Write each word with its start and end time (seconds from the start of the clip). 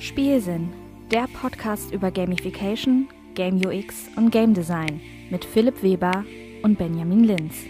Spielsinn, 0.00 0.72
der 1.10 1.26
Podcast 1.26 1.92
über 1.92 2.12
Gamification, 2.12 3.08
Game 3.34 3.56
UX 3.56 4.06
und 4.14 4.30
Game 4.30 4.54
Design 4.54 5.00
mit 5.28 5.44
Philipp 5.44 5.82
Weber 5.82 6.24
und 6.62 6.78
Benjamin 6.78 7.24
Linz. 7.24 7.64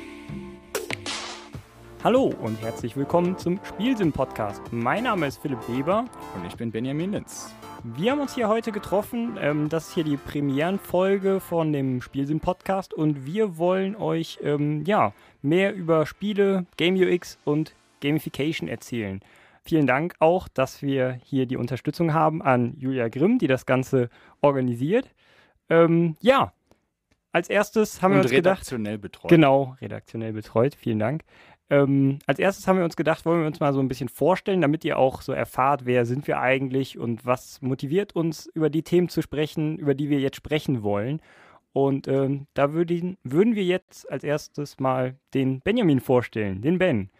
Hallo 2.04 2.35
und 2.43 2.61
herzlich 2.61 2.99
willkommen 2.99 3.38
zum 3.38 3.59
Spielsinn-Podcast. 3.64 4.61
Mein 4.71 5.04
Name 5.04 5.27
ist 5.27 5.38
Philipp 5.38 5.67
Weber. 5.69 6.04
Und 6.37 6.46
ich 6.46 6.54
bin 6.54 6.71
Benjamin 6.71 7.12
Linz. 7.12 7.54
Wir 7.83 8.13
haben 8.13 8.21
uns 8.21 8.35
hier 8.35 8.49
heute 8.49 8.72
getroffen. 8.72 9.38
Ähm, 9.40 9.71
das 9.71 9.88
ist 9.88 9.95
hier 9.95 10.04
die 10.04 10.19
Premierenfolge 10.19 11.40
von 11.40 11.72
dem 11.72 12.03
Spielsinn-Podcast 12.03 12.92
und 12.92 13.24
wir 13.24 13.56
wollen 13.56 13.97
euch 13.97 14.38
ähm, 14.42 14.85
ja, 14.85 15.15
mehr 15.40 15.74
über 15.74 16.05
Spiele, 16.05 16.66
Game 16.77 16.95
UX 16.95 17.38
und 17.47 17.73
Gamification 18.02 18.69
erzählen. 18.69 19.23
Vielen 19.69 19.87
Dank 19.87 20.14
auch, 20.19 20.48
dass 20.48 20.80
wir 20.80 21.20
hier 21.23 21.45
die 21.45 21.59
Unterstützung 21.59 22.14
haben 22.14 22.41
an 22.41 22.73
Julia 22.78 23.09
Grimm, 23.09 23.36
die 23.38 23.48
das 23.48 23.66
Ganze 23.66 24.09
organisiert. 24.40 25.10
Ähm, 25.68 26.16
ja, 26.20 26.54
als 27.32 27.50
erstes 27.50 28.00
haben 28.00 28.12
Und 28.12 28.16
wir 28.16 28.23
uns 28.23 28.30
gedacht. 28.30 28.56
redaktionell 28.60 28.96
betreut. 28.96 29.28
Genau, 29.28 29.76
redaktionell 29.82 30.32
betreut. 30.32 30.74
Vielen 30.74 30.98
Dank. 30.98 31.23
Ähm, 31.68 32.18
als 32.26 32.38
erstes 32.38 32.66
haben 32.66 32.78
wir 32.78 32.84
uns 32.86 32.96
gedacht, 32.96 33.26
wollen 33.26 33.40
wir 33.40 33.46
uns 33.46 33.60
mal 33.60 33.74
so 33.74 33.80
ein 33.80 33.88
bisschen 33.88 34.09
vorstellen, 34.09 34.62
damit 34.62 34.86
ihr 34.86 34.98
auch 34.98 35.20
so 35.20 35.32
erfahrt, 35.32 35.84
wer 35.84 36.06
sind 36.06 36.26
wir 36.26 36.40
eigentlich 36.40 36.98
und 36.98 37.26
was 37.26 37.60
motiviert 37.60 38.16
uns, 38.16 38.46
über 38.54 38.70
die 38.70 38.82
Themen 38.82 39.10
zu 39.10 39.20
sprechen, 39.20 39.78
über 39.78 39.95
die 39.95 40.09
wir 40.09 40.18
jetzt 40.18 40.37
sprechen 40.37 40.82
wollen. 40.82 41.20
Und 41.74 42.09
ähm, 42.09 42.46
da 42.54 42.73
würden, 42.73 43.18
würden 43.23 43.54
wir 43.54 43.64
jetzt 43.64 44.10
als 44.10 44.24
erstes 44.24 44.80
mal 44.80 45.16
den 45.34 45.60
Benjamin 45.60 46.00
vorstellen, 46.00 46.62
den 46.62 46.78
Ben. 46.78 47.10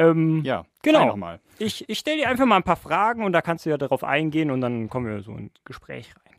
Ähm, 0.00 0.42
Ja, 0.44 0.64
Genau. 0.82 1.06
nochmal. 1.06 1.40
ich, 1.58 1.88
ich 1.88 1.98
stelle 1.98 2.18
dir 2.22 2.28
einfach 2.28 2.46
mal 2.46 2.56
ein 2.56 2.62
paar 2.62 2.76
Fragen 2.76 3.22
und 3.22 3.32
da 3.32 3.42
kannst 3.42 3.66
du 3.66 3.70
ja 3.70 3.76
darauf 3.78 4.02
eingehen 4.02 4.50
und 4.50 4.60
dann 4.62 4.88
kommen 4.88 5.06
wir 5.06 5.20
so 5.22 5.32
ins 5.36 5.52
Gespräch 5.64 6.12
rein. 6.16 6.34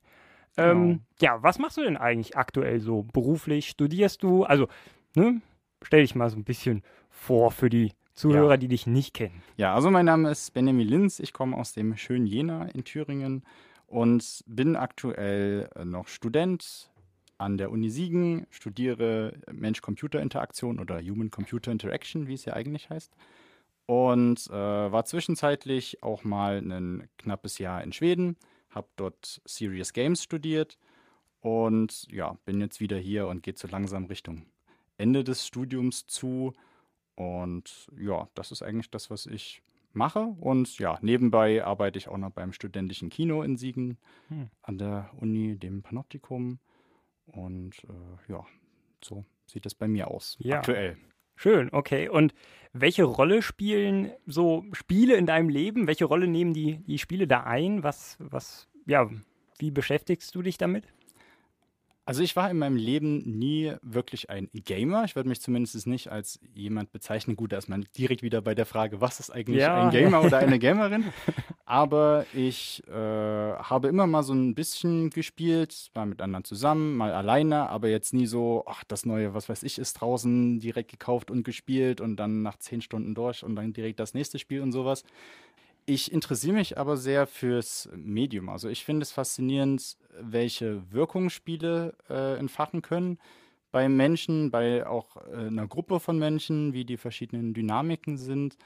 Ähm, 0.57 1.01
ja, 1.21 1.41
was 1.43 1.59
machst 1.59 1.77
du 1.77 1.81
denn 1.83 1.95
eigentlich 1.95 2.35
aktuell 2.35 2.79
so 2.81 3.03
beruflich? 3.03 3.69
Studierst 3.69 4.21
du? 4.23 4.43
Also, 4.43 4.67
ne, 5.15 5.41
stell 5.81 6.01
dich 6.01 6.15
mal 6.15 6.29
so 6.29 6.35
ein 6.37 6.43
bisschen 6.43 6.83
vor 7.09 7.51
für 7.51 7.69
die 7.69 7.93
Zuhörer, 8.15 8.51
Ja. 8.51 8.57
die 8.57 8.67
dich 8.67 8.85
nicht 8.87 9.13
kennen. 9.13 9.41
Ja, 9.57 9.73
also 9.73 9.89
mein 9.91 10.05
Name 10.05 10.29
ist 10.31 10.53
Benjamin 10.53 10.87
Linz. 10.87 11.19
Ich 11.19 11.31
komme 11.31 11.55
aus 11.55 11.71
dem 11.73 11.95
schönen 11.95 12.25
Jena 12.25 12.65
in 12.73 12.83
Thüringen 12.83 13.43
und 13.87 14.43
bin 14.47 14.75
aktuell 14.75 15.69
äh, 15.75 15.85
noch 15.85 16.07
Student 16.07 16.89
an 17.37 17.57
der 17.57 17.71
Uni 17.71 17.89
Siegen, 17.89 18.45
studiere 18.49 19.33
Mensch-Computer-Interaktion 19.51 20.79
oder 20.79 20.99
Human-Computer 20.99 21.71
Interaction, 21.71 22.27
wie 22.27 22.33
es 22.33 22.45
ja 22.45 22.53
eigentlich 22.53 22.89
heißt. 22.89 23.11
Und 23.91 24.47
äh, 24.47 24.53
war 24.53 25.03
zwischenzeitlich 25.03 26.01
auch 26.01 26.23
mal 26.23 26.59
ein 26.59 27.09
knappes 27.17 27.57
Jahr 27.57 27.83
in 27.83 27.91
Schweden, 27.91 28.37
habe 28.69 28.87
dort 28.95 29.41
Serious 29.43 29.91
Games 29.91 30.23
studiert 30.23 30.77
und 31.41 32.07
ja, 32.09 32.37
bin 32.45 32.61
jetzt 32.61 32.79
wieder 32.79 32.97
hier 32.97 33.27
und 33.27 33.43
geht 33.43 33.59
so 33.59 33.67
langsam 33.67 34.05
Richtung 34.05 34.45
Ende 34.97 35.25
des 35.25 35.45
Studiums 35.45 36.07
zu. 36.07 36.53
Und 37.15 37.89
ja, 37.99 38.29
das 38.33 38.53
ist 38.53 38.61
eigentlich 38.61 38.89
das, 38.91 39.09
was 39.09 39.25
ich 39.25 39.61
mache. 39.91 40.21
Und 40.39 40.79
ja, 40.79 40.97
nebenbei 41.01 41.61
arbeite 41.65 41.97
ich 41.97 42.07
auch 42.07 42.17
noch 42.17 42.31
beim 42.31 42.53
studentischen 42.53 43.09
Kino 43.09 43.43
in 43.43 43.57
Siegen 43.57 43.97
Hm. 44.29 44.49
an 44.61 44.77
der 44.77 45.09
Uni, 45.19 45.57
dem 45.57 45.83
Panoptikum. 45.83 46.59
Und 47.25 47.83
äh, 47.83 48.31
ja, 48.31 48.45
so 49.03 49.25
sieht 49.47 49.65
das 49.65 49.75
bei 49.75 49.89
mir 49.89 50.07
aus. 50.07 50.37
Ja. 50.39 50.59
Aktuell. 50.59 50.95
Schön, 51.35 51.69
okay. 51.71 52.09
Und 52.09 52.33
welche 52.73 53.03
Rolle 53.03 53.41
spielen 53.41 54.11
so 54.25 54.65
Spiele 54.73 55.15
in 55.15 55.25
deinem 55.25 55.49
Leben? 55.49 55.87
Welche 55.87 56.05
Rolle 56.05 56.27
nehmen 56.27 56.53
die, 56.53 56.77
die 56.83 56.97
Spiele 56.97 57.27
da 57.27 57.43
ein? 57.43 57.83
Was, 57.83 58.17
was, 58.19 58.69
ja, 58.85 59.09
wie 59.59 59.71
beschäftigst 59.71 60.33
du 60.35 60.41
dich 60.41 60.57
damit? 60.57 60.85
Also 62.11 62.23
ich 62.23 62.35
war 62.35 62.51
in 62.51 62.57
meinem 62.57 62.75
Leben 62.75 63.19
nie 63.39 63.71
wirklich 63.81 64.29
ein 64.29 64.49
Gamer. 64.53 65.05
Ich 65.05 65.15
würde 65.15 65.29
mich 65.29 65.39
zumindest 65.39 65.87
nicht 65.87 66.11
als 66.11 66.41
jemand 66.53 66.91
bezeichnen. 66.91 67.37
Gut, 67.37 67.53
da 67.53 67.57
ist 67.57 67.69
man 67.69 67.85
direkt 67.97 68.21
wieder 68.21 68.41
bei 68.41 68.53
der 68.53 68.65
Frage, 68.65 68.99
was 68.99 69.21
ist 69.21 69.29
eigentlich 69.29 69.61
Ja. 69.61 69.75
ein 69.75 69.91
Gamer 69.91 70.21
oder 70.21 70.39
eine 70.39 70.59
Gamerin? 70.59 71.05
Aber 71.63 72.25
ich 72.33 72.83
äh, 72.89 72.91
habe 72.91 73.87
immer 73.87 74.07
mal 74.07 74.23
so 74.23 74.33
ein 74.33 74.55
bisschen 74.55 75.09
gespielt, 75.09 75.89
mal 75.95 76.05
mit 76.05 76.21
anderen 76.21 76.43
zusammen, 76.43 76.97
mal 76.97 77.13
alleine, 77.13 77.69
aber 77.69 77.87
jetzt 77.87 78.13
nie 78.13 78.25
so, 78.27 78.65
ach, 78.67 78.83
das 78.85 79.05
neue, 79.05 79.33
was 79.33 79.47
weiß 79.47 79.63
ich, 79.63 79.79
ist 79.79 79.93
draußen 79.93 80.59
direkt 80.59 80.91
gekauft 80.91 81.31
und 81.31 81.43
gespielt 81.43 82.01
und 82.01 82.17
dann 82.17 82.41
nach 82.41 82.57
zehn 82.57 82.81
Stunden 82.81 83.15
durch 83.15 83.41
und 83.41 83.55
dann 83.55 83.71
direkt 83.71 84.01
das 84.01 84.13
nächste 84.13 84.37
Spiel 84.37 84.59
und 84.59 84.73
sowas. 84.73 85.05
Ich 85.85 86.11
interessiere 86.11 86.53
mich 86.53 86.77
aber 86.77 86.95
sehr 86.95 87.27
fürs 87.27 87.89
Medium. 87.95 88.49
Also 88.49 88.69
ich 88.69 88.85
finde 88.85 89.03
es 89.03 89.11
faszinierend, 89.11 89.97
welche 90.19 90.91
Wirkung 90.91 91.29
Spiele 91.29 91.95
äh, 92.09 92.37
entfachen 92.37 92.81
können 92.81 93.17
bei 93.71 93.89
Menschen, 93.89 94.51
bei 94.51 94.85
auch 94.85 95.17
äh, 95.17 95.47
einer 95.47 95.67
Gruppe 95.67 95.99
von 95.99 96.19
Menschen, 96.19 96.73
wie 96.73 96.85
die 96.85 96.97
verschiedenen 96.97 97.53
Dynamiken 97.53 98.17
sind. 98.17 98.57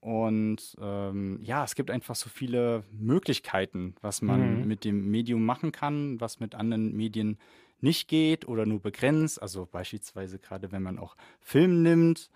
Und 0.00 0.76
ähm, 0.80 1.40
ja, 1.42 1.64
es 1.64 1.74
gibt 1.74 1.90
einfach 1.90 2.14
so 2.14 2.28
viele 2.30 2.84
Möglichkeiten, 2.92 3.94
was 4.00 4.22
man 4.22 4.60
Mhm. 4.60 4.68
mit 4.68 4.84
dem 4.84 5.10
Medium 5.10 5.44
machen 5.44 5.72
kann, 5.72 6.20
was 6.20 6.40
mit 6.40 6.54
anderen 6.54 6.94
Medien 6.96 7.38
nicht 7.80 8.08
geht 8.08 8.46
oder 8.48 8.66
nur 8.66 8.80
begrenzt. 8.80 9.42
Also 9.42 9.66
beispielsweise 9.70 10.38
gerade, 10.38 10.72
wenn 10.72 10.82
man 10.82 10.98
auch 10.98 11.16
Film 11.40 11.82
nimmt, 11.82 12.30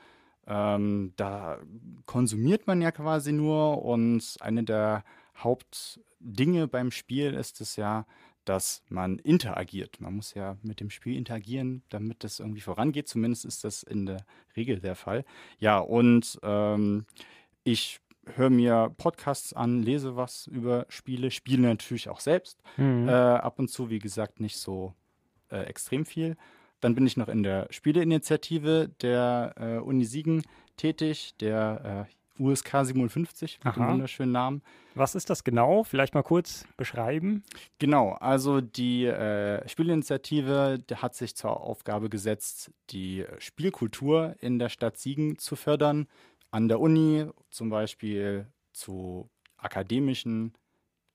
ähm, 0.46 1.12
da 1.16 1.58
konsumiert 2.06 2.66
man 2.66 2.80
ja 2.82 2.90
quasi 2.92 3.32
nur 3.32 3.82
und 3.84 4.36
eine 4.40 4.64
der 4.64 5.04
Hauptdinge 5.36 6.68
beim 6.68 6.90
Spiel 6.90 7.34
ist 7.34 7.60
es 7.60 7.76
ja, 7.76 8.06
dass 8.44 8.82
man 8.88 9.18
interagiert. 9.18 10.00
Man 10.00 10.16
muss 10.16 10.34
ja 10.34 10.56
mit 10.62 10.80
dem 10.80 10.90
Spiel 10.90 11.16
interagieren, 11.16 11.82
damit 11.88 12.24
das 12.24 12.40
irgendwie 12.40 12.60
vorangeht. 12.60 13.08
Zumindest 13.08 13.44
ist 13.44 13.64
das 13.64 13.82
in 13.82 14.06
der 14.06 14.24
Regel 14.56 14.80
der 14.80 14.96
Fall. 14.96 15.24
Ja, 15.58 15.78
und 15.78 16.38
ähm, 16.42 17.06
ich 17.64 18.00
höre 18.36 18.50
mir 18.50 18.92
Podcasts 18.96 19.52
an, 19.52 19.82
lese 19.82 20.16
was 20.16 20.46
über 20.46 20.86
Spiele, 20.88 21.30
spiele 21.30 21.68
natürlich 21.68 22.08
auch 22.08 22.20
selbst. 22.20 22.62
Mhm. 22.76 23.08
Äh, 23.08 23.12
ab 23.12 23.58
und 23.58 23.68
zu, 23.68 23.90
wie 23.90 23.98
gesagt, 23.98 24.40
nicht 24.40 24.56
so 24.56 24.94
äh, 25.50 25.64
extrem 25.64 26.04
viel. 26.04 26.36
Dann 26.80 26.94
bin 26.94 27.06
ich 27.06 27.16
noch 27.16 27.28
in 27.28 27.42
der 27.42 27.66
Spieleinitiative 27.70 28.90
der 29.00 29.54
äh, 29.56 29.78
Uni 29.78 30.04
Siegen 30.04 30.42
tätig, 30.76 31.34
der 31.40 32.06
äh, 32.08 32.42
USK 32.42 32.84
57 32.84 33.60
mit 33.62 33.76
dem 33.76 33.82
Aha. 33.82 33.92
wunderschönen 33.92 34.32
Namen. 34.32 34.62
Was 34.94 35.14
ist 35.14 35.28
das 35.30 35.44
genau? 35.44 35.84
Vielleicht 35.84 36.14
mal 36.14 36.22
kurz 36.22 36.64
beschreiben. 36.76 37.44
Genau, 37.78 38.12
also 38.12 38.60
die 38.60 39.04
äh, 39.04 39.68
Spielinitiative 39.68 40.78
hat 40.96 41.14
sich 41.14 41.36
zur 41.36 41.60
Aufgabe 41.60 42.08
gesetzt, 42.08 42.72
die 42.90 43.24
Spielkultur 43.38 44.34
in 44.40 44.58
der 44.58 44.70
Stadt 44.70 44.96
Siegen 44.96 45.38
zu 45.38 45.54
fördern. 45.54 46.06
An 46.50 46.68
der 46.68 46.80
Uni 46.80 47.26
zum 47.50 47.70
Beispiel 47.70 48.46
zu 48.72 49.28
akademischen 49.58 50.54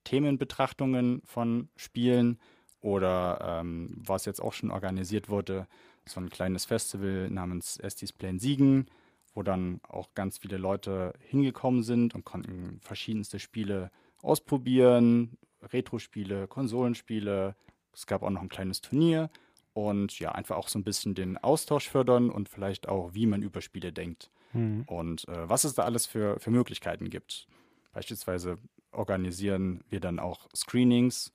Themenbetrachtungen 0.03 1.21
von 1.25 1.69
Spielen 1.75 2.39
oder 2.85 3.39
ähm, 3.41 3.89
was 3.97 4.25
jetzt 4.25 4.39
auch 4.39 4.53
schon 4.53 4.69
organisiert 4.69 5.27
wurde, 5.27 5.65
so 6.05 6.19
ein 6.19 6.29
kleines 6.29 6.65
Festival 6.65 7.31
namens 7.31 7.77
Estis 7.77 8.13
Plan 8.13 8.37
Siegen, 8.37 8.85
wo 9.33 9.41
dann 9.41 9.79
auch 9.89 10.13
ganz 10.13 10.37
viele 10.37 10.57
Leute 10.57 11.13
hingekommen 11.19 11.81
sind 11.81 12.13
und 12.13 12.25
konnten 12.25 12.79
verschiedenste 12.81 13.39
Spiele 13.39 13.89
ausprobieren, 14.21 15.35
Retro-Spiele, 15.63 16.47
Konsolenspiele. 16.47 17.55
Es 17.91 18.05
gab 18.05 18.21
auch 18.21 18.29
noch 18.29 18.43
ein 18.43 18.49
kleines 18.49 18.81
Turnier 18.81 19.31
und 19.73 20.19
ja, 20.19 20.33
einfach 20.33 20.55
auch 20.55 20.67
so 20.67 20.77
ein 20.77 20.83
bisschen 20.83 21.15
den 21.15 21.39
Austausch 21.39 21.89
fördern 21.89 22.29
und 22.29 22.49
vielleicht 22.49 22.87
auch, 22.87 23.15
wie 23.15 23.25
man 23.25 23.41
über 23.41 23.61
Spiele 23.61 23.91
denkt 23.91 24.29
Mhm. 24.53 24.83
und 24.85 25.27
äh, 25.27 25.49
was 25.49 25.63
es 25.65 25.73
da 25.73 25.83
alles 25.83 26.05
für, 26.05 26.39
für 26.39 26.51
Möglichkeiten 26.51 27.09
gibt. 27.09 27.47
Beispielsweise 27.93 28.57
organisieren 28.91 29.83
wir 29.89 29.99
dann 29.99 30.19
auch 30.19 30.47
Screenings, 30.55 31.33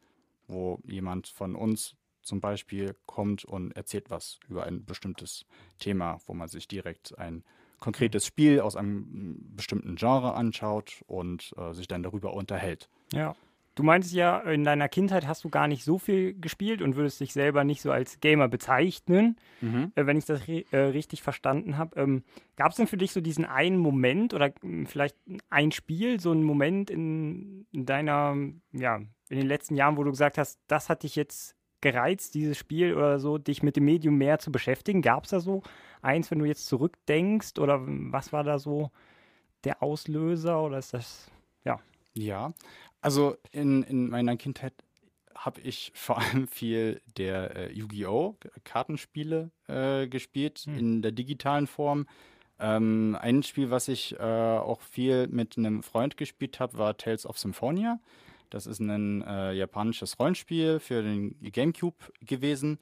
wo 0.51 0.81
jemand 0.85 1.29
von 1.29 1.55
uns 1.55 1.97
zum 2.23 2.41
Beispiel 2.41 2.97
kommt 3.07 3.45
und 3.45 3.73
erzählt 3.73 4.11
was 4.11 4.39
über 4.49 4.65
ein 4.65 4.85
bestimmtes 4.85 5.47
Thema, 5.79 6.21
wo 6.27 6.35
man 6.35 6.49
sich 6.49 6.69
direkt 6.69 7.19
ein 7.19 7.45
konkretes 7.79 8.27
Spiel 8.27 8.61
aus 8.61 8.77
einem 8.77 8.99
mm, 8.99 9.57
bestimmten 9.57 9.97
Genre 9.97 10.35
anschaut 10.35 11.03
und 11.07 11.53
äh, 11.57 11.73
sich 11.73 11.89
dann 11.89 12.03
darüber 12.03 12.35
unterhält. 12.35 12.89
Ja. 13.13 13.35
Du 13.81 13.87
meintest 13.87 14.13
ja, 14.13 14.41
in 14.41 14.63
deiner 14.63 14.91
Kindheit 14.91 15.27
hast 15.27 15.43
du 15.43 15.49
gar 15.49 15.67
nicht 15.67 15.85
so 15.85 15.97
viel 15.97 16.39
gespielt 16.39 16.83
und 16.83 16.97
würdest 16.97 17.19
dich 17.19 17.33
selber 17.33 17.65
nicht 17.65 17.81
so 17.81 17.91
als 17.91 18.21
Gamer 18.21 18.47
bezeichnen, 18.47 19.39
äh, 19.95 20.05
wenn 20.05 20.19
ich 20.19 20.27
das 20.27 20.47
äh, 20.47 20.77
richtig 20.77 21.23
verstanden 21.23 21.79
habe. 21.79 21.99
Ähm, 21.99 22.23
Gab 22.57 22.73
es 22.73 22.77
denn 22.77 22.87
für 22.87 22.99
dich 22.99 23.13
so 23.13 23.23
diesen 23.23 23.47
einen 23.47 23.79
Moment 23.79 24.35
oder 24.35 24.53
mh, 24.61 24.87
vielleicht 24.87 25.17
ein 25.49 25.73
Spiel, 25.73 26.21
so 26.21 26.31
einen 26.31 26.45
Moment 26.45 26.91
in, 26.91 27.65
in 27.73 27.87
deiner, 27.87 28.37
ja, 28.73 28.97
in 29.31 29.39
den 29.39 29.47
letzten 29.47 29.77
Jahren, 29.77 29.97
wo 29.97 30.05
du 30.05 30.11
gesagt 30.11 30.37
hast, 30.37 30.61
das 30.67 30.91
hat 30.91 31.03
dich 31.03 31.17
jetzt 31.17 31.57
gereizt, 31.81 32.35
dieses 32.35 32.59
Spiel 32.59 32.95
oder 32.95 33.19
so, 33.19 33.39
dich 33.39 33.63
mit 33.63 33.77
dem 33.77 33.87
Medium 33.87 34.17
mehr 34.19 34.41
zu 34.41 34.53
beschäftigen? 34.53 35.01
Gab 35.01 35.25
es 35.25 35.31
da 35.31 35.41
so 35.41 35.63
eins, 36.03 36.31
wenn 36.31 36.39
du 36.39 36.45
jetzt 36.45 36.67
zurückdenkst 36.67 37.59
oder 37.59 37.81
was 37.83 38.31
war 38.31 38.45
da 38.45 38.59
so 38.59 38.91
der 39.65 39.83
Auslöser 39.83 40.63
oder 40.63 40.77
ist 40.77 40.93
das, 40.93 41.31
Ja, 42.13 42.53
Also 43.01 43.37
in, 43.51 43.83
in 43.83 44.09
meiner 44.09 44.37
Kindheit 44.37 44.75
habe 45.35 45.61
ich 45.63 45.93
vor 45.95 46.19
allem 46.19 46.49
viel 46.49 47.01
der 47.17 47.57
äh, 47.57 47.73
Yu-Gi-Oh! 47.73 48.37
Kartenspiele 48.65 49.51
äh, 49.69 50.07
gespielt 50.07 50.61
hm. 50.61 50.79
in 50.79 51.03
der 51.03 51.13
digitalen 51.13 51.67
Form. 51.67 52.07
Ähm, 52.59 53.17
ein 53.19 53.43
Spiel, 53.43 53.71
was 53.71 53.89
ich 53.89 54.19
äh, 54.19 54.23
auch 54.23 54.83
viel 54.83 55.29
mit 55.29 55.57
einem 55.57 55.83
Freund 55.83 56.19
gespielt 56.19 56.61
habe, 56.61 56.77
war 56.77 56.97
Tales 56.97 57.25
of 57.25 57.39
Symphonia. 57.39 57.99
Das 58.51 58.67
ist 58.67 58.81
ein 58.81 59.23
äh, 59.23 59.53
japanisches 59.53 60.19
Rollenspiel 60.19 60.79
für 60.81 61.03
den 61.03 61.37
GameCube 61.41 61.97
gewesen. 62.21 62.79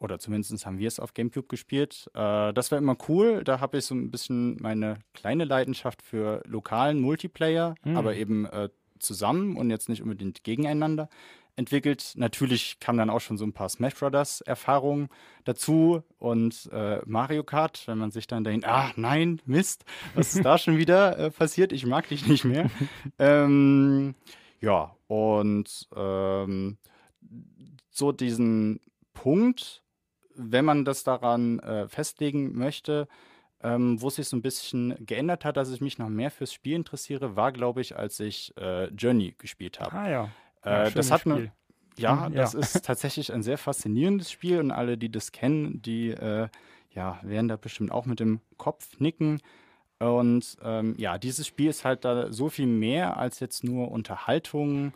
Oder 0.00 0.18
zumindest 0.18 0.66
haben 0.66 0.78
wir 0.78 0.88
es 0.88 0.98
auf 0.98 1.14
GameCube 1.14 1.46
gespielt. 1.46 2.10
Äh, 2.14 2.52
das 2.52 2.72
war 2.72 2.78
immer 2.78 2.96
cool. 3.08 3.44
Da 3.44 3.60
habe 3.60 3.78
ich 3.78 3.84
so 3.84 3.94
ein 3.94 4.10
bisschen 4.10 4.56
meine 4.60 4.98
kleine 5.14 5.44
Leidenschaft 5.44 6.02
für 6.02 6.42
lokalen 6.44 6.98
Multiplayer, 7.00 7.76
mhm. 7.84 7.96
aber 7.96 8.16
eben 8.16 8.46
äh, 8.46 8.68
zusammen 9.02 9.56
und 9.56 9.70
jetzt 9.70 9.88
nicht 9.88 10.02
unbedingt 10.02 10.44
gegeneinander 10.44 11.08
entwickelt. 11.56 12.14
Natürlich 12.16 12.80
kamen 12.80 12.98
dann 12.98 13.10
auch 13.10 13.20
schon 13.20 13.36
so 13.36 13.44
ein 13.44 13.52
paar 13.52 13.68
Smash 13.68 13.94
Brothers 13.94 14.40
Erfahrungen 14.40 15.08
dazu 15.44 16.02
und 16.18 16.70
äh, 16.72 17.00
Mario 17.04 17.44
Kart, 17.44 17.86
wenn 17.86 17.98
man 17.98 18.10
sich 18.10 18.26
dann 18.26 18.44
denkt, 18.44 18.66
ah 18.66 18.92
nein, 18.96 19.40
Mist, 19.44 19.84
was 20.14 20.34
ist 20.34 20.44
da 20.44 20.56
schon 20.58 20.78
wieder 20.78 21.18
äh, 21.18 21.30
passiert? 21.30 21.72
Ich 21.72 21.84
mag 21.84 22.08
dich 22.08 22.26
nicht 22.26 22.44
mehr. 22.44 22.70
ähm, 23.18 24.14
ja, 24.60 24.96
und 25.08 25.88
ähm, 25.94 26.78
so 27.90 28.12
diesen 28.12 28.80
Punkt, 29.12 29.82
wenn 30.34 30.64
man 30.64 30.84
das 30.84 31.04
daran 31.04 31.58
äh, 31.58 31.88
festlegen 31.88 32.56
möchte, 32.56 33.08
ähm, 33.62 34.00
wo 34.00 34.10
sich 34.10 34.28
so 34.28 34.36
ein 34.36 34.42
bisschen 34.42 34.94
geändert 35.04 35.44
hat, 35.44 35.56
dass 35.56 35.70
ich 35.70 35.80
mich 35.80 35.98
noch 35.98 36.08
mehr 36.08 36.30
fürs 36.30 36.52
Spiel 36.52 36.74
interessiere, 36.74 37.36
war, 37.36 37.52
glaube 37.52 37.80
ich, 37.80 37.96
als 37.96 38.18
ich 38.20 38.56
äh, 38.56 38.86
Journey 38.88 39.34
gespielt 39.38 39.80
habe. 39.80 39.92
Ah 39.92 40.10
ja. 40.10 40.28
Äh, 40.62 40.90
das 40.90 41.10
hat 41.10 41.26
mir. 41.26 41.52
Ja, 41.98 42.26
hm, 42.26 42.34
das 42.34 42.54
ist 42.54 42.84
tatsächlich 42.86 43.32
ein 43.32 43.42
sehr 43.42 43.58
faszinierendes 43.58 44.30
Spiel 44.30 44.58
und 44.60 44.70
alle, 44.70 44.96
die 44.96 45.12
das 45.12 45.30
kennen, 45.30 45.82
die 45.82 46.08
äh, 46.08 46.48
ja, 46.90 47.20
werden 47.22 47.48
da 47.48 47.56
bestimmt 47.56 47.92
auch 47.92 48.06
mit 48.06 48.18
dem 48.18 48.40
Kopf 48.56 48.98
nicken. 48.98 49.40
Und 49.98 50.56
ähm, 50.62 50.94
ja, 50.98 51.18
dieses 51.18 51.46
Spiel 51.46 51.68
ist 51.68 51.84
halt 51.84 52.04
da 52.04 52.32
so 52.32 52.48
viel 52.48 52.66
mehr 52.66 53.18
als 53.18 53.40
jetzt 53.40 53.62
nur 53.62 53.90
Unterhaltung 53.90 54.92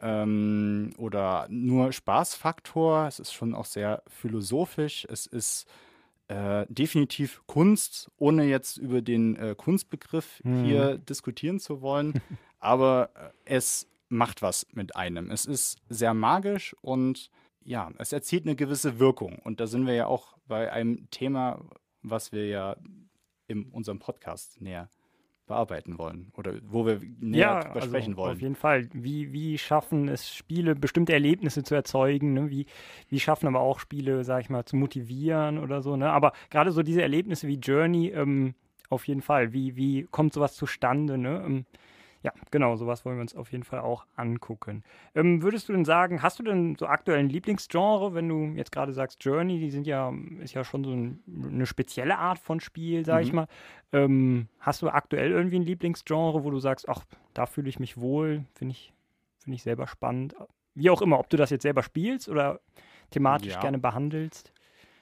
ähm, 0.00 0.92
oder 0.96 1.46
nur 1.50 1.92
Spaßfaktor. 1.92 3.06
Es 3.06 3.18
ist 3.18 3.32
schon 3.32 3.54
auch 3.54 3.66
sehr 3.66 4.02
philosophisch. 4.06 5.06
Es 5.10 5.26
ist 5.26 5.66
äh, 6.28 6.66
definitiv 6.68 7.42
Kunst, 7.46 8.10
ohne 8.18 8.44
jetzt 8.44 8.76
über 8.76 9.02
den 9.02 9.36
äh, 9.36 9.54
Kunstbegriff 9.56 10.40
hm. 10.42 10.64
hier 10.64 10.98
diskutieren 10.98 11.58
zu 11.58 11.80
wollen. 11.80 12.20
Aber 12.60 13.10
äh, 13.14 13.30
es 13.44 13.88
macht 14.08 14.42
was 14.42 14.66
mit 14.72 14.96
einem. 14.96 15.30
Es 15.30 15.46
ist 15.46 15.78
sehr 15.88 16.14
magisch 16.14 16.74
und 16.80 17.30
ja, 17.62 17.90
es 17.98 18.12
erzielt 18.12 18.44
eine 18.46 18.56
gewisse 18.56 18.98
Wirkung. 18.98 19.38
Und 19.40 19.60
da 19.60 19.66
sind 19.66 19.86
wir 19.86 19.94
ja 19.94 20.06
auch 20.06 20.36
bei 20.46 20.72
einem 20.72 21.10
Thema, 21.10 21.60
was 22.02 22.32
wir 22.32 22.46
ja 22.46 22.76
in 23.46 23.64
unserem 23.70 23.98
Podcast 23.98 24.60
näher 24.60 24.88
bearbeiten 25.48 25.98
wollen 25.98 26.30
oder 26.36 26.52
wo 26.62 26.86
wir 26.86 27.00
näher 27.20 27.40
ja, 27.40 27.58
also 27.58 27.88
sprechen 27.88 28.16
wollen. 28.16 28.36
Auf 28.36 28.40
jeden 28.40 28.54
Fall. 28.54 28.88
Wie, 28.92 29.32
wie 29.32 29.58
schaffen 29.58 30.08
es 30.08 30.32
Spiele, 30.32 30.76
bestimmte 30.76 31.12
Erlebnisse 31.12 31.64
zu 31.64 31.74
erzeugen? 31.74 32.34
Ne? 32.34 32.50
Wie, 32.50 32.66
wie 33.08 33.18
schaffen 33.18 33.48
aber 33.48 33.60
auch 33.60 33.80
Spiele, 33.80 34.22
sag 34.22 34.42
ich 34.42 34.50
mal, 34.50 34.64
zu 34.64 34.76
motivieren 34.76 35.58
oder 35.58 35.82
so? 35.82 35.96
Ne? 35.96 36.10
Aber 36.10 36.32
gerade 36.50 36.70
so 36.70 36.82
diese 36.82 37.02
Erlebnisse 37.02 37.48
wie 37.48 37.56
Journey, 37.56 38.10
ähm, 38.10 38.54
auf 38.90 39.08
jeden 39.08 39.22
Fall. 39.22 39.52
Wie, 39.52 39.76
wie 39.76 40.04
kommt 40.10 40.32
sowas 40.32 40.54
zustande? 40.54 41.18
Ne? 41.18 41.42
Ähm, 41.44 41.66
ja, 42.22 42.32
genau, 42.50 42.74
sowas 42.76 43.04
wollen 43.04 43.16
wir 43.16 43.22
uns 43.22 43.36
auf 43.36 43.52
jeden 43.52 43.64
Fall 43.64 43.80
auch 43.80 44.04
angucken. 44.16 44.82
Ähm, 45.14 45.42
würdest 45.42 45.68
du 45.68 45.72
denn 45.72 45.84
sagen, 45.84 46.22
hast 46.22 46.38
du 46.38 46.42
denn 46.42 46.74
so 46.76 46.86
aktuell 46.86 47.18
ein 47.20 47.28
Lieblingsgenre, 47.28 48.12
wenn 48.14 48.28
du 48.28 48.56
jetzt 48.56 48.72
gerade 48.72 48.92
sagst 48.92 49.24
Journey, 49.24 49.60
die 49.60 49.70
sind 49.70 49.86
ja, 49.86 50.12
ist 50.40 50.54
ja 50.54 50.64
schon 50.64 50.82
so 50.82 50.90
ein, 50.90 51.22
eine 51.26 51.66
spezielle 51.66 52.18
Art 52.18 52.38
von 52.38 52.58
Spiel, 52.60 53.04
sag 53.04 53.20
mhm. 53.20 53.26
ich 53.26 53.32
mal. 53.32 53.46
Ähm, 53.92 54.48
hast 54.58 54.82
du 54.82 54.88
aktuell 54.88 55.30
irgendwie 55.30 55.60
ein 55.60 55.62
Lieblingsgenre, 55.62 56.42
wo 56.42 56.50
du 56.50 56.58
sagst, 56.58 56.88
ach, 56.88 57.04
da 57.34 57.46
fühle 57.46 57.68
ich 57.68 57.78
mich 57.78 57.98
wohl, 57.98 58.44
finde 58.54 58.72
ich, 58.72 58.92
finde 59.38 59.54
ich 59.54 59.62
selber 59.62 59.86
spannend. 59.86 60.34
Wie 60.74 60.90
auch 60.90 61.02
immer, 61.02 61.20
ob 61.20 61.30
du 61.30 61.36
das 61.36 61.50
jetzt 61.50 61.62
selber 61.62 61.82
spielst 61.82 62.28
oder 62.28 62.60
thematisch 63.10 63.54
ja. 63.54 63.60
gerne 63.60 63.78
behandelst? 63.78 64.52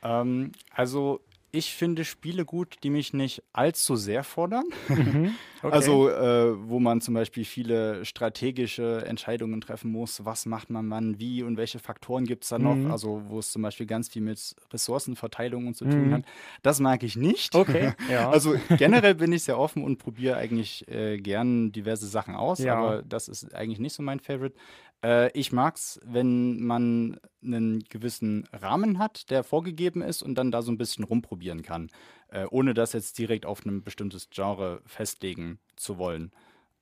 Ähm, 0.03 0.53
also 0.71 1.21
ich 1.57 1.75
finde 1.75 2.05
Spiele 2.05 2.45
gut, 2.45 2.77
die 2.83 2.91
mich 2.91 3.15
nicht 3.15 3.43
allzu 3.53 3.97
sehr 3.97 4.25
fordern. 4.25 4.67
Mhm, 4.89 5.35
okay. 5.63 5.75
Also, 5.75 6.11
äh, 6.11 6.55
wo 6.69 6.79
man 6.79 7.01
zum 7.01 7.15
Beispiel 7.15 7.47
viele 7.47 8.05
strategische 8.05 9.05
Entscheidungen 9.07 9.63
treffen 9.63 9.91
muss. 9.91 10.25
Was 10.27 10.45
macht 10.45 10.69
man 10.69 10.91
wann, 10.91 11.19
wie 11.19 11.43
und 11.43 11.57
welche 11.57 11.79
Faktoren 11.79 12.27
gibt 12.27 12.45
es 12.45 12.51
da 12.51 12.59
noch? 12.59 12.75
Mhm. 12.75 12.91
Also, 12.91 13.23
wo 13.29 13.39
es 13.39 13.53
zum 13.53 13.63
Beispiel 13.63 13.87
ganz 13.87 14.11
viel 14.11 14.21
mit 14.21 14.55
Ressourcenverteilung 14.71 15.67
und 15.67 15.77
zu 15.77 15.87
tun 15.87 16.09
mhm. 16.09 16.15
hat. 16.15 16.25
Das 16.63 16.79
mag 16.79 17.03
ich 17.03 17.17
nicht. 17.17 17.55
Okay. 17.55 17.93
Ja. 18.11 18.31
Also, 18.31 18.55
generell 18.77 19.15
bin 19.17 19.33
ich 19.33 19.45
sehr 19.45 19.59
offen 19.59 19.83
und 19.83 19.99
probiere 19.99 20.37
eigentlich 20.37 20.87
äh, 20.89 21.19
gern 21.19 21.73
diverse 21.73 22.07
Sachen 22.07 22.35
aus, 22.35 22.59
ja. 22.59 22.77
aber 22.77 23.03
das 23.03 23.27
ist 23.29 23.55
eigentlich 23.55 23.81
nicht 23.81 23.95
so 23.95 24.03
mein 24.03 24.21
Favorite. 24.21 24.55
Äh, 25.07 25.31
ich 25.39 25.53
es, 25.53 26.01
wenn 26.05 26.61
man 26.61 27.21
einen 27.43 27.85
gewissen 27.85 28.49
Rahmen 28.53 28.99
hat, 28.99 29.31
der 29.31 29.45
vorgegeben 29.45 30.03
ist 30.03 30.23
und 30.23 30.35
dann 30.35 30.51
da 30.51 30.63
so 30.63 30.73
ein 30.73 30.79
bisschen 30.79 31.05
rumprobieren 31.05 31.63
kann, 31.63 31.91
äh, 32.29 32.47
ohne 32.51 32.75
das 32.75 32.93
jetzt 32.93 33.17
direkt 33.19 33.47
auf 33.47 33.65
ein 33.65 33.85
bestimmtes 33.85 34.31
Genre 34.31 34.83
festlegen 34.85 35.61
zu 35.77 35.99
wollen. 35.99 36.33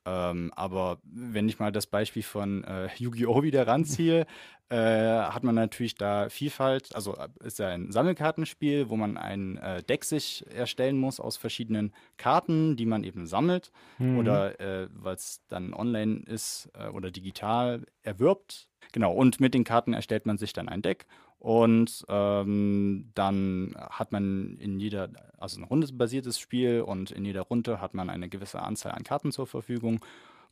Ähm, 0.06 0.52
aber 0.54 0.98
wenn 1.04 1.48
ich 1.48 1.58
mal 1.58 1.72
das 1.72 1.86
Beispiel 1.86 2.22
von 2.22 2.64
äh, 2.64 2.88
Yu-Gi-Oh! 2.96 3.42
wieder 3.42 3.66
ranziehe, 3.66 4.26
äh, 4.68 4.76
hat 4.76 5.44
man 5.44 5.54
natürlich 5.54 5.94
da 5.94 6.28
Vielfalt. 6.28 6.94
Also 6.94 7.16
äh, 7.16 7.28
ist 7.44 7.58
ja 7.58 7.68
ein 7.68 7.90
Sammelkartenspiel, 7.90 8.90
wo 8.90 8.96
man 8.96 9.16
ein 9.16 9.56
äh, 9.58 9.82
Deck 9.82 10.04
sich 10.04 10.44
erstellen 10.54 10.98
muss 10.98 11.20
aus 11.20 11.36
verschiedenen 11.36 11.92
Karten, 12.16 12.76
die 12.76 12.86
man 12.86 13.04
eben 13.04 13.26
sammelt 13.26 13.72
mhm. 13.98 14.18
oder 14.18 14.60
äh, 14.60 14.88
weil 14.92 15.14
es 15.14 15.42
dann 15.48 15.72
online 15.72 16.22
ist 16.26 16.70
äh, 16.78 16.88
oder 16.88 17.10
digital 17.10 17.86
erwirbt. 18.02 18.68
Genau, 18.92 19.12
und 19.12 19.40
mit 19.40 19.54
den 19.54 19.64
Karten 19.64 19.92
erstellt 19.92 20.26
man 20.26 20.38
sich 20.38 20.52
dann 20.52 20.68
ein 20.68 20.82
Deck 20.82 21.06
und 21.44 22.06
ähm, 22.08 23.10
dann 23.14 23.74
hat 23.76 24.12
man 24.12 24.56
in 24.60 24.80
jeder, 24.80 25.10
also 25.36 25.60
ein 25.60 25.64
rundesbasiertes 25.64 26.38
Spiel 26.38 26.80
und 26.80 27.10
in 27.10 27.26
jeder 27.26 27.42
Runde 27.42 27.82
hat 27.82 27.92
man 27.92 28.08
eine 28.08 28.30
gewisse 28.30 28.62
Anzahl 28.62 28.92
an 28.92 29.04
Karten 29.04 29.30
zur 29.30 29.46
Verfügung, 29.46 30.02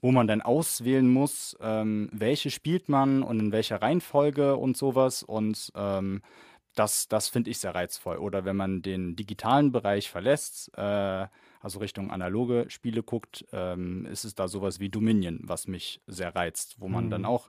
wo 0.03 0.13
man 0.13 0.27
dann 0.27 0.43
auswählen 0.43 1.11
muss, 1.11 1.57
ähm, 1.63 2.11
welche 2.13 2.51
spielt 2.51 2.91
man 2.91 3.23
und 3.23 3.41
in 3.41 3.53
welcher 3.53 3.81
Reihenfolge 3.81 4.57
und 4.57 4.77
sowas. 4.77 5.23
Und 5.23 5.73
ähm, 5.77 6.21
das, 6.75 7.09
das 7.09 7.29
finde 7.29 7.49
ich 7.49 7.57
sehr 7.57 7.75
reizvoll. 7.75 8.19
Oder 8.19 8.45
wenn 8.45 8.57
man 8.57 8.83
den 8.83 9.17
digitalen 9.17 9.73
Bereich 9.73 10.11
verlässt, 10.11 10.77
äh, 10.77 11.27
also 11.63 11.79
Richtung 11.79 12.11
analoge 12.11 12.67
Spiele 12.69 13.03
guckt, 13.03 13.47
ähm, 13.55 14.05
ist 14.05 14.25
es 14.25 14.35
da 14.35 14.47
sowas 14.47 14.79
wie 14.79 14.91
Dominion, 14.91 15.41
was 15.45 15.67
mich 15.69 16.03
sehr 16.07 16.37
reizt, 16.37 16.77
wo 16.81 16.89
man 16.89 17.07
mhm. 17.07 17.11
dann 17.11 17.25
auch 17.25 17.49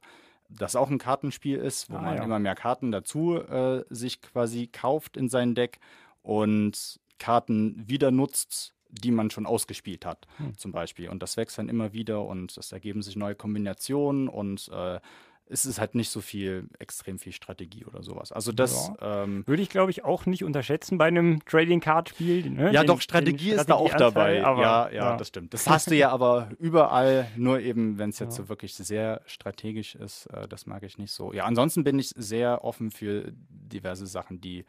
das 0.58 0.76
auch 0.76 0.90
ein 0.90 0.98
Kartenspiel 0.98 1.58
ist, 1.58 1.90
wo 1.90 1.96
ah, 1.96 2.02
man 2.02 2.18
ja. 2.18 2.24
immer 2.24 2.40
mehr 2.40 2.56
Karten 2.56 2.92
dazu 2.92 3.36
äh, 3.38 3.84
sich 3.90 4.22
quasi 4.22 4.68
kauft 4.68 5.18
in 5.18 5.30
sein 5.30 5.56
Deck 5.56 5.80
und 6.22 7.00
Karten 7.20 7.88
wieder 7.88 8.12
nutzt, 8.12 8.74
die 8.90 9.12
man 9.12 9.32
schon 9.32 9.46
ausgespielt 9.46 10.06
hat, 10.06 10.28
hm. 10.38 10.58
zum 10.58 10.72
Beispiel. 10.72 11.10
Und 11.10 11.24
das 11.24 11.38
wächst 11.38 11.58
dann 11.58 11.70
immer 11.70 11.94
wieder 11.94 12.26
und 12.26 12.56
es 12.58 12.72
ergeben 12.72 13.02
sich 13.02 13.16
neue 13.16 13.36
Kombinationen 13.36 14.28
und 14.28 14.70
äh, 14.70 15.00
ist 15.48 15.66
es 15.66 15.80
halt 15.80 15.94
nicht 15.94 16.10
so 16.10 16.22
viel, 16.22 16.68
extrem 16.80 17.20
viel 17.20 17.34
Strategie 17.34 17.86
oder 17.86 18.02
sowas. 18.02 18.32
Also 18.32 18.52
das 18.52 18.92
ja. 19.00 19.24
ähm, 19.24 19.46
würde 19.46 19.62
ich, 19.62 19.70
glaube 19.70 19.92
ich, 19.92 20.04
auch 20.04 20.26
nicht 20.26 20.44
unterschätzen 20.44 20.98
bei 20.98 21.06
einem 21.06 21.44
Trading 21.46 21.80
Card 21.80 22.10
Spiel. 22.10 22.50
Ne? 22.50 22.72
Ja, 22.72 22.82
den, 22.82 22.88
doch 22.88 23.02
Strategie 23.02 23.52
ist 23.52 23.70
da 23.70 23.76
auch 23.76 23.94
dabei. 23.94 24.44
Aber, 24.44 24.62
ja, 24.62 24.90
ja, 24.90 24.96
ja, 24.96 25.18
das 25.18 25.28
stimmt. 25.28 25.54
Das 25.54 25.70
hast 25.70 25.92
du 25.92 25.96
ja 25.96 26.10
aber 26.10 26.50
überall. 26.60 27.28
Nur 27.36 27.60
eben, 27.60 27.98
wenn 27.98 28.10
es 28.10 28.20
jetzt 28.20 28.36
so 28.36 28.50
wirklich 28.50 28.74
sehr 28.74 29.22
strategisch 29.26 29.96
ist, 29.96 30.28
äh, 30.28 30.48
das 30.48 30.66
mag 30.66 30.84
ich 30.84 30.98
nicht 30.98 31.12
so. 31.12 31.34
Ja, 31.34 31.46
ansonsten 31.46 31.84
bin 31.84 32.00
ich 32.00 32.10
sehr 32.16 32.64
offen 32.64 32.90
für 32.90 33.32
diverse 33.50 34.08
Sachen, 34.08 34.40
die 34.40 34.66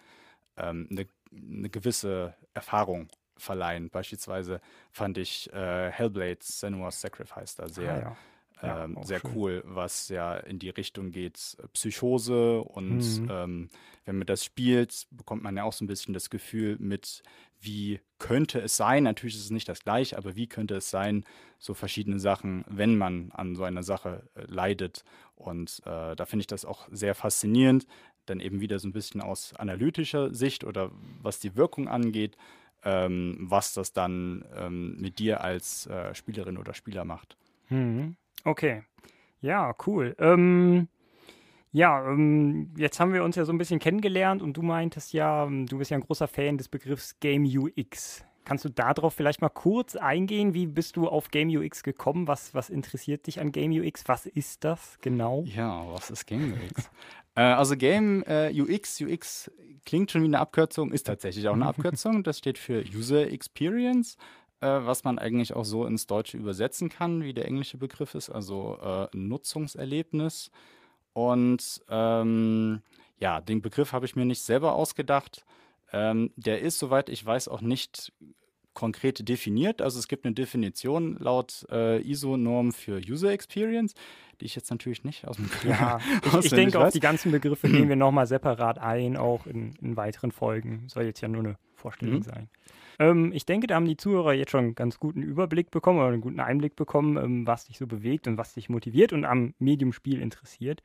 eine 0.57 0.71
ähm, 0.71 0.87
ne, 0.91 1.07
ne 1.31 1.71
gewisse 1.71 2.35
Erfahrung 2.53 3.09
verleihen. 3.37 3.91
Beispielsweise 3.91 4.61
fand 4.91 5.19
ich 5.19 5.53
äh, 5.53 5.91
Hellblade 5.91 6.39
Senua's 6.41 7.01
Sacrifice 7.01 7.57
da 7.57 7.69
sehr. 7.69 8.09
Ah, 8.09 8.17
ja 8.67 8.85
ähm, 8.85 8.99
sehr 9.03 9.21
schön. 9.21 9.31
cool, 9.35 9.63
was 9.67 10.09
ja 10.09 10.37
in 10.37 10.59
die 10.59 10.71
Richtung 10.71 11.11
geht, 11.11 11.57
Psychose 11.73 12.61
und 12.63 13.21
mhm. 13.21 13.29
ähm, 13.31 13.69
wenn 14.05 14.19
man 14.19 14.27
das 14.27 14.45
spielt, 14.45 15.07
bekommt 15.11 15.43
man 15.43 15.57
ja 15.57 15.65
auch 15.65 15.73
so 15.73 15.85
ein 15.85 15.89
bisschen 15.89 16.15
das 16.15 16.31
Gefühl 16.31 16.77
mit, 16.79 17.23
wie 17.61 18.01
könnte 18.19 18.61
es 18.61 18.77
sein, 18.77 19.05
natürlich 19.05 19.37
ist 19.37 19.45
es 19.45 19.51
nicht 19.51 19.69
das 19.69 19.81
gleiche, 19.81 20.19
aber 20.19 20.37
wie 20.37 20.47
könnte 20.47 20.77
es 20.77 20.91
sein, 20.91 21.25
so 21.59 21.75
verschiedene 21.75 22.19
Sachen, 22.19 22.65
wenn 22.69 22.97
man 22.97 23.33
an 23.33 23.57
so 23.57 23.65
einer 23.65 23.83
Sache 23.83 24.29
äh, 24.35 24.45
leidet. 24.47 25.05
Und 25.35 25.81
äh, 25.87 26.15
da 26.15 26.27
finde 26.27 26.43
ich 26.43 26.47
das 26.47 26.65
auch 26.65 26.89
sehr 26.91 27.15
faszinierend, 27.15 27.87
dann 28.27 28.41
eben 28.41 28.61
wieder 28.61 28.79
so 28.79 28.89
ein 28.89 28.93
bisschen 28.93 29.21
aus 29.21 29.55
analytischer 29.55 30.35
Sicht 30.35 30.65
oder 30.65 30.91
was 31.23 31.41
die 31.41 31.57
Wirkung 31.57 31.89
angeht, 31.89 32.37
ähm, 32.85 33.37
was 33.41 33.73
das 33.75 33.93
dann 33.93 34.45
ähm, 34.55 34.97
mit 35.01 35.19
dir 35.19 35.43
als 35.43 35.87
äh, 35.87 36.15
Spielerin 36.15 36.59
oder 36.59 36.75
Spieler 36.75 37.05
macht. 37.05 37.37
Mhm. 37.69 38.17
Okay. 38.45 38.83
Ja, 39.41 39.75
cool. 39.87 40.15
Ähm, 40.19 40.89
ja, 41.73 42.09
ähm, 42.09 42.71
jetzt 42.77 43.01
haben 43.01 43.13
wir 43.13 43.25
uns 43.25 43.37
ja 43.37 43.45
so 43.45 43.53
ein 43.53 43.59
bisschen 43.59 43.81
kennengelernt 43.81 44.43
und 44.43 44.57
du 44.57 44.63
meintest 44.63 45.13
ja, 45.13 45.45
ähm, 45.45 45.67
du 45.67 45.79
bist 45.79 45.91
ja 45.91 45.97
ein 45.97 46.03
großer 46.03 46.29
Fan 46.29 46.57
des 46.57 46.69
Begriffs 46.69 47.19
Game 47.21 47.45
UX. 47.45 48.25
Kannst 48.45 48.65
du 48.65 48.69
darauf 48.69 49.15
vielleicht 49.15 49.41
mal 49.41 49.49
kurz 49.49 49.97
eingehen? 49.97 50.53
Wie 50.53 50.67
bist 50.67 50.97
du 50.97 51.09
auf 51.09 51.31
Game 51.31 51.49
UX 51.49 51.83
gekommen? 51.83 52.29
Was, 52.29 52.55
was 52.55 52.69
interessiert 52.69 53.27
dich 53.27 53.41
an 53.41 53.53
Game 53.53 53.73
UX? 53.73 54.05
Was 54.07 54.27
ist 54.27 54.65
das 54.65 54.99
genau? 55.01 55.45
Ja, 55.47 55.85
was 55.91 56.11
ist 56.11 56.27
Game 56.27 56.53
UX? 56.53 56.91
äh, 57.35 57.41
also 57.41 57.77
Game 57.77 58.23
äh, 58.27 58.53
UX, 58.53 59.01
UX 59.01 59.51
klingt 59.87 60.11
schon 60.11 60.23
wie 60.23 60.27
eine 60.27 60.39
Abkürzung, 60.39 60.93
ist 60.93 61.05
tatsächlich 61.05 61.49
auch 61.49 61.55
eine 61.55 61.67
Abkürzung. 61.67 62.23
Das 62.23 62.39
steht 62.39 62.59
für 62.59 62.85
User 62.95 63.31
Experience, 63.31 64.17
äh, 64.65 64.87
was 64.87 65.05
man 65.05 65.19
eigentlich 65.19 65.53
auch 65.53 65.65
so 65.65 65.85
ins 65.85 66.07
Deutsche 66.07 66.39
übersetzen 66.39 66.89
kann, 66.89 67.23
wie 67.23 67.35
der 67.35 67.45
englische 67.45 67.77
Begriff 67.77 68.15
ist, 68.15 68.31
also 68.31 68.79
äh, 68.83 69.09
Nutzungserlebnis. 69.17 70.51
Und 71.13 71.83
ähm, 71.91 72.81
ja, 73.19 73.41
den 73.41 73.61
Begriff 73.61 73.93
habe 73.93 74.07
ich 74.07 74.17
mir 74.17 74.25
nicht 74.25 74.43
selber 74.43 74.75
ausgedacht. 74.75 75.45
Ähm, 75.93 76.31
der 76.37 76.63
ist, 76.63 76.79
soweit 76.79 77.09
ich 77.11 77.25
weiß, 77.25 77.49
auch 77.49 77.61
nicht 77.61 78.13
konkret 78.73 79.29
definiert. 79.29 79.83
Also 79.83 79.99
es 79.99 80.09
gibt 80.09 80.25
eine 80.25 80.35
Definition 80.35 81.17
laut 81.19 81.67
äh, 81.71 82.01
ISO-Norm 82.01 82.73
für 82.73 83.01
User 83.07 83.31
Experience, 83.31 83.95
die 84.41 84.47
ich 84.47 84.57
jetzt 84.57 84.71
natürlich 84.71 85.05
nicht 85.05 85.29
aus 85.29 85.37
dem 85.37 85.49
Ja, 85.63 86.01
ich, 86.27 86.47
ich 86.47 86.51
denke, 86.51 86.81
auf 86.81 86.93
die 86.93 87.01
ganzen 87.01 87.31
Begriffe 87.31 87.69
gehen 87.69 87.89
wir 87.89 87.97
nochmal 87.97 88.27
separat 88.27 88.79
ein, 88.79 89.17
auch 89.17 89.47
in, 89.47 89.75
in, 89.81 89.97
weiteren 89.97 90.33
Folgen. 90.33 90.89
Soll 90.89 91.05
jetzt 91.05 91.21
ja 91.21 91.29
nur 91.29 91.45
eine 91.45 91.57
Vorstellung 91.75 92.17
mhm. 92.17 92.23
sein. 92.23 92.49
Ähm, 92.99 93.33
ich 93.33 93.47
denke, 93.47 93.67
da 93.67 93.75
haben 93.77 93.87
die 93.87 93.97
Zuhörer 93.97 94.33
jetzt 94.33 94.51
schon 94.51 94.65
einen 94.65 94.75
ganz 94.75 94.99
guten 94.99 95.23
Überblick 95.23 95.71
bekommen 95.71 95.99
oder 95.99 96.09
einen 96.09 96.21
guten 96.21 96.41
Einblick 96.41 96.77
bekommen, 96.77 97.17
ähm, 97.17 97.47
was 97.47 97.67
dich 97.67 97.79
so 97.79 97.87
bewegt 97.87 98.27
und 98.27 98.39
was 98.39 98.55
dich 98.55 98.69
motiviert 98.69 99.13
und 99.13 99.25
am 99.25 99.55
Medium-Spiel 99.59 100.21
interessiert. 100.21 100.83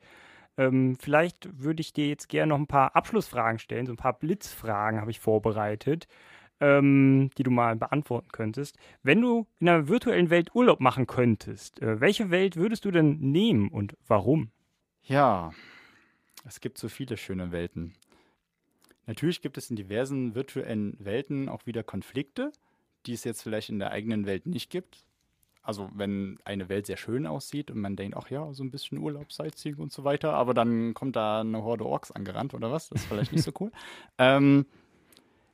Ähm, 0.56 0.96
vielleicht 0.98 1.48
würde 1.62 1.80
ich 1.80 1.92
dir 1.92 2.08
jetzt 2.08 2.28
gerne 2.28 2.50
noch 2.50 2.58
ein 2.58 2.66
paar 2.66 2.96
Abschlussfragen 2.96 3.58
stellen, 3.58 3.86
so 3.86 3.92
ein 3.92 3.96
paar 3.96 4.18
Blitzfragen 4.18 5.00
habe 5.00 5.10
ich 5.10 5.20
vorbereitet, 5.20 6.06
ähm, 6.60 7.30
die 7.38 7.42
du 7.42 7.50
mal 7.50 7.76
beantworten 7.76 8.28
könntest. 8.32 8.76
Wenn 9.02 9.20
du 9.20 9.46
in 9.58 9.68
einer 9.68 9.88
virtuellen 9.88 10.30
Welt 10.30 10.54
Urlaub 10.54 10.80
machen 10.80 11.06
könntest, 11.06 11.80
äh, 11.80 12.00
welche 12.00 12.30
Welt 12.30 12.56
würdest 12.56 12.84
du 12.84 12.90
denn 12.90 13.18
nehmen 13.20 13.68
und 13.68 13.96
warum? 14.06 14.50
Ja, 15.02 15.52
es 16.44 16.60
gibt 16.60 16.78
so 16.78 16.88
viele 16.88 17.16
schöne 17.16 17.52
Welten. 17.52 17.94
Natürlich 19.10 19.42
gibt 19.42 19.58
es 19.58 19.70
in 19.70 19.76
diversen 19.76 20.34
virtuellen 20.34 20.96
Welten 20.98 21.48
auch 21.48 21.66
wieder 21.66 21.82
Konflikte, 21.82 22.52
die 23.06 23.12
es 23.12 23.24
jetzt 23.24 23.42
vielleicht 23.42 23.68
in 23.68 23.78
der 23.78 23.90
eigenen 23.90 24.24
Welt 24.24 24.46
nicht 24.46 24.70
gibt 24.70 25.04
also 25.62 25.90
wenn 25.94 26.38
eine 26.44 26.68
Welt 26.68 26.86
sehr 26.86 26.96
schön 26.96 27.26
aussieht 27.26 27.70
und 27.70 27.80
man 27.80 27.96
denkt, 27.96 28.16
ach 28.16 28.30
ja, 28.30 28.52
so 28.52 28.64
ein 28.64 28.70
bisschen 28.70 28.98
Urlaub, 28.98 29.32
Sightseeing 29.32 29.76
und 29.76 29.92
so 29.92 30.04
weiter, 30.04 30.32
aber 30.32 30.54
dann 30.54 30.94
kommt 30.94 31.16
da 31.16 31.40
eine 31.40 31.62
Horde 31.62 31.84
Orks 31.86 32.10
angerannt 32.10 32.54
oder 32.54 32.72
was, 32.72 32.88
das 32.88 33.02
ist 33.02 33.08
vielleicht 33.08 33.32
nicht 33.32 33.44
so 33.44 33.52
cool. 33.60 33.70
Ähm, 34.18 34.66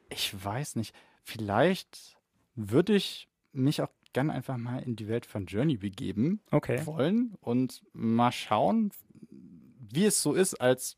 ich 0.08 0.32
weiß 0.44 0.76
nicht, 0.76 0.94
vielleicht 1.22 2.16
würde 2.54 2.94
ich 2.94 3.28
mich 3.52 3.82
auch 3.82 3.90
gerne 4.12 4.32
einfach 4.32 4.56
mal 4.56 4.78
in 4.78 4.96
die 4.96 5.08
Welt 5.08 5.26
von 5.26 5.46
Journey 5.46 5.76
begeben 5.76 6.40
okay. 6.50 6.84
wollen 6.86 7.36
und 7.40 7.82
mal 7.92 8.32
schauen, 8.32 8.90
wie 9.30 10.04
es 10.04 10.22
so 10.22 10.32
ist, 10.32 10.54
als 10.54 10.96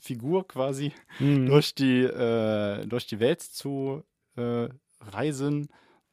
Figur 0.00 0.46
quasi 0.46 0.92
mhm. 1.18 1.46
durch, 1.46 1.74
die, 1.74 2.02
äh, 2.02 2.86
durch 2.86 3.06
die 3.06 3.20
Welt 3.20 3.42
zu 3.42 4.02
äh, 4.36 4.68
reisen 5.00 5.68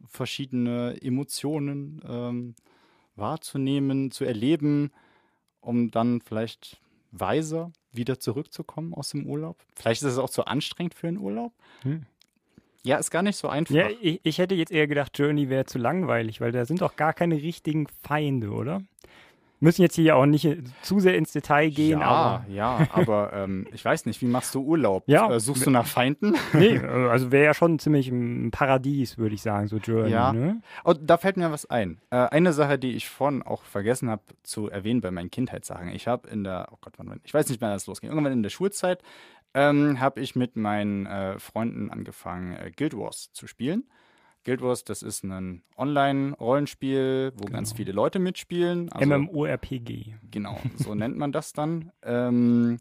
verschiedene 0.08 0.98
Emotionen 1.01 2.01
ähm, 2.08 2.55
wahrzunehmen, 3.15 4.12
zu 4.12 4.25
erleben, 4.25 4.91
um 5.62 5.91
dann 5.91 6.22
vielleicht 6.22 6.82
weiser 7.12 7.72
wieder 7.91 8.20
zurückzukommen 8.20 8.94
aus 8.94 9.10
dem 9.10 9.25
Urlaub. 9.25 9.58
Vielleicht 9.75 10.01
ist 10.03 10.12
es 10.12 10.17
auch 10.17 10.29
zu 10.29 10.46
anstrengend 10.46 10.94
für 10.94 11.08
den 11.08 11.17
Urlaub. 11.17 11.53
Hm. 11.82 12.05
Ja, 12.84 12.98
ist 12.98 13.10
gar 13.10 13.24
nicht 13.24 13.38
so 13.38 13.48
einfach. 13.48 13.74
Ja, 13.74 13.89
ich, 14.01 14.20
ich 14.24 14.38
hätte 14.38 14.53
jetzt 14.53 14.72
eher 14.72 14.86
gedacht, 14.86 15.17
Journey 15.17 15.50
wäre 15.50 15.65
zu 15.65 15.79
langweilig, 15.79 16.39
weil 16.39 16.51
da 16.51 16.65
sind 16.65 16.82
doch 16.82 16.96
gar 16.96 17.13
keine 17.13 17.36
richtigen 17.36 17.88
Feinde, 18.03 18.51
oder? 18.51 18.84
Müssen 19.59 19.81
jetzt 19.81 19.95
hier 19.95 20.15
auch 20.15 20.25
nicht 20.25 20.47
zu 20.81 21.00
sehr 21.00 21.15
ins 21.15 21.31
Detail 21.31 21.69
gehen. 21.69 22.00
Ja, 22.00 22.07
aber 22.07 22.45
ja, 22.50 22.88
aber 22.91 23.33
ähm, 23.33 23.67
ich 23.74 23.83
weiß 23.83 24.05
nicht, 24.05 24.21
wie 24.21 24.27
machst 24.27 24.53
du 24.55 24.62
Urlaub? 24.62 25.03
Ja. 25.07 25.31
Äh, 25.31 25.39
suchst 25.39 25.65
du 25.65 25.71
nach 25.71 25.88
Feinden? 25.88 26.35
Nee, 26.53 26.79
also 26.79 27.31
wäre 27.31 27.45
ja 27.45 27.53
schon 27.53 27.79
ziemlich 27.79 28.07
ein 28.07 28.50
Paradies, 28.51 29.17
würde 29.17 29.35
ich 29.35 29.41
sagen, 29.41 29.67
so 29.67 29.77
Journey. 29.77 30.12
Ja. 30.12 30.31
Ne? 30.31 30.62
Und 30.83 31.01
da 31.09 31.17
fällt 31.17 31.38
mir 31.38 31.51
was 31.51 31.69
ein. 31.69 32.00
Äh, 32.12 32.17
eine 32.17 32.53
Sache, 32.53 32.79
die 32.79 32.93
ich 32.93 33.09
vorhin 33.09 33.43
auch 33.43 33.63
vergessen 33.63 34.09
habe 34.09 34.21
zu 34.43 34.69
erwähnen 34.69 35.01
bei 35.01 35.12
meinen 35.12 35.31
Kindheitssachen. 35.31 35.89
Ich 35.89 36.07
habe 36.07 36.29
in 36.29 36.43
der, 36.43 36.69
oh 36.71 36.77
Gott, 36.79 36.93
wann, 36.97 37.19
ich 37.24 37.33
weiß 37.33 37.50
nicht, 37.50 37.62
wann 37.62 37.71
das 37.71 37.88
losging, 37.88 38.09
irgendwann 38.09 38.31
in 38.31 38.43
der 38.43 38.50
Schulzeit 38.50 39.01
ähm, 39.55 40.00
habe 40.00 40.19
ich 40.19 40.35
mit 40.35 40.57
meinen 40.57 41.05
äh, 41.05 41.39
Freunden 41.39 41.89
angefangen, 41.89 42.55
äh, 42.57 42.71
Guild 42.75 42.95
Wars 42.95 43.31
zu 43.31 43.47
spielen. 43.47 43.85
Guild 44.45 44.61
Wars, 44.61 44.83
das 44.83 45.01
ist 45.01 45.23
ein 45.23 45.63
Online-Rollenspiel, 45.75 47.33
wo 47.35 47.45
genau. 47.45 47.57
ganz 47.57 47.73
viele 47.73 47.91
Leute 47.91 48.19
mitspielen. 48.19 48.91
Also, 48.91 49.17
MMORPG. 49.17 50.13
Genau, 50.29 50.59
so 50.75 50.93
nennt 50.95 51.17
man 51.17 51.31
das 51.31 51.51
dann. 51.51 51.91
Ähm, 52.07 52.79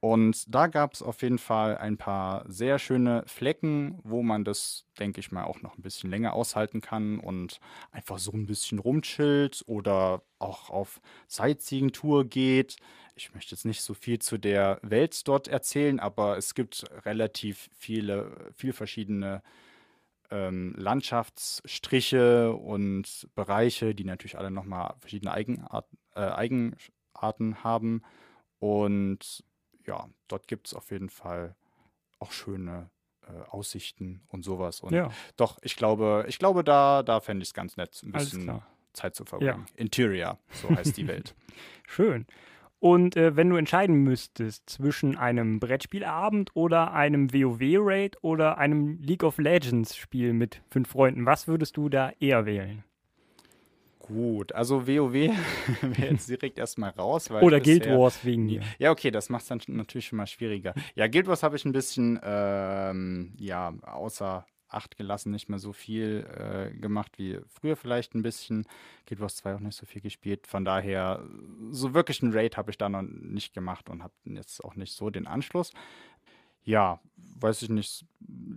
und 0.00 0.54
da 0.54 0.66
gab 0.66 0.92
es 0.92 1.00
auf 1.00 1.22
jeden 1.22 1.38
Fall 1.38 1.78
ein 1.78 1.96
paar 1.96 2.44
sehr 2.46 2.78
schöne 2.78 3.22
Flecken, 3.26 4.00
wo 4.02 4.22
man 4.22 4.44
das, 4.44 4.84
denke 4.98 5.20
ich 5.20 5.30
mal, 5.30 5.44
auch 5.44 5.62
noch 5.62 5.78
ein 5.78 5.82
bisschen 5.82 6.10
länger 6.10 6.34
aushalten 6.34 6.80
kann 6.80 7.20
und 7.20 7.60
einfach 7.92 8.18
so 8.18 8.32
ein 8.32 8.46
bisschen 8.46 8.80
rumchillt 8.80 9.62
oder 9.66 10.22
auch 10.38 10.68
auf 10.68 11.00
Sightseeing-Tour 11.28 12.24
geht. 12.24 12.76
Ich 13.14 13.32
möchte 13.32 13.54
jetzt 13.54 13.64
nicht 13.64 13.80
so 13.80 13.94
viel 13.94 14.18
zu 14.18 14.36
der 14.36 14.78
Welt 14.82 15.26
dort 15.26 15.48
erzählen, 15.48 16.00
aber 16.00 16.36
es 16.36 16.54
gibt 16.54 16.84
relativ 17.06 17.70
viele, 17.72 18.50
viel 18.56 18.72
verschiedene 18.72 19.42
ähm, 20.30 20.74
Landschaftsstriche 20.76 22.52
und 22.52 23.28
Bereiche, 23.34 23.94
die 23.94 24.04
natürlich 24.04 24.38
alle 24.38 24.50
nochmal 24.50 24.94
verschiedene 24.98 25.32
Eigenart, 25.32 25.86
äh, 26.14 26.20
Eigenarten 26.20 27.62
haben. 27.62 28.02
Und 28.58 29.44
ja, 29.86 30.08
dort 30.28 30.48
gibt 30.48 30.68
es 30.68 30.74
auf 30.74 30.90
jeden 30.90 31.10
Fall 31.10 31.54
auch 32.18 32.32
schöne 32.32 32.90
äh, 33.22 33.48
Aussichten 33.50 34.22
und 34.28 34.44
sowas. 34.44 34.80
Und 34.80 34.94
ja. 34.94 35.10
doch, 35.36 35.58
ich 35.62 35.76
glaube, 35.76 36.24
ich 36.28 36.38
glaube, 36.38 36.64
da, 36.64 37.02
da 37.02 37.20
fände 37.20 37.42
ich 37.42 37.50
es 37.50 37.54
ganz 37.54 37.76
nett, 37.76 38.02
ein 38.02 38.12
bisschen 38.12 38.62
Zeit 38.92 39.14
zu 39.14 39.24
verbringen. 39.24 39.66
Ja. 39.68 39.74
Interior, 39.76 40.38
so 40.52 40.70
heißt 40.70 40.96
die 40.96 41.06
Welt. 41.08 41.34
Schön. 41.86 42.26
Und 42.84 43.16
äh, 43.16 43.34
wenn 43.34 43.48
du 43.48 43.56
entscheiden 43.56 44.02
müsstest 44.02 44.68
zwischen 44.68 45.16
einem 45.16 45.58
Brettspielabend 45.58 46.50
oder 46.52 46.92
einem 46.92 47.32
WoW-Raid 47.32 48.18
oder 48.20 48.58
einem 48.58 48.98
League 49.00 49.22
of 49.22 49.38
Legends-Spiel 49.38 50.34
mit 50.34 50.60
fünf 50.68 50.90
Freunden, 50.90 51.24
was 51.24 51.48
würdest 51.48 51.78
du 51.78 51.88
da 51.88 52.12
eher 52.20 52.44
wählen? 52.44 52.84
Gut, 54.00 54.52
also 54.52 54.86
WoW 54.86 55.14
wäre 55.80 56.10
jetzt 56.10 56.28
direkt 56.28 56.58
erstmal 56.58 56.90
raus. 56.90 57.30
Oder 57.30 57.58
Guild 57.58 57.88
Wars 57.88 58.22
wegen 58.22 58.48
dir. 58.48 58.60
Ja, 58.78 58.90
okay, 58.90 59.10
das 59.10 59.30
macht 59.30 59.44
es 59.44 59.48
dann 59.48 59.62
natürlich 59.68 60.08
schon 60.08 60.18
mal 60.18 60.26
schwieriger. 60.26 60.74
Ja, 60.94 61.06
Guild 61.06 61.26
Wars 61.26 61.42
habe 61.42 61.56
ich 61.56 61.64
ein 61.64 61.72
bisschen, 61.72 62.20
ähm, 62.22 63.32
ja, 63.38 63.72
außer 63.80 64.44
Acht 64.74 64.96
gelassen, 64.96 65.30
nicht 65.30 65.48
mehr 65.48 65.58
so 65.58 65.72
viel 65.72 66.26
äh, 66.36 66.76
gemacht 66.76 67.12
wie 67.18 67.38
früher 67.48 67.76
vielleicht 67.76 68.14
ein 68.14 68.22
bisschen. 68.22 68.66
Guild 69.06 69.20
Wars 69.20 69.36
2 69.36 69.54
auch 69.54 69.60
nicht 69.60 69.76
so 69.76 69.86
viel 69.86 70.02
gespielt. 70.02 70.46
Von 70.46 70.64
daher, 70.64 71.22
so 71.70 71.94
wirklich 71.94 72.22
einen 72.22 72.32
Raid 72.32 72.56
habe 72.56 72.70
ich 72.70 72.78
da 72.78 72.88
noch 72.88 73.02
nicht 73.02 73.54
gemacht 73.54 73.88
und 73.88 74.02
habe 74.02 74.14
jetzt 74.24 74.64
auch 74.64 74.76
nicht 74.76 74.92
so 74.92 75.10
den 75.10 75.26
Anschluss. 75.26 75.72
Ja, 76.64 77.00
weiß 77.16 77.62
ich 77.62 77.68
nicht, 77.68 78.06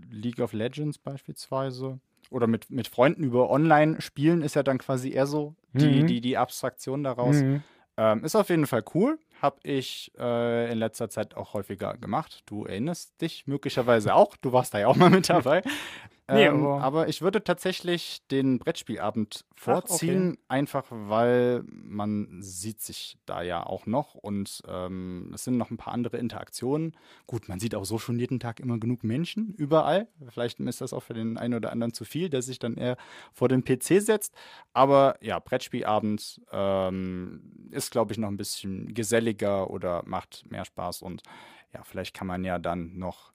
League 0.09 0.39
of 0.39 0.53
Legends 0.53 0.97
beispielsweise. 0.97 1.99
Oder 2.29 2.47
mit, 2.47 2.69
mit 2.69 2.87
Freunden 2.87 3.23
über 3.23 3.49
Online 3.49 4.01
spielen 4.01 4.41
ist 4.41 4.55
ja 4.55 4.63
dann 4.63 4.79
quasi 4.79 5.11
eher 5.11 5.27
so 5.27 5.55
die, 5.73 6.01
mhm. 6.01 6.07
die, 6.07 6.21
die 6.21 6.37
Abstraktion 6.37 7.03
daraus. 7.03 7.37
Mhm. 7.37 7.63
Ähm, 7.97 8.23
ist 8.23 8.35
auf 8.35 8.49
jeden 8.49 8.67
Fall 8.67 8.83
cool. 8.93 9.17
Habe 9.41 9.57
ich 9.63 10.11
äh, 10.17 10.71
in 10.71 10.79
letzter 10.79 11.09
Zeit 11.09 11.35
auch 11.35 11.53
häufiger 11.53 11.95
gemacht. 11.97 12.43
Du 12.45 12.65
erinnerst 12.65 13.21
dich 13.21 13.45
möglicherweise 13.47 14.15
auch. 14.15 14.35
Du 14.37 14.51
warst 14.51 14.73
da 14.73 14.79
ja 14.79 14.87
auch 14.87 14.95
mal 14.95 15.09
mit 15.09 15.29
dabei. 15.29 15.61
Nee, 16.29 16.45
ähm, 16.45 16.65
aber, 16.65 16.83
aber, 16.83 17.07
ich 17.07 17.21
würde 17.21 17.41
tatsächlich 17.41 18.21
den 18.27 18.59
Brettspielabend 18.59 19.45
vorziehen, 19.55 20.31
Ach, 20.31 20.33
okay. 20.33 20.45
einfach 20.49 20.85
weil 20.89 21.63
man 21.65 22.41
sieht 22.41 22.81
sich 22.81 23.17
da 23.25 23.41
ja 23.41 23.65
auch 23.65 23.85
noch 23.85 24.13
und 24.13 24.61
ähm, 24.67 25.31
es 25.33 25.45
sind 25.45 25.55
noch 25.55 25.71
ein 25.71 25.77
paar 25.77 25.93
andere 25.93 26.17
Interaktionen. 26.17 26.97
Gut, 27.27 27.47
man 27.47 27.59
sieht 27.59 27.75
auch 27.75 27.85
so 27.85 27.97
schon 27.97 28.19
jeden 28.19 28.41
Tag 28.41 28.59
immer 28.59 28.77
genug 28.77 29.05
Menschen 29.05 29.53
überall. 29.53 30.09
Vielleicht 30.29 30.59
ist 30.59 30.81
das 30.81 30.91
auch 30.91 31.03
für 31.03 31.13
den 31.13 31.37
einen 31.37 31.53
oder 31.53 31.71
anderen 31.71 31.93
zu 31.93 32.03
viel, 32.03 32.29
der 32.29 32.41
sich 32.41 32.59
dann 32.59 32.75
eher 32.75 32.97
vor 33.31 33.47
den 33.47 33.63
PC 33.63 34.01
setzt. 34.01 34.35
Aber 34.73 35.15
ja, 35.21 35.39
Brettspielabend 35.39 36.41
ähm, 36.51 37.69
ist, 37.71 37.91
glaube 37.91 38.11
ich, 38.11 38.17
noch 38.17 38.27
ein 38.27 38.37
bisschen 38.37 38.93
geselliger 38.93 39.69
oder 39.69 40.03
macht 40.05 40.43
mehr 40.51 40.65
Spaß 40.65 41.03
und 41.03 41.23
ja, 41.73 41.83
vielleicht 41.83 42.13
kann 42.13 42.27
man 42.27 42.43
ja 42.43 42.59
dann 42.59 42.97
noch 42.97 43.31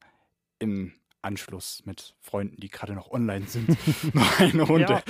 im 0.58 0.92
Anschluss 1.22 1.82
mit 1.86 2.14
Freunden, 2.20 2.56
die 2.56 2.68
gerade 2.68 2.94
noch 2.94 3.10
online 3.10 3.46
sind, 3.46 3.68
noch 4.14 4.40
eine 4.40 4.62
Runde 4.62 5.02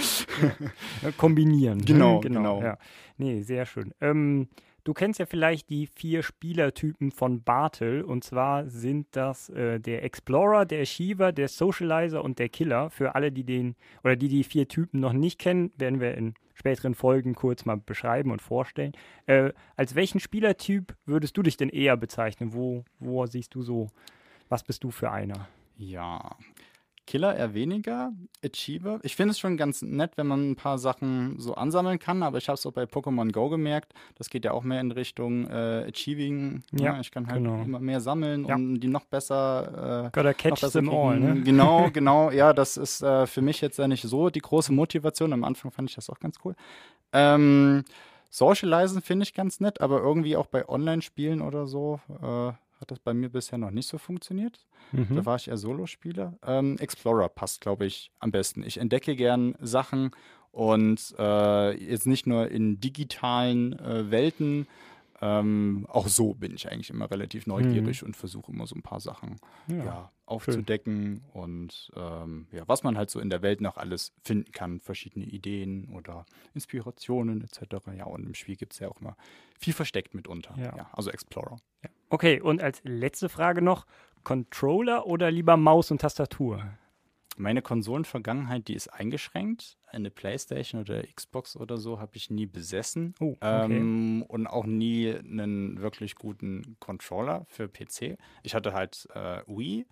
ja. 1.02 1.10
kombinieren. 1.16 1.84
Genau, 1.84 2.20
genau. 2.20 2.58
genau. 2.58 2.62
Ja. 2.62 2.78
Nee, 3.16 3.42
sehr 3.42 3.66
schön. 3.66 3.92
Ähm, 4.00 4.48
Du 4.84 4.94
kennst 4.94 5.20
ja 5.20 5.26
vielleicht 5.26 5.70
die 5.70 5.86
vier 5.86 6.24
Spielertypen 6.24 7.12
von 7.12 7.44
Bartel. 7.44 8.02
Und 8.02 8.24
zwar 8.24 8.66
sind 8.66 9.06
das 9.12 9.48
äh, 9.50 9.78
der 9.78 10.02
Explorer, 10.02 10.66
der 10.66 10.82
Achiever, 10.82 11.30
der 11.30 11.46
Socializer 11.46 12.24
und 12.24 12.40
der 12.40 12.48
Killer. 12.48 12.90
Für 12.90 13.14
alle, 13.14 13.30
die 13.30 13.44
den 13.44 13.76
oder 14.02 14.16
die 14.16 14.26
die 14.26 14.42
vier 14.42 14.66
Typen 14.66 14.98
noch 14.98 15.12
nicht 15.12 15.38
kennen, 15.38 15.70
werden 15.76 16.00
wir 16.00 16.16
in 16.16 16.34
späteren 16.54 16.96
Folgen 16.96 17.36
kurz 17.36 17.64
mal 17.64 17.76
beschreiben 17.76 18.32
und 18.32 18.42
vorstellen. 18.42 18.92
Äh, 19.26 19.52
als 19.76 19.94
welchen 19.94 20.18
Spielertyp 20.18 20.96
würdest 21.06 21.36
du 21.36 21.42
dich 21.42 21.56
denn 21.56 21.68
eher 21.68 21.96
bezeichnen? 21.96 22.52
Wo, 22.52 22.84
wo 22.98 23.24
siehst 23.26 23.54
du 23.54 23.62
so, 23.62 23.88
was 24.48 24.64
bist 24.64 24.82
du 24.82 24.90
für 24.90 25.12
einer? 25.12 25.48
Ja, 25.76 26.36
Killer 27.06 27.36
eher 27.36 27.52
weniger, 27.52 28.12
Achiever. 28.44 29.00
Ich 29.02 29.16
finde 29.16 29.32
es 29.32 29.38
schon 29.38 29.56
ganz 29.56 29.82
nett, 29.82 30.12
wenn 30.16 30.26
man 30.28 30.52
ein 30.52 30.56
paar 30.56 30.78
Sachen 30.78 31.38
so 31.38 31.54
ansammeln 31.54 31.98
kann, 31.98 32.22
aber 32.22 32.38
ich 32.38 32.48
habe 32.48 32.54
es 32.54 32.64
auch 32.64 32.72
bei 32.72 32.84
Pokémon 32.84 33.32
Go 33.32 33.48
gemerkt, 33.48 33.92
das 34.14 34.30
geht 34.30 34.44
ja 34.44 34.52
auch 34.52 34.62
mehr 34.62 34.80
in 34.80 34.92
Richtung 34.92 35.48
äh, 35.50 35.88
Achieving. 35.88 36.62
Ja, 36.70 36.84
ja, 36.84 36.92
ne? 36.94 37.00
ich 37.00 37.10
kann 37.10 37.26
halt 37.26 37.42
genau. 37.42 37.60
immer 37.60 37.80
mehr 37.80 38.00
sammeln, 38.00 38.44
ja. 38.44 38.54
um 38.54 38.78
die 38.78 38.86
noch 38.86 39.04
besser. 39.04 40.06
Äh, 40.06 40.10
Gotta 40.12 40.32
catch 40.32 40.60
them 40.72 40.90
all, 40.90 41.18
ne? 41.18 41.40
Genau, 41.42 41.90
genau. 41.92 42.30
Ja, 42.30 42.52
das 42.52 42.76
ist 42.76 43.02
äh, 43.02 43.26
für 43.26 43.42
mich 43.42 43.60
jetzt 43.60 43.78
ja 43.78 43.88
nicht 43.88 44.02
so 44.02 44.30
die 44.30 44.40
große 44.40 44.72
Motivation. 44.72 45.32
Am 45.32 45.44
Anfang 45.44 45.72
fand 45.72 45.90
ich 45.90 45.96
das 45.96 46.08
auch 46.08 46.20
ganz 46.20 46.36
cool. 46.44 46.54
Ähm, 47.12 47.84
Socializen 48.30 49.02
finde 49.02 49.24
ich 49.24 49.34
ganz 49.34 49.58
nett, 49.60 49.80
aber 49.80 50.00
irgendwie 50.00 50.36
auch 50.36 50.46
bei 50.46 50.68
Online-Spielen 50.68 51.42
oder 51.42 51.66
so 51.66 52.00
äh, 52.22 52.52
hat 52.82 52.90
das 52.90 52.98
bei 52.98 53.14
mir 53.14 53.30
bisher 53.30 53.58
noch 53.58 53.70
nicht 53.70 53.88
so 53.88 53.96
funktioniert. 53.96 54.66
Mhm. 54.92 55.16
Da 55.16 55.24
war 55.24 55.36
ich 55.36 55.48
eher 55.48 55.56
Solospieler. 55.56 56.36
Ähm, 56.44 56.76
Explorer 56.78 57.28
passt, 57.28 57.62
glaube 57.62 57.86
ich, 57.86 58.12
am 58.18 58.30
besten. 58.30 58.62
Ich 58.62 58.78
entdecke 58.78 59.16
gern 59.16 59.54
Sachen 59.60 60.10
und 60.50 61.14
äh, 61.18 61.76
jetzt 61.82 62.06
nicht 62.06 62.26
nur 62.26 62.50
in 62.50 62.78
digitalen 62.78 63.78
äh, 63.78 64.10
Welten. 64.10 64.66
Ähm, 65.22 65.86
auch 65.88 66.08
so 66.08 66.34
bin 66.34 66.52
ich 66.52 66.70
eigentlich 66.70 66.90
immer 66.90 67.08
relativ 67.08 67.46
neugierig 67.46 68.02
mhm. 68.02 68.08
und 68.08 68.16
versuche 68.16 68.50
immer 68.50 68.66
so 68.66 68.74
ein 68.74 68.82
paar 68.82 68.98
Sachen 68.98 69.36
ja, 69.68 69.76
ja, 69.76 70.12
aufzudecken 70.26 71.22
schön. 71.22 71.42
und 71.42 71.92
ähm, 71.94 72.48
ja, 72.50 72.64
was 72.66 72.82
man 72.82 72.98
halt 72.98 73.08
so 73.08 73.20
in 73.20 73.30
der 73.30 73.40
Welt 73.40 73.60
noch 73.60 73.76
alles 73.76 74.12
finden 74.24 74.50
kann, 74.50 74.80
verschiedene 74.80 75.24
Ideen 75.24 75.88
oder 75.94 76.26
Inspirationen 76.54 77.44
etc. 77.44 77.86
Ja, 77.96 78.06
und 78.06 78.26
im 78.26 78.34
Spiel 78.34 78.56
gibt 78.56 78.72
es 78.72 78.80
ja 78.80 78.88
auch 78.88 79.00
immer 79.00 79.16
viel 79.56 79.72
versteckt 79.72 80.12
mitunter. 80.12 80.56
Ja. 80.58 80.90
also 80.92 81.12
Explorer. 81.12 81.58
Ja. 81.84 81.90
Okay, 82.12 82.42
und 82.42 82.62
als 82.62 82.82
letzte 82.84 83.30
Frage 83.30 83.62
noch: 83.62 83.86
Controller 84.22 85.06
oder 85.06 85.30
lieber 85.30 85.56
Maus 85.56 85.90
und 85.90 86.02
Tastatur? 86.02 86.62
Meine 87.38 87.62
Konsolenvergangenheit, 87.62 88.68
die 88.68 88.74
ist 88.74 88.88
eingeschränkt. 88.88 89.78
Eine 89.86 90.10
Playstation 90.10 90.82
oder 90.82 91.02
Xbox 91.06 91.56
oder 91.56 91.78
so 91.78 92.00
habe 92.00 92.14
ich 92.16 92.28
nie 92.28 92.44
besessen. 92.44 93.14
Oh, 93.18 93.30
okay. 93.40 93.78
ähm, 93.78 94.22
und 94.28 94.46
auch 94.46 94.66
nie 94.66 95.10
einen 95.10 95.80
wirklich 95.80 96.14
guten 96.14 96.76
Controller 96.80 97.46
für 97.48 97.66
PC. 97.66 98.18
Ich 98.42 98.54
hatte 98.54 98.74
halt 98.74 99.08
äh, 99.14 99.40
Wii. 99.46 99.86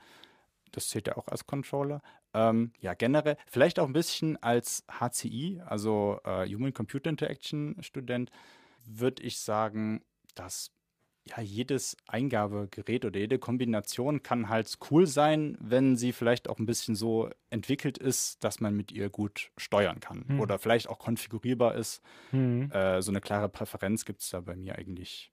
Das 0.73 0.91
zählt 0.91 1.07
ja 1.07 1.17
auch 1.17 1.29
als 1.29 1.47
Controller. 1.47 2.03
Ähm, 2.35 2.75
ja, 2.81 2.93
generell, 2.93 3.39
vielleicht 3.47 3.79
auch 3.79 3.87
ein 3.87 3.95
bisschen 3.95 4.37
als 4.43 4.85
HCI, 4.91 5.63
also 5.65 6.21
äh, 6.25 6.47
Human 6.47 6.75
Computer 6.75 7.09
Interaction 7.09 7.77
Student, 7.81 8.31
würde 8.85 9.23
ich 9.23 9.39
sagen, 9.39 10.03
dass 10.35 10.71
ja, 11.31 11.43
jedes 11.43 11.97
Eingabegerät 12.07 13.05
oder 13.05 13.19
jede 13.19 13.39
Kombination 13.39 14.23
kann 14.23 14.49
halt 14.49 14.79
cool 14.91 15.07
sein, 15.07 15.57
wenn 15.61 15.97
sie 15.97 16.13
vielleicht 16.13 16.49
auch 16.49 16.59
ein 16.59 16.67
bisschen 16.67 16.95
so 16.95 17.31
entwickelt 17.51 17.99
ist, 17.99 18.43
dass 18.45 18.61
man 18.61 18.75
mit 18.75 18.93
ihr 18.93 19.11
gut 19.11 19.51
steuern 19.57 20.01
kann 20.01 20.25
hm. 20.27 20.41
oder 20.41 20.59
vielleicht 20.59 20.89
auch 20.89 20.99
konfigurierbar 20.99 21.75
ist. 21.75 22.03
Hm. 22.31 22.71
Äh, 22.73 23.03
so 23.03 23.11
eine 23.11 23.21
klare 23.21 23.49
Präferenz 23.49 24.05
gibt 24.05 24.23
es 24.23 24.31
da 24.31 24.41
bei 24.41 24.57
mir 24.57 24.77
eigentlich 24.77 25.33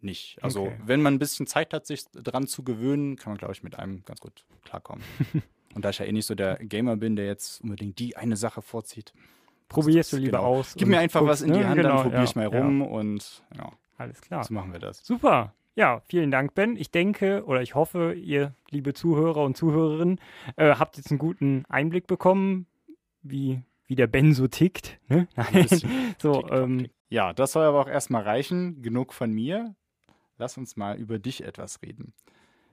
nicht. 0.00 0.38
Also, 0.42 0.62
okay. 0.62 0.76
wenn 0.84 1.02
man 1.02 1.14
ein 1.14 1.18
bisschen 1.18 1.46
Zeit 1.46 1.72
hat, 1.74 1.86
sich 1.86 2.04
dran 2.12 2.46
zu 2.46 2.62
gewöhnen, 2.62 3.16
kann 3.16 3.32
man, 3.32 3.38
glaube 3.38 3.52
ich, 3.52 3.62
mit 3.62 3.78
einem 3.78 4.02
ganz 4.04 4.20
gut 4.20 4.44
klarkommen. 4.64 5.04
Und 5.74 5.84
da 5.84 5.90
ich 5.90 5.98
ja 5.98 6.04
eh 6.04 6.12
nicht 6.12 6.26
so 6.26 6.34
der 6.34 6.56
Gamer 6.56 6.96
bin, 6.96 7.16
der 7.16 7.26
jetzt 7.26 7.60
unbedingt 7.60 7.98
die 7.98 8.16
eine 8.16 8.36
Sache 8.36 8.60
vorzieht, 8.60 9.12
probierst 9.68 10.12
du 10.12 10.16
lieber 10.16 10.38
genau. 10.38 10.58
aus. 10.58 10.74
Gib 10.76 10.88
mir 10.88 10.98
einfach 10.98 11.24
was 11.24 11.42
in 11.42 11.52
die 11.52 11.60
ne? 11.60 11.68
Hand, 11.68 11.76
genau, 11.76 11.88
dann 11.96 12.02
probiere 12.02 12.24
ich 12.24 12.34
mal 12.34 12.46
rum 12.46 12.80
ja. 12.80 12.86
und 12.86 13.44
ja. 13.56 13.72
Alles 14.00 14.22
klar. 14.22 14.42
So 14.44 14.54
machen 14.54 14.72
wir 14.72 14.80
das. 14.80 15.04
Super. 15.04 15.52
Ja, 15.74 16.00
vielen 16.06 16.30
Dank, 16.30 16.54
Ben. 16.54 16.74
Ich 16.74 16.90
denke 16.90 17.44
oder 17.44 17.60
ich 17.60 17.74
hoffe, 17.74 18.14
ihr, 18.14 18.54
liebe 18.70 18.94
Zuhörer 18.94 19.44
und 19.44 19.58
Zuhörerinnen, 19.58 20.18
äh, 20.56 20.74
habt 20.76 20.96
jetzt 20.96 21.10
einen 21.10 21.18
guten 21.18 21.64
Einblick 21.68 22.06
bekommen, 22.06 22.66
wie, 23.22 23.60
wie 23.86 23.96
der 23.96 24.06
Ben 24.06 24.32
so 24.32 24.48
tickt. 24.48 24.98
Ne? 25.08 25.28
Nein. 25.36 25.68
so, 26.18 26.48
ähm, 26.48 26.88
ja, 27.10 27.34
das 27.34 27.52
soll 27.52 27.66
aber 27.66 27.78
auch 27.78 27.88
erstmal 27.88 28.22
reichen. 28.22 28.80
Genug 28.80 29.12
von 29.12 29.32
mir. 29.32 29.74
Lass 30.38 30.56
uns 30.56 30.78
mal 30.78 30.98
über 30.98 31.18
dich 31.18 31.44
etwas 31.44 31.82
reden. 31.82 32.14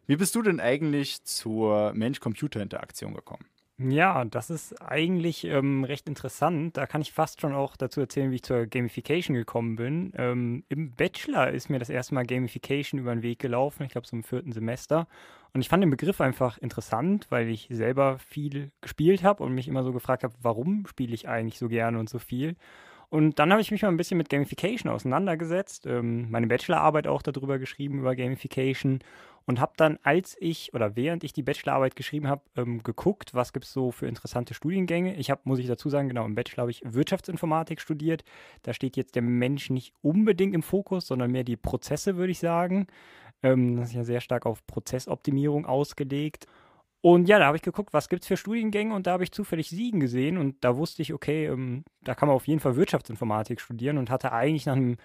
Wie 0.05 0.15
bist 0.15 0.33
du 0.33 0.41
denn 0.41 0.61
eigentlich 0.61 1.25
zur 1.25 1.91
Mensch-Computer-Interaktion 1.93 3.13
gekommen? 3.13 3.45
Ja, 3.79 4.25
das 4.25 4.49
ist 4.49 4.81
eigentlich 4.81 5.43
ähm, 5.43 5.83
recht 5.83 6.07
interessant. 6.09 6.77
Da 6.77 6.87
kann 6.87 7.01
ich 7.01 7.11
fast 7.11 7.41
schon 7.41 7.53
auch 7.53 7.77
dazu 7.77 7.99
erzählen, 8.01 8.31
wie 8.31 8.35
ich 8.35 8.43
zur 8.43 8.65
Gamification 8.65 9.35
gekommen 9.35 9.75
bin. 9.75 10.11
Ähm, 10.17 10.63
Im 10.67 10.93
Bachelor 10.95 11.51
ist 11.51 11.69
mir 11.69 11.77
das 11.77 11.89
erste 11.89 12.15
Mal 12.15 12.25
Gamification 12.25 12.99
über 12.99 13.13
den 13.13 13.21
Weg 13.21 13.37
gelaufen, 13.37 13.83
ich 13.83 13.91
glaube 13.91 14.07
so 14.07 14.15
im 14.15 14.23
vierten 14.23 14.51
Semester. 14.51 15.07
Und 15.53 15.61
ich 15.61 15.69
fand 15.69 15.83
den 15.83 15.91
Begriff 15.91 16.21
einfach 16.21 16.57
interessant, 16.57 17.27
weil 17.29 17.49
ich 17.49 17.67
selber 17.69 18.17
viel 18.17 18.71
gespielt 18.81 19.21
habe 19.23 19.43
und 19.43 19.53
mich 19.53 19.67
immer 19.67 19.83
so 19.83 19.93
gefragt 19.93 20.23
habe, 20.23 20.33
warum 20.41 20.87
spiele 20.87 21.13
ich 21.13 21.27
eigentlich 21.27 21.59
so 21.59 21.67
gerne 21.69 21.99
und 21.99 22.09
so 22.09 22.17
viel. 22.17 22.55
Und 23.09 23.39
dann 23.39 23.51
habe 23.51 23.61
ich 23.61 23.71
mich 23.71 23.83
mal 23.83 23.89
ein 23.89 23.97
bisschen 23.97 24.17
mit 24.17 24.29
Gamification 24.29 24.91
auseinandergesetzt, 24.91 25.85
ähm, 25.85 26.29
meine 26.31 26.47
Bachelorarbeit 26.47 27.07
auch 27.07 27.21
darüber 27.21 27.59
geschrieben, 27.59 27.99
über 27.99 28.15
Gamification 28.15 28.99
und 29.47 29.61
habe 29.61 29.73
dann, 29.77 29.97
als 30.03 30.35
ich 30.39 30.73
oder 30.73 30.95
während 30.97 31.23
ich 31.23 31.31
die 31.31 31.41
Bachelorarbeit 31.41 31.95
geschrieben 31.95 32.27
habe, 32.27 32.41
ähm, 32.57 32.83
geguckt, 32.83 33.33
was 33.33 33.53
gibt 33.53 33.65
es 33.65 33.71
so 33.71 33.91
für 33.91 34.05
interessante 34.05 34.53
Studiengänge. 34.53 35.15
Ich 35.15 35.31
habe, 35.31 35.41
muss 35.45 35.59
ich 35.59 35.67
dazu 35.67 35.89
sagen, 35.89 36.09
genau, 36.09 36.25
im 36.25 36.35
Bachelor 36.35 36.63
habe 36.63 36.71
ich 36.71 36.81
Wirtschaftsinformatik 36.83 37.79
studiert. 37.79 38.25
Da 38.63 38.73
steht 38.73 38.97
jetzt 38.97 39.15
der 39.15 39.21
Mensch 39.21 39.69
nicht 39.69 39.93
unbedingt 40.01 40.53
im 40.53 40.63
Fokus, 40.63 41.07
sondern 41.07 41.31
mehr 41.31 41.45
die 41.45 41.55
Prozesse, 41.55 42.17
würde 42.17 42.31
ich 42.31 42.39
sagen. 42.39 42.87
Ähm, 43.41 43.77
das 43.77 43.89
ist 43.89 43.95
ja 43.95 44.03
sehr 44.03 44.19
stark 44.19 44.45
auf 44.45 44.67
Prozessoptimierung 44.67 45.65
ausgelegt. 45.65 46.45
Und 46.99 47.29
ja, 47.29 47.39
da 47.39 47.45
habe 47.45 47.55
ich 47.55 47.63
geguckt, 47.63 47.93
was 47.93 48.09
gibt 48.09 48.23
es 48.23 48.27
für 48.27 48.35
Studiengänge 48.35 48.93
und 48.93 49.07
da 49.07 49.13
habe 49.13 49.23
ich 49.23 49.31
zufällig 49.31 49.69
Siegen 49.69 50.01
gesehen 50.01 50.37
und 50.37 50.57
da 50.61 50.75
wusste 50.75 51.01
ich, 51.01 51.13
okay, 51.13 51.45
ähm, 51.45 51.85
da 52.03 52.15
kann 52.15 52.27
man 52.27 52.35
auf 52.35 52.47
jeden 52.47 52.59
Fall 52.59 52.75
Wirtschaftsinformatik 52.75 53.61
studieren 53.61 53.97
und 53.97 54.09
hatte 54.09 54.33
eigentlich 54.33 54.65
nach 54.65 54.75
einem 54.75 54.97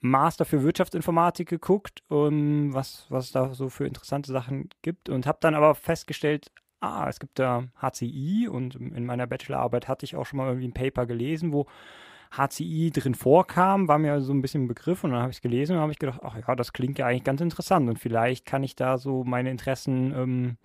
Master 0.00 0.44
für 0.44 0.62
Wirtschaftsinformatik 0.62 1.48
geguckt, 1.48 2.02
um, 2.08 2.72
was, 2.74 3.06
was 3.08 3.26
es 3.26 3.32
da 3.32 3.54
so 3.54 3.68
für 3.68 3.86
interessante 3.86 4.32
Sachen 4.32 4.68
gibt 4.82 5.08
und 5.08 5.26
habe 5.26 5.38
dann 5.40 5.54
aber 5.54 5.74
festgestellt, 5.74 6.50
ah, 6.80 7.08
es 7.08 7.18
gibt 7.18 7.38
da 7.38 7.64
HCI 7.80 8.48
und 8.48 8.74
in 8.76 9.06
meiner 9.06 9.26
Bachelorarbeit 9.26 9.88
hatte 9.88 10.04
ich 10.04 10.16
auch 10.16 10.26
schon 10.26 10.38
mal 10.38 10.48
irgendwie 10.48 10.68
ein 10.68 10.74
Paper 10.74 11.06
gelesen, 11.06 11.52
wo 11.52 11.66
HCI 12.30 12.90
drin 12.92 13.14
vorkam, 13.14 13.88
war 13.88 13.98
mir 13.98 14.20
so 14.20 14.32
ein 14.32 14.42
bisschen 14.42 14.64
ein 14.64 14.68
Begriff 14.68 15.04
und 15.04 15.12
dann 15.12 15.20
habe 15.20 15.30
ich 15.30 15.38
es 15.38 15.42
gelesen 15.42 15.76
und 15.76 15.82
habe 15.82 15.92
ich 15.92 15.98
gedacht, 15.98 16.20
ach 16.22 16.36
ja, 16.36 16.54
das 16.54 16.72
klingt 16.72 16.98
ja 16.98 17.06
eigentlich 17.06 17.24
ganz 17.24 17.40
interessant 17.40 17.88
und 17.88 17.98
vielleicht 17.98 18.44
kann 18.44 18.62
ich 18.62 18.76
da 18.76 18.98
so 18.98 19.24
meine 19.24 19.50
Interessen 19.50 20.12
ähm, 20.14 20.56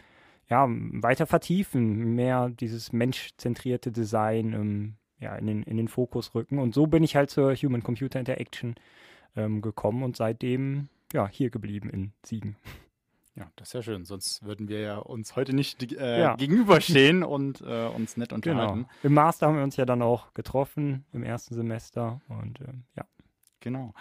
ja, 0.50 0.68
weiter 0.68 1.28
vertiefen, 1.28 2.16
mehr 2.16 2.50
dieses 2.50 2.92
menschzentrierte 2.92 3.92
Design 3.92 4.54
ähm, 4.54 4.96
ja, 5.20 5.36
in, 5.36 5.48
den, 5.48 5.64
in 5.64 5.78
den 5.78 5.88
Fokus 5.88 6.36
rücken. 6.36 6.60
Und 6.60 6.74
so 6.74 6.88
bin 6.88 7.04
ich 7.04 7.16
halt 7.16 7.30
zur 7.30 7.56
Human-Computer 7.56 8.20
Interaction 8.20 8.76
ähm, 9.36 9.62
gekommen 9.62 10.04
und 10.04 10.18
seitdem 10.18 10.90
ja, 11.14 11.28
hier 11.28 11.50
geblieben 11.50 11.90
in 11.90 12.14
Siegen. 12.24 12.56
Ja, 13.36 13.50
das 13.56 13.70
ist 13.70 13.74
ja 13.74 13.82
schön. 13.82 14.06
Sonst 14.06 14.44
würden 14.44 14.68
wir 14.68 14.82
ja 14.82 14.98
uns 14.98 15.36
heute 15.36 15.54
nicht 15.54 15.94
äh, 15.94 16.20
ja. 16.20 16.36
gegenüberstehen 16.38 17.24
und 17.24 17.62
äh, 17.62 17.88
uns 17.88 18.18
nett 18.18 18.34
unterhalten. 18.34 18.84
Genau. 18.84 18.90
Im 19.04 19.14
Master 19.14 19.48
haben 19.48 19.56
wir 19.56 19.64
uns 19.64 19.78
ja 19.78 19.86
dann 19.86 20.02
auch 20.02 20.34
getroffen 20.34 21.06
im 21.14 21.24
ersten 21.24 21.56
Semester 21.56 22.22
und 22.28 22.60
äh, 22.62 22.74
ja. 22.98 23.06
Genau. 23.62 23.94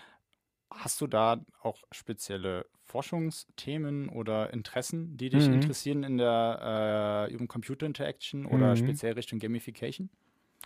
Hast 0.71 1.01
du 1.01 1.07
da 1.07 1.45
auch 1.63 1.79
spezielle 1.93 2.67
Forschungsthemen 2.85 4.09
oder 4.09 4.53
Interessen, 4.53 5.17
die 5.17 5.29
dich 5.29 5.47
mhm. 5.47 5.55
interessieren 5.55 6.03
in 6.03 6.19
der 6.19 7.29
äh, 7.31 7.47
Computer 7.47 7.87
Interaction 7.87 8.47
oder 8.47 8.71
mhm. 8.71 8.77
speziell 8.77 9.13
Richtung 9.13 9.39
Gamification? 9.39 10.11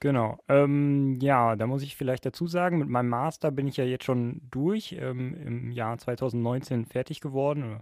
Genau. 0.05 0.37
Ähm, 0.51 1.17
ja, 1.19 1.57
da 1.57 1.67
muss 1.67 1.83
ich 1.83 1.97
vielleicht 1.97 2.27
dazu 2.27 2.47
sagen, 2.47 2.77
mit 2.77 2.91
meinem 2.91 3.09
Master 3.09 3.51
bin 3.51 3.67
ich 3.67 3.79
ja 3.79 3.85
jetzt 3.85 4.05
schon 4.05 4.43
durch, 4.51 4.95
ähm, 5.01 5.35
im 5.47 5.71
Jahr 5.71 5.97
2019 5.97 6.85
fertig 6.85 7.23
geworden, 7.23 7.79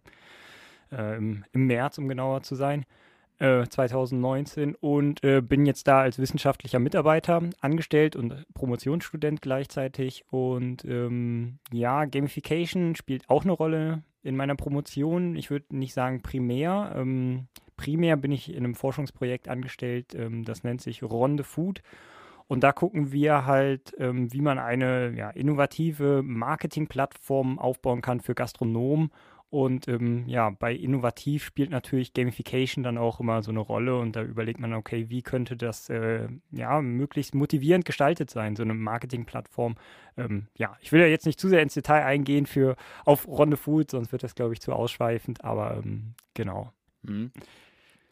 äh, 0.93 1.17
im, 1.17 1.45
im, 1.53 1.67
März, 1.67 1.99
um 1.99 2.07
genauer 2.07 2.45
zu 2.45 2.55
sein, 2.55 2.87
äh, 3.41 3.67
2019 3.67 4.77
und 4.77 5.25
äh, 5.25 5.41
bin 5.41 5.67
jetzt 5.67 5.89
da 5.89 6.03
als 6.03 6.21
wissenschaftlicher 6.21 6.79
Mitarbeiter 6.79 7.43
angestellt 7.61 8.15
und 8.15 8.47
Promotionsstudent 8.55 9.43
gleichzeitig. 9.43 10.25
Und 10.31 10.85
ähm, 10.85 11.59
ja, 11.73 12.05
Gamification 12.05 12.95
spielt 12.95 13.29
auch 13.29 13.43
eine 13.43 13.51
Rolle 13.51 14.05
in 14.23 14.37
meiner 14.37 14.55
Promotion. 14.55 15.35
Ich 15.35 15.51
würde 15.51 15.77
nicht 15.77 15.93
sagen 15.93 16.23
primär. 16.23 16.95
Ähm, 16.95 17.49
primär 17.77 18.17
bin 18.17 18.31
ich 18.31 18.49
in 18.49 18.59
einem 18.59 18.77
Forschungsprojekt 18.77 19.49
angestellt, 19.49 20.15
ähm, 20.15 20.45
das 20.45 20.63
nennt 20.63 20.83
sich 20.83 21.03
Ronde 21.03 21.43
Food. 21.43 21.83
Und 22.53 22.61
da 22.61 22.73
gucken 22.73 23.13
wir 23.13 23.47
halt, 23.47 23.95
ähm, 23.97 24.31
wie 24.31 24.43
man 24.43 24.59
eine 24.59 25.15
ja, 25.17 25.31
innovative 25.31 26.23
Marketingplattform 26.23 27.59
aufbauen 27.59 28.03
kann 28.03 28.21
für 28.21 28.35
Gastronomen 28.35 29.11
und 29.49 29.89
ähm, 29.89 30.29
ja, 30.29 30.51
bei 30.51 30.75
innovativ 30.75 31.45
spielt 31.45 31.71
natürlich 31.71 32.13
Gamification 32.13 32.85
dann 32.85 32.99
auch 32.99 33.21
immer 33.21 33.43
so 33.43 33.53
eine 33.53 33.61
Rolle 33.61 33.99
und 33.99 34.17
da 34.17 34.23
überlegt 34.23 34.61
man, 34.61 34.75
okay, 34.75 35.09
wie 35.09 35.23
könnte 35.23 35.57
das 35.57 35.89
äh, 35.89 36.29
ja 36.51 36.83
möglichst 36.83 37.35
motivierend 37.35 37.87
gestaltet 37.87 38.29
sein, 38.29 38.55
so 38.55 38.65
eine 38.65 38.75
Marketingplattform. 38.75 39.77
Ähm, 40.19 40.49
ja, 40.55 40.77
ich 40.83 40.93
will 40.93 41.01
ja 41.01 41.07
jetzt 41.07 41.25
nicht 41.25 41.41
zu 41.41 41.49
sehr 41.49 41.63
ins 41.63 41.73
Detail 41.73 42.05
eingehen 42.05 42.45
für 42.45 42.77
auf 43.07 43.27
Ronde 43.27 43.57
Food, 43.57 43.91
sonst 43.91 44.13
wird 44.13 44.25
das, 44.25 44.35
glaube 44.35 44.53
ich, 44.53 44.61
zu 44.61 44.75
ausschweifend, 44.75 45.43
aber 45.43 45.79
ähm, 45.79 46.17
genau. 46.35 46.71
Mhm. 47.01 47.33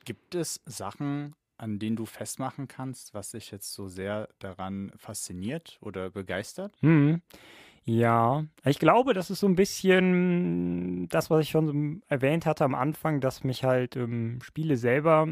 Gibt 0.07 0.35
es 0.35 0.62
Sachen, 0.64 1.35
an 1.61 1.79
denen 1.79 1.96
du 1.96 2.07
festmachen 2.07 2.68
kannst, 2.68 3.14
was 3.14 3.33
dich 3.33 3.51
jetzt 3.51 3.73
so 3.73 3.88
sehr 3.88 4.29
daran 4.38 4.92
fasziniert 4.96 5.79
oder 5.81 6.11
begeistert? 6.11 6.73
Mhm. 6.83 7.20
Ja, 7.85 8.44
ich 8.64 8.79
glaube, 8.79 9.14
das 9.14 9.31
ist 9.31 9.40
so 9.40 9.46
ein 9.46 9.57
bisschen 9.57 11.09
das, 11.09 11.31
was 11.31 11.40
ich 11.40 11.51
schon 11.51 12.03
erwähnt 12.09 12.46
hatte 12.46 12.64
am 12.64 12.75
Anfang, 12.75 13.20
dass 13.20 13.42
mich 13.42 13.64
halt 13.64 13.96
ähm, 13.96 14.38
Spiele 14.42 14.77
selber 14.77 15.27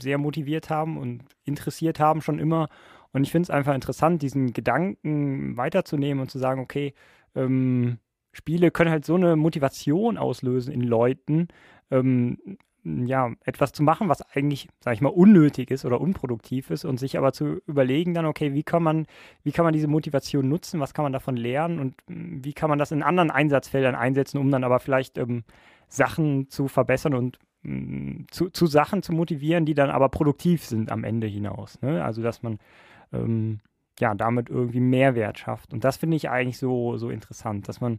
sehr 0.00 0.18
motiviert 0.18 0.70
haben 0.70 0.98
und 0.98 1.24
interessiert 1.44 1.98
haben 1.98 2.20
schon 2.20 2.38
immer. 2.38 2.68
Und 3.12 3.24
ich 3.24 3.32
finde 3.32 3.44
es 3.44 3.50
einfach 3.50 3.74
interessant, 3.74 4.22
diesen 4.22 4.52
Gedanken 4.52 5.56
weiterzunehmen 5.56 6.20
und 6.20 6.30
zu 6.30 6.38
sagen, 6.38 6.60
okay, 6.60 6.92
ähm, 7.34 7.98
Spiele 8.32 8.70
können 8.70 8.90
halt 8.90 9.06
so 9.06 9.14
eine 9.14 9.34
Motivation 9.34 10.18
auslösen 10.18 10.72
in 10.72 10.82
Leuten, 10.82 11.48
ähm, 11.90 12.38
ja, 12.86 13.32
etwas 13.44 13.72
zu 13.72 13.82
machen, 13.82 14.08
was 14.08 14.22
eigentlich, 14.34 14.68
sage 14.80 14.94
ich 14.94 15.00
mal, 15.00 15.08
unnötig 15.08 15.70
ist 15.70 15.84
oder 15.84 16.00
unproduktiv 16.00 16.70
ist 16.70 16.84
und 16.84 16.98
sich 16.98 17.18
aber 17.18 17.32
zu 17.32 17.60
überlegen 17.66 18.14
dann, 18.14 18.26
okay, 18.26 18.54
wie 18.54 18.62
kann 18.62 18.82
man, 18.82 19.06
wie 19.42 19.52
kann 19.52 19.64
man 19.64 19.72
diese 19.72 19.88
Motivation 19.88 20.48
nutzen, 20.48 20.78
was 20.78 20.94
kann 20.94 21.02
man 21.02 21.12
davon 21.12 21.36
lernen 21.36 21.80
und 21.80 21.94
wie 22.06 22.52
kann 22.52 22.70
man 22.70 22.78
das 22.78 22.92
in 22.92 23.02
anderen 23.02 23.30
Einsatzfeldern 23.30 23.94
einsetzen, 23.94 24.38
um 24.38 24.50
dann 24.50 24.62
aber 24.62 24.78
vielleicht 24.78 25.18
ähm, 25.18 25.42
Sachen 25.88 26.48
zu 26.48 26.68
verbessern 26.68 27.14
und 27.14 27.38
zu, 28.30 28.50
zu, 28.50 28.66
Sachen 28.66 29.02
zu 29.02 29.12
motivieren, 29.12 29.64
die 29.64 29.74
dann 29.74 29.90
aber 29.90 30.08
produktiv 30.08 30.64
sind 30.64 30.92
am 30.92 31.02
Ende 31.02 31.26
hinaus. 31.26 31.80
Ne? 31.82 32.04
Also 32.04 32.22
dass 32.22 32.44
man 32.44 32.58
ähm, 33.12 33.58
ja 33.98 34.14
damit 34.14 34.48
irgendwie 34.48 34.78
Mehrwert 34.78 35.38
schafft. 35.38 35.72
Und 35.72 35.82
das 35.82 35.96
finde 35.96 36.16
ich 36.16 36.30
eigentlich 36.30 36.58
so, 36.58 36.96
so 36.96 37.10
interessant, 37.10 37.68
dass 37.68 37.80
man 37.80 37.98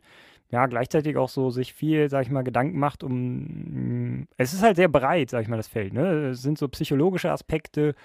ja, 0.49 0.65
gleichzeitig 0.67 1.17
auch 1.17 1.29
so 1.29 1.49
sich 1.49 1.73
viel, 1.73 2.09
sag 2.09 2.23
ich 2.23 2.31
mal, 2.31 2.43
Gedanken 2.43 2.79
macht 2.79 3.03
um, 3.03 4.27
es 4.37 4.53
ist 4.53 4.63
halt 4.63 4.77
sehr 4.77 4.87
breit, 4.87 5.29
sag 5.29 5.41
ich 5.41 5.47
mal, 5.49 5.57
das 5.57 5.67
Feld, 5.67 5.93
ne? 5.93 6.29
Es 6.29 6.41
sind 6.41 6.57
so 6.57 6.67
psychologische 6.69 7.31
Aspekte, 7.31 7.95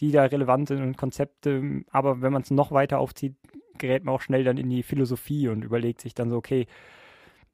die 0.00 0.10
da 0.10 0.24
relevant 0.24 0.68
sind 0.68 0.82
und 0.82 0.96
Konzepte, 0.96 1.82
aber 1.90 2.20
wenn 2.20 2.32
man 2.32 2.42
es 2.42 2.50
noch 2.50 2.72
weiter 2.72 2.98
aufzieht, 2.98 3.36
gerät 3.78 4.04
man 4.04 4.14
auch 4.14 4.20
schnell 4.20 4.44
dann 4.44 4.58
in 4.58 4.68
die 4.68 4.82
Philosophie 4.82 5.48
und 5.48 5.64
überlegt 5.64 6.00
sich 6.00 6.14
dann 6.14 6.30
so, 6.30 6.36
okay, 6.36 6.66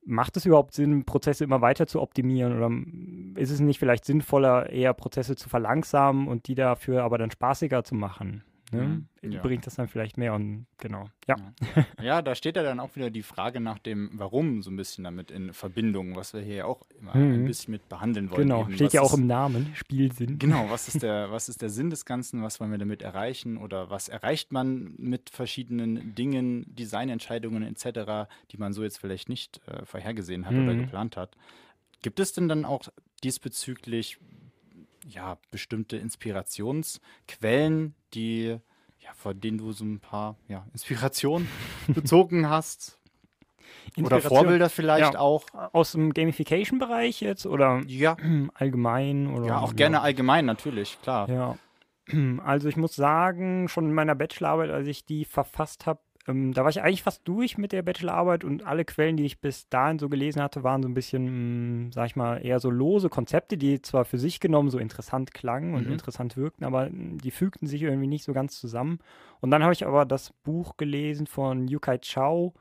macht 0.05 0.37
es 0.39 0.47
überhaupt 0.47 0.73
Sinn, 0.73 1.05
Prozesse 1.05 1.45
immer 1.45 1.61
weiter 1.61 1.87
zu 1.87 2.01
optimieren 2.01 2.57
oder 2.57 3.41
ist 3.41 3.51
es 3.51 3.61
nicht 3.61 3.79
vielleicht 3.79 4.07
sinnvoller, 4.07 4.71
eher 4.71 4.95
Prozesse 4.95 5.37
zu 5.37 5.51
verlangsamen 5.51 6.29
und 6.29 6.49
die 6.49 6.55
dafür 6.55 7.05
aber 7.05 7.19
dann 7.19 7.31
spaßiger 7.31 7.85
zu 7.85 7.95
machen? 7.95 8.43
Ne? 8.73 9.07
Mhm, 9.23 9.33
ja. 9.33 9.41
Bringt 9.41 9.67
das 9.67 9.77
dann 9.77 9.89
vielleicht 9.89 10.19
mehr 10.19 10.35
und 10.35 10.67
genau. 10.79 11.09
Ja. 11.27 11.37
ja. 11.75 11.87
ja. 12.03 12.23
da 12.23 12.35
steht 12.35 12.57
ja 12.57 12.63
dann 12.63 12.81
auch 12.81 12.95
wieder 12.97 13.11
die 13.11 13.23
Frage 13.23 13.61
nach 13.61 13.79
dem 13.79 14.11
Warum 14.13 14.63
so 14.63 14.71
ein 14.71 14.77
bisschen 14.77 15.05
damit 15.05 15.31
in 15.31 15.53
Verbindung, 15.53 16.17
was 16.17 16.35
wir 16.35 16.41
hier 16.41 16.67
auch 16.67 16.83
immer 16.99 17.17
mhm. 17.17 17.35
ein 17.35 17.45
bisschen 17.45 17.73
mit 17.73 17.89
behandeln 17.89 18.31
wollen. 18.31 18.43
Genau, 18.43 18.63
eben, 18.63 18.75
steht 18.75 18.93
ja 18.93 19.01
auch 19.01 19.13
ist, 19.13 19.19
im 19.19 19.27
Namen, 19.27 19.71
Spielsinn. 19.75 20.39
Genau, 20.39 20.71
was 20.71 20.89
ist, 20.89 21.03
der, 21.03 21.31
was 21.31 21.49
ist 21.49 21.63
der 21.63 21.71
Sinn 21.71 21.91
des 21.91 22.05
Ganzen, 22.05 22.43
was 22.43 22.61
wollen 22.61 22.71
wir 22.71 22.79
damit 22.79 23.03
erreichen 23.03 23.57
oder 23.57 23.91
was 23.91 24.09
erreicht 24.09 24.53
man 24.53 24.95
mit 24.99 25.31
verschiedenen 25.31 26.15
Dingen, 26.15 26.65
Designentscheidungen 26.75 27.63
etc., 27.63 28.29
die 28.51 28.59
man 28.59 28.73
so 28.73 28.83
jetzt 28.83 28.99
vielleicht 28.99 29.29
nicht 29.29 29.61
äh, 29.67 29.85
vorhergesehen 29.85 30.47
hat 30.47 30.53
mhm. 30.53 30.65
oder 30.65 30.75
geplant 30.75 31.17
hat. 31.17 31.37
Gibt 32.03 32.21
es 32.21 32.33
denn 32.33 32.49
dann 32.49 32.65
auch 32.65 32.89
diesbezüglich 33.25 34.19
ja, 35.09 35.39
bestimmte 35.51 35.97
Inspirationsquellen, 35.97 37.95
die, 38.15 38.59
ja, 39.01 39.11
von 39.15 39.41
denen 39.41 39.59
du 39.59 39.73
so 39.73 39.85
ein 39.85 40.01
paar 40.01 40.37
ja, 40.49 40.67
Inspirationen 40.73 41.49
bezogen 41.89 42.49
hast. 42.49 42.99
Oder 43.97 44.21
Vorbilder 44.21 44.69
vielleicht 44.71 45.15
ja, 45.15 45.21
auch. 45.21 45.45
Aus 45.73 45.93
dem 45.93 46.15
Gamification-Bereich 46.15 47.21
jetzt 47.21 47.47
oder 47.47 47.83
ja. 47.87 48.17
allgemein? 48.55 49.27
Oder, 49.29 49.47
ja, 49.47 49.59
auch 49.59 49.77
gerne 49.77 50.01
allgemein 50.01 50.47
natürlich, 50.47 50.99
klar. 51.03 51.29
Ja. 51.29 51.59
Also 52.43 52.71
ich 52.71 52.77
muss 52.79 52.97
sagen, 52.97 53.69
schon 53.69 53.85
in 53.85 53.93
meiner 53.93 54.15
Bachelorarbeit, 54.15 54.71
als 54.71 54.87
ich 54.87 55.05
die 55.05 55.27
verfasst 55.27 55.85
habe, 55.85 56.01
ähm, 56.29 56.53
da 56.53 56.63
war 56.63 56.71
ich 56.71 56.83
eigentlich 56.83 57.03
fast 57.03 57.27
durch 57.27 57.57
mit 57.57 57.73
der 57.73 57.83
Bachelorarbeit 57.83 58.45
und 58.45 58.65
alle 58.65 58.85
Quellen, 58.85 59.17
die 59.17 59.25
ich 59.25 59.41
bis 59.41 59.69
dahin 59.69 59.99
so 59.99 60.11
gelesen 60.11 60.43
hatte, 60.43 60.63
waren 60.63 60.83
so 60.83 60.89
ein 60.89 60.95
bisschen, 60.95 61.25
mh, 61.25 61.31
hm, 61.31 61.93
sag 61.93 62.07
ich 62.07 62.17
mal, 62.17 62.45
eher 62.45 62.61
so 62.61 62.71
lose 62.71 63.09
Konzepte, 63.09 63.57
die 63.57 63.81
zwar 63.81 64.05
für 64.05 64.19
sich 64.19 64.39
genommen 64.39 64.69
so 64.69 64.79
interessant 64.79 65.33
klangen 65.33 65.75
und 65.75 65.87
mhm. 65.87 65.93
interessant 65.93 66.37
wirkten, 66.37 66.65
aber 66.65 66.87
hm, 66.87 67.19
die 67.19 67.31
fügten 67.31 67.67
sich 67.67 67.83
irgendwie 67.83 68.07
nicht 68.07 68.25
so 68.25 68.35
ganz 68.35 68.61
zusammen. 68.61 68.99
Und 69.41 69.51
dann 69.51 69.63
habe 69.63 69.73
ich 69.73 69.87
aber 69.87 70.05
das 70.05 70.33
Buch 70.45 70.77
gelesen 70.77 71.27
von 71.27 71.67
Yukai 71.67 71.99
Chao, 71.99 72.53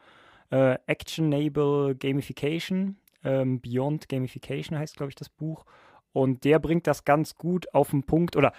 äh, 0.49 0.77
Actionable 0.85 1.93
Gamification, 1.95 2.95
ähm, 3.25 3.59
Beyond 3.59 4.07
Gamification 4.07 4.79
heißt, 4.79 4.95
glaube 4.95 5.09
ich, 5.09 5.15
das 5.15 5.29
Buch. 5.29 5.65
Und 6.13 6.45
der 6.45 6.59
bringt 6.59 6.87
das 6.87 7.03
ganz 7.03 7.35
gut 7.35 7.73
auf 7.73 7.91
den 7.91 8.03
Punkt 8.03 8.37
oder 8.37 8.53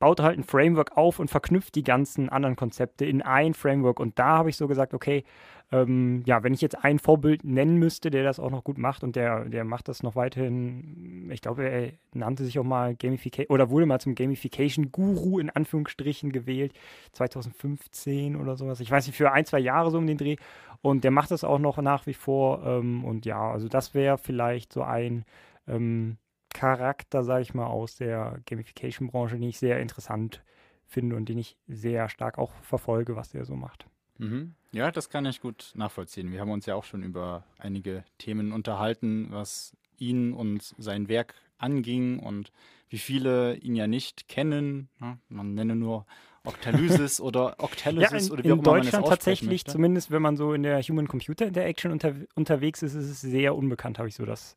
baut 0.00 0.18
halt 0.18 0.38
ein 0.38 0.44
Framework 0.44 0.96
auf 0.96 1.20
und 1.20 1.30
verknüpft 1.30 1.76
die 1.76 1.84
ganzen 1.84 2.28
anderen 2.30 2.56
Konzepte 2.56 3.04
in 3.04 3.22
ein 3.22 3.54
Framework. 3.54 4.00
Und 4.00 4.18
da 4.18 4.38
habe 4.38 4.50
ich 4.50 4.56
so 4.56 4.66
gesagt, 4.66 4.94
okay, 4.94 5.24
ähm, 5.70 6.22
ja, 6.26 6.42
wenn 6.42 6.54
ich 6.54 6.62
jetzt 6.62 6.82
ein 6.82 6.98
Vorbild 6.98 7.44
nennen 7.44 7.76
müsste, 7.76 8.10
der 8.10 8.24
das 8.24 8.40
auch 8.40 8.50
noch 8.50 8.64
gut 8.64 8.78
macht 8.78 9.04
und 9.04 9.14
der, 9.14 9.44
der 9.44 9.64
macht 9.64 9.88
das 9.88 10.02
noch 10.02 10.16
weiterhin, 10.16 11.30
ich 11.30 11.42
glaube, 11.42 11.68
er 11.68 11.92
nannte 12.12 12.44
sich 12.44 12.58
auch 12.58 12.64
mal 12.64 12.96
Gamification 12.96 13.54
oder 13.54 13.70
wurde 13.70 13.86
mal 13.86 14.00
zum 14.00 14.14
Gamification-Guru 14.14 15.38
in 15.38 15.50
Anführungsstrichen 15.50 16.32
gewählt, 16.32 16.72
2015 17.12 18.36
oder 18.36 18.56
sowas. 18.56 18.80
Ich 18.80 18.90
weiß 18.90 19.06
nicht, 19.06 19.16
für 19.16 19.30
ein, 19.30 19.44
zwei 19.44 19.60
Jahre 19.60 19.90
so 19.90 19.98
um 19.98 20.06
den 20.06 20.18
Dreh. 20.18 20.36
Und 20.82 21.04
der 21.04 21.10
macht 21.10 21.30
das 21.30 21.44
auch 21.44 21.58
noch 21.58 21.76
nach 21.76 22.06
wie 22.06 22.14
vor. 22.14 22.64
Ähm, 22.64 23.04
und 23.04 23.26
ja, 23.26 23.50
also 23.50 23.68
das 23.68 23.94
wäre 23.94 24.16
vielleicht 24.18 24.72
so 24.72 24.82
ein 24.82 25.24
ähm, 25.68 26.16
Charakter, 26.52 27.24
sage 27.24 27.42
ich 27.42 27.54
mal, 27.54 27.66
aus 27.66 27.96
der 27.96 28.40
Gamification-Branche, 28.46 29.36
den 29.36 29.48
ich 29.48 29.58
sehr 29.58 29.80
interessant 29.80 30.42
finde 30.86 31.16
und 31.16 31.28
den 31.28 31.38
ich 31.38 31.56
sehr 31.68 32.08
stark 32.08 32.38
auch 32.38 32.52
verfolge, 32.62 33.16
was 33.16 33.30
der 33.30 33.44
so 33.44 33.54
macht. 33.54 33.86
Mhm. 34.18 34.54
Ja, 34.72 34.90
das 34.90 35.08
kann 35.08 35.24
ich 35.24 35.40
gut 35.40 35.72
nachvollziehen. 35.74 36.30
Wir 36.30 36.40
haben 36.40 36.50
uns 36.50 36.66
ja 36.66 36.74
auch 36.74 36.84
schon 36.84 37.02
über 37.02 37.44
einige 37.58 38.04
Themen 38.18 38.52
unterhalten, 38.52 39.28
was 39.30 39.76
ihn 39.98 40.32
und 40.32 40.74
sein 40.78 41.08
Werk 41.08 41.34
anging 41.58 42.18
und 42.18 42.52
wie 42.88 42.98
viele 42.98 43.56
ihn 43.56 43.74
ja 43.74 43.86
nicht 43.86 44.28
kennen. 44.28 44.88
Ja, 45.00 45.18
man 45.28 45.54
nenne 45.54 45.76
nur 45.76 46.06
Octalysis 46.44 47.20
oder 47.20 47.54
Octalysis 47.58 48.10
ja, 48.10 48.18
in, 48.18 48.32
oder 48.32 48.44
wie 48.44 48.52
auch 48.52 48.54
immer 48.54 48.62
Deutschland 48.62 49.06
tatsächlich, 49.06 49.50
möchte. 49.50 49.72
zumindest 49.72 50.10
wenn 50.10 50.22
man 50.22 50.36
so 50.36 50.52
in 50.52 50.62
der 50.62 50.82
Human-Computer-Interaction 50.82 51.92
unter, 51.92 52.14
unterwegs 52.34 52.82
ist, 52.82 52.94
ist 52.94 53.08
es 53.08 53.20
sehr 53.20 53.54
unbekannt, 53.54 53.98
habe 53.98 54.08
ich 54.08 54.14
so 54.14 54.24
das 54.24 54.54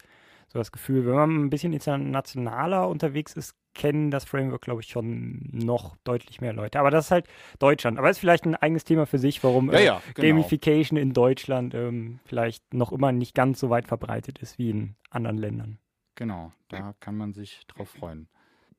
so 0.53 0.59
das 0.59 0.71
Gefühl. 0.71 1.05
Wenn 1.05 1.15
man 1.15 1.45
ein 1.45 1.49
bisschen 1.49 1.73
internationaler 1.73 2.87
unterwegs 2.87 3.33
ist, 3.33 3.55
kennen 3.73 4.11
das 4.11 4.23
Framework, 4.23 4.61
glaube 4.61 4.81
ich, 4.81 4.87
schon 4.87 5.49
noch 5.51 5.97
deutlich 6.03 6.41
mehr 6.41 6.53
Leute. 6.53 6.79
Aber 6.79 6.91
das 6.91 7.05
ist 7.05 7.11
halt 7.11 7.27
Deutschland. 7.57 7.97
Aber 7.97 8.09
ist 8.09 8.19
vielleicht 8.19 8.45
ein 8.45 8.55
eigenes 8.55 8.83
Thema 8.83 9.07
für 9.07 9.17
sich, 9.17 9.43
warum 9.43 9.71
ja, 9.71 9.79
ja, 9.79 10.01
genau. 10.13 10.27
Gamification 10.27 10.97
in 10.97 11.13
Deutschland 11.13 11.73
ähm, 11.73 12.19
vielleicht 12.25 12.73
noch 12.73 12.91
immer 12.91 13.11
nicht 13.11 13.33
ganz 13.33 13.59
so 13.59 13.71
weit 13.71 13.87
verbreitet 13.87 14.37
ist 14.39 14.59
wie 14.59 14.69
in 14.69 14.95
anderen 15.09 15.37
Ländern. 15.37 15.79
Genau, 16.15 16.51
da 16.69 16.93
kann 16.99 17.17
man 17.17 17.33
sich 17.33 17.65
drauf 17.67 17.89
freuen. 17.89 18.27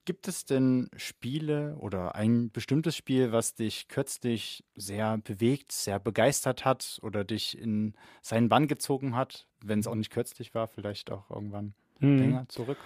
Gibt 0.05 0.29
es 0.29 0.45
denn 0.45 0.91
Spiele 0.97 1.77
oder 1.79 2.15
ein 2.15 2.51
bestimmtes 2.51 2.95
Spiel, 2.95 3.33
was 3.33 3.55
dich 3.55 3.89
kürzlich 3.89 4.65
sehr 4.75 5.17
bewegt, 5.19 5.73
sehr 5.73 5.99
begeistert 5.99 6.65
hat 6.65 6.99
oder 7.03 7.25
dich 7.25 7.59
in 7.59 7.95
seinen 8.21 8.51
Bann 8.51 8.69
gezogen 8.69 9.17
hat, 9.17 9.47
wenn 9.65 9.79
es 9.79 9.87
auch 9.87 9.95
nicht 9.95 10.11
kürzlich 10.11 10.55
war, 10.55 10.69
vielleicht 10.69 11.11
auch 11.11 11.31
irgendwann 11.31 11.75
hm. 12.01 12.19
länger 12.19 12.49
zurück? 12.49 12.79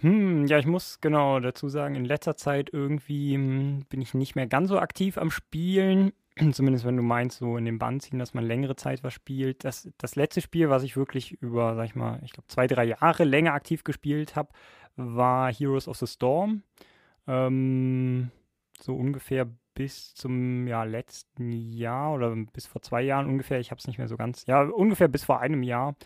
Hm, 0.00 0.46
ja, 0.46 0.58
ich 0.58 0.66
muss 0.66 1.00
genau 1.00 1.40
dazu 1.40 1.68
sagen, 1.68 1.94
in 1.94 2.04
letzter 2.04 2.36
Zeit 2.36 2.70
irgendwie 2.72 3.34
hm, 3.34 3.86
bin 3.88 4.02
ich 4.02 4.12
nicht 4.12 4.34
mehr 4.34 4.46
ganz 4.46 4.68
so 4.68 4.78
aktiv 4.78 5.16
am 5.16 5.30
Spielen. 5.30 6.12
Zumindest 6.52 6.84
wenn 6.84 6.96
du 6.96 7.02
meinst, 7.02 7.38
so 7.38 7.56
in 7.56 7.64
den 7.64 7.78
Bann 7.78 8.00
ziehen, 8.00 8.18
dass 8.18 8.34
man 8.34 8.44
längere 8.44 8.76
Zeit 8.76 9.02
was 9.02 9.14
spielt. 9.14 9.64
Das, 9.64 9.88
das 9.96 10.16
letzte 10.16 10.42
Spiel, 10.42 10.68
was 10.68 10.82
ich 10.82 10.96
wirklich 10.96 11.32
über, 11.40 11.74
sag 11.74 11.86
ich 11.86 11.94
mal, 11.94 12.20
ich 12.24 12.32
glaube 12.32 12.48
zwei, 12.48 12.66
drei 12.66 12.84
Jahre 12.84 13.24
länger 13.24 13.54
aktiv 13.54 13.84
gespielt 13.84 14.36
habe, 14.36 14.50
war 14.96 15.52
Heroes 15.52 15.88
of 15.88 15.96
the 15.98 16.06
Storm. 16.06 16.62
Ähm, 17.26 18.30
so 18.80 18.94
ungefähr 18.94 19.48
bis 19.74 20.14
zum 20.14 20.66
ja, 20.66 20.84
letzten 20.84 21.52
Jahr 21.52 22.14
oder 22.14 22.34
bis 22.52 22.66
vor 22.66 22.82
zwei 22.82 23.02
Jahren 23.02 23.26
ungefähr. 23.26 23.60
Ich 23.60 23.70
habe 23.70 23.78
es 23.78 23.86
nicht 23.86 23.98
mehr 23.98 24.08
so 24.08 24.16
ganz. 24.16 24.46
Ja, 24.46 24.62
ungefähr 24.62 25.08
bis 25.08 25.24
vor 25.24 25.40
einem 25.40 25.62
Jahr 25.62 25.96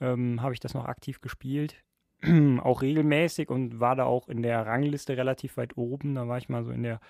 ähm, 0.00 0.42
habe 0.42 0.52
ich 0.52 0.60
das 0.60 0.74
noch 0.74 0.84
aktiv 0.84 1.20
gespielt. 1.20 1.82
auch 2.60 2.82
regelmäßig 2.82 3.50
und 3.50 3.80
war 3.80 3.96
da 3.96 4.04
auch 4.04 4.28
in 4.28 4.42
der 4.42 4.66
Rangliste 4.66 5.16
relativ 5.16 5.56
weit 5.56 5.76
oben. 5.76 6.14
Da 6.14 6.28
war 6.28 6.38
ich 6.38 6.48
mal 6.48 6.64
so 6.64 6.70
in 6.70 6.82
der 6.82 7.00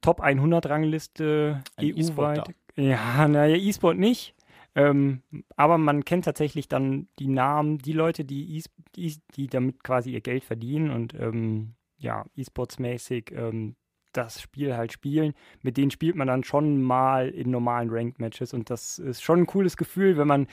Top 0.00 0.20
100 0.20 0.68
Rangliste 0.68 1.62
EU-weit. 1.80 2.54
Ja, 2.76 3.28
naja, 3.28 3.56
E-Sport 3.56 3.98
nicht. 3.98 4.34
Ähm, 4.74 5.22
aber 5.56 5.78
man 5.78 6.04
kennt 6.04 6.24
tatsächlich 6.24 6.68
dann 6.68 7.08
die 7.18 7.28
Namen, 7.28 7.78
die 7.78 7.92
Leute, 7.92 8.24
die, 8.24 8.58
e 8.96 9.12
die, 9.36 9.46
damit 9.46 9.84
quasi 9.84 10.10
ihr 10.10 10.20
Geld 10.20 10.44
verdienen 10.44 10.90
und 10.90 11.14
ähm, 11.14 11.74
ja, 11.96 12.24
E-Sports-mäßig 12.36 13.32
ähm, 13.32 13.76
das 14.12 14.40
Spiel 14.40 14.76
halt 14.76 14.92
spielen. 14.92 15.34
Mit 15.62 15.76
denen 15.76 15.90
spielt 15.90 16.16
man 16.16 16.28
dann 16.28 16.44
schon 16.44 16.82
mal 16.82 17.28
in 17.28 17.50
normalen 17.50 17.90
Ranked-Matches 17.90 18.52
und 18.52 18.70
das 18.70 18.98
ist 18.98 19.22
schon 19.22 19.40
ein 19.40 19.46
cooles 19.46 19.76
Gefühl, 19.76 20.16
wenn 20.16 20.28
man 20.28 20.48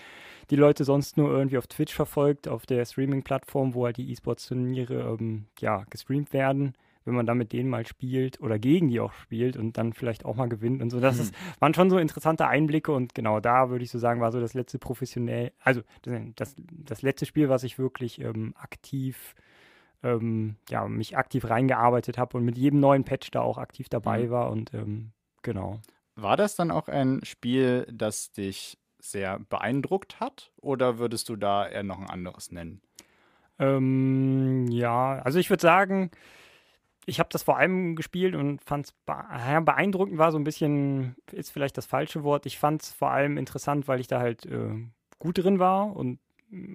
die 0.50 0.56
Leute 0.56 0.84
sonst 0.84 1.18
nur 1.18 1.32
irgendwie 1.32 1.58
auf 1.58 1.68
Twitch 1.68 1.94
verfolgt, 1.94 2.48
auf 2.48 2.66
der 2.66 2.86
Streaming-Plattform, 2.86 3.74
wo 3.74 3.86
halt 3.86 3.98
die 3.98 4.12
E-Sports-Turniere 4.12 5.18
ähm, 5.20 5.46
ja, 5.60 5.84
gestreamt 5.90 6.34
werden 6.34 6.74
wenn 7.06 7.16
man 7.16 7.26
dann 7.26 7.38
mit 7.38 7.52
denen 7.54 7.70
mal 7.70 7.86
spielt 7.86 8.42
oder 8.42 8.60
gegen 8.60 8.90
die 8.90 9.00
auch 9.00 9.14
spielt 9.14 9.58
und 9.58 9.78
dann 9.78 9.94
vielleicht 9.94 10.26
auch 10.26 10.36
mal 10.36 10.50
gewinnt 10.50 10.82
und 10.82 10.90
so. 10.90 11.00
Das 11.00 11.16
mhm. 11.16 11.22
ist, 11.22 11.36
waren 11.60 11.74
schon 11.74 11.90
so 11.90 11.98
interessante 11.98 12.48
Einblicke 12.48 12.92
und 12.92 13.16
genau 13.16 13.40
da 13.40 13.70
würde 13.70 13.84
ich 13.84 13.92
so 13.92 14.00
sagen, 14.00 14.22
war 14.22 14.32
so 14.32 14.40
das 14.40 14.54
letzte 14.54 14.80
professionell, 14.80 15.52
also 15.60 15.82
das, 16.36 16.56
das 16.58 17.02
letzte 17.02 17.26
Spiel, 17.26 17.50
was 17.50 17.64
ich 17.64 17.80
wirklich 17.80 18.22
ähm, 18.22 18.54
aktiv 18.58 19.36
ähm, 20.04 20.56
ja, 20.70 20.88
mich 20.88 21.18
aktiv 21.18 21.50
reingearbeitet 21.50 22.18
habe 22.18 22.38
und 22.38 22.46
mit 22.46 22.58
jedem 22.58 22.80
neuen 22.80 23.04
Patch 23.04 23.32
da 23.32 23.42
auch 23.42 23.58
aktiv 23.58 23.90
dabei 23.90 24.24
mhm. 24.24 24.30
war 24.30 24.52
und 24.52 24.74
ähm, 24.74 25.12
genau. 25.42 25.80
War 26.16 26.38
das 26.38 26.56
dann 26.56 26.72
auch 26.72 26.88
ein 26.88 27.22
Spiel, 27.24 27.88
das 27.92 28.32
dich 28.32 28.78
sehr 29.00 29.40
beeindruckt 29.40 30.20
hat 30.20 30.52
oder 30.58 31.00
würdest 31.00 31.30
du 31.30 31.36
da 31.36 31.68
eher 31.68 31.84
noch 31.84 32.00
ein 32.00 32.10
anderes 32.10 32.52
nennen? 32.52 32.82
Ähm, 33.60 34.68
ja, 34.70 35.20
also 35.24 35.40
ich 35.40 35.50
würde 35.50 35.62
sagen, 35.62 36.12
ich 37.06 37.20
habe 37.20 37.30
das 37.32 37.44
vor 37.44 37.58
allem 37.58 37.96
gespielt 37.96 38.36
und 38.36 38.64
fand 38.64 38.86
es 38.86 38.94
beeindruckend 39.06 40.18
war 40.18 40.32
so 40.32 40.38
ein 40.38 40.44
bisschen, 40.44 41.16
ist 41.32 41.52
vielleicht 41.52 41.78
das 41.78 41.86
falsche 41.86 42.24
Wort. 42.24 42.46
Ich 42.46 42.60
fand 42.60 42.84
es 42.84 42.92
vor 42.92 43.12
allem 43.12 43.38
interessant, 43.38 43.88
weil 43.88 44.00
ich 44.00 44.08
da 44.08 44.20
halt 44.20 44.46
äh, 44.46 44.76
gut 45.20 45.40
drin 45.40 45.60
war 45.60 45.96
und 45.96 46.20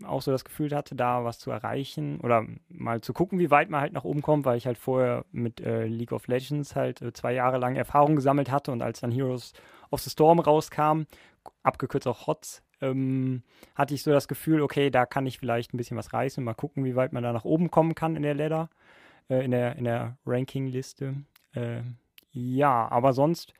auch 0.05 0.23
so 0.23 0.31
das 0.31 0.45
Gefühl 0.45 0.75
hatte, 0.75 0.95
da 0.95 1.25
was 1.25 1.39
zu 1.39 1.51
erreichen 1.51 2.21
oder 2.21 2.47
mal 2.69 3.03
zu 3.03 3.13
gucken, 3.13 3.39
wie 3.39 3.51
weit 3.51 3.69
man 3.69 3.81
halt 3.81 3.93
nach 3.93 4.05
oben 4.05 4.23
kommt, 4.23 4.47
weil 4.47 4.57
ich 4.57 4.67
halt 4.67 4.79
vorher 4.79 5.25
mit 5.33 5.61
äh, 5.61 5.85
League 5.87 6.13
of 6.13 6.29
Legends 6.29 6.75
halt 6.75 7.03
äh, 7.03 7.13
zwei 7.13 7.35
Jahre 7.35 7.59
lang 7.59 7.77
Erfahrung 7.77 8.17
gesammelt 8.17 8.51
hatte 8.51 8.73
und 8.73 8.83
als 8.83 9.01
dann 9.01 9.11
Heroes 9.11 9.53
of 9.91 10.01
the 10.01 10.11
Storm 10.11 10.39
rauskam, 10.39 11.03
abgekürzt 11.63 12.07
auch 12.07 12.27
HOTS, 12.27 12.63
ähm, 12.81 13.43
hatte 13.75 13.95
ich 13.95 14.03
so 14.03 14.13
das 14.13 14.29
Gefühl, 14.29 14.63
okay, 14.63 14.91
da 14.91 15.05
kann 15.05 15.27
ich 15.27 15.39
vielleicht 15.39 15.75
ein 15.75 15.77
bisschen 15.77 15.97
was 15.97 16.13
reißen, 16.13 16.43
mal 16.43 16.55
gucken, 16.55 16.85
wie 16.85 16.97
weit 16.97 17.13
man 17.13 17.23
da 17.23 17.33
nach 17.33 17.45
oben 17.45 17.71
kommen 17.71 17.95
kann 17.95 18.17
in 18.17 18.23
der 18.23 18.35
Ladder, 18.35 18.71
äh, 19.29 19.45
in 19.45 19.51
der, 19.51 19.77
in 19.77 19.85
der 19.85 20.17
Ranking-Liste. 20.27 21.15
Äh, 21.55 21.83
ja, 22.33 22.89
aber 22.89 23.13
sonst, 23.13 23.55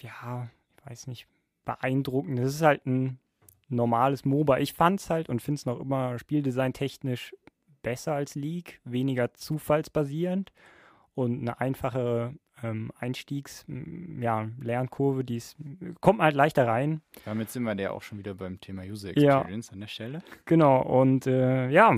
ja, 0.00 0.48
ich 0.76 0.90
weiß 0.90 1.06
nicht, 1.08 1.26
beeindruckend. 1.64 2.38
Das 2.38 2.54
ist 2.54 2.62
halt 2.62 2.86
ein 2.86 3.18
normales 3.68 4.24
MOBA. 4.24 4.58
Ich 4.58 4.72
fand 4.72 5.00
es 5.00 5.10
halt 5.10 5.28
und 5.28 5.42
finde 5.42 5.58
es 5.58 5.66
noch 5.66 5.80
immer 5.80 6.18
spieldesigntechnisch 6.18 7.34
besser 7.82 8.14
als 8.14 8.34
League, 8.34 8.80
weniger 8.84 9.34
zufallsbasierend 9.34 10.52
und 11.14 11.40
eine 11.40 11.60
einfachere 11.60 12.34
ähm, 12.62 12.90
Einstiegs-, 12.98 13.64
ja, 13.68 14.48
die 14.62 15.36
ist, 15.36 15.56
kommt 16.00 16.20
halt 16.20 16.34
leichter 16.34 16.66
rein. 16.66 17.02
Damit 17.24 17.50
sind 17.50 17.62
wir 17.64 17.76
ja 17.76 17.90
auch 17.92 18.02
schon 18.02 18.18
wieder 18.18 18.34
beim 18.34 18.60
Thema 18.60 18.82
User 18.82 19.10
Experience 19.10 19.68
ja, 19.68 19.72
an 19.72 19.80
der 19.80 19.86
Stelle. 19.86 20.22
Genau, 20.44 20.80
und 20.82 21.26
äh, 21.26 21.68
ja, 21.68 21.94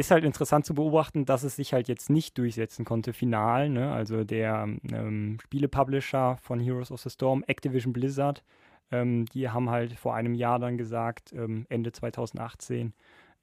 ist 0.00 0.10
halt 0.10 0.24
interessant 0.24 0.64
zu 0.64 0.74
beobachten, 0.74 1.24
dass 1.24 1.42
es 1.42 1.56
sich 1.56 1.72
halt 1.72 1.88
jetzt 1.88 2.10
nicht 2.10 2.36
durchsetzen 2.38 2.84
konnte 2.84 3.12
final. 3.12 3.68
Ne? 3.68 3.92
Also 3.92 4.24
der 4.24 4.68
ähm, 4.92 5.38
Spiele-Publisher 5.42 6.38
von 6.42 6.60
Heroes 6.60 6.90
of 6.90 7.00
the 7.00 7.10
Storm, 7.10 7.44
Activision 7.46 7.92
Blizzard, 7.92 8.42
ähm, 8.90 9.26
die 9.26 9.48
haben 9.48 9.70
halt 9.70 9.92
vor 9.94 10.14
einem 10.14 10.34
Jahr 10.34 10.58
dann 10.58 10.78
gesagt, 10.78 11.32
ähm, 11.32 11.66
Ende 11.68 11.92
2018, 11.92 12.94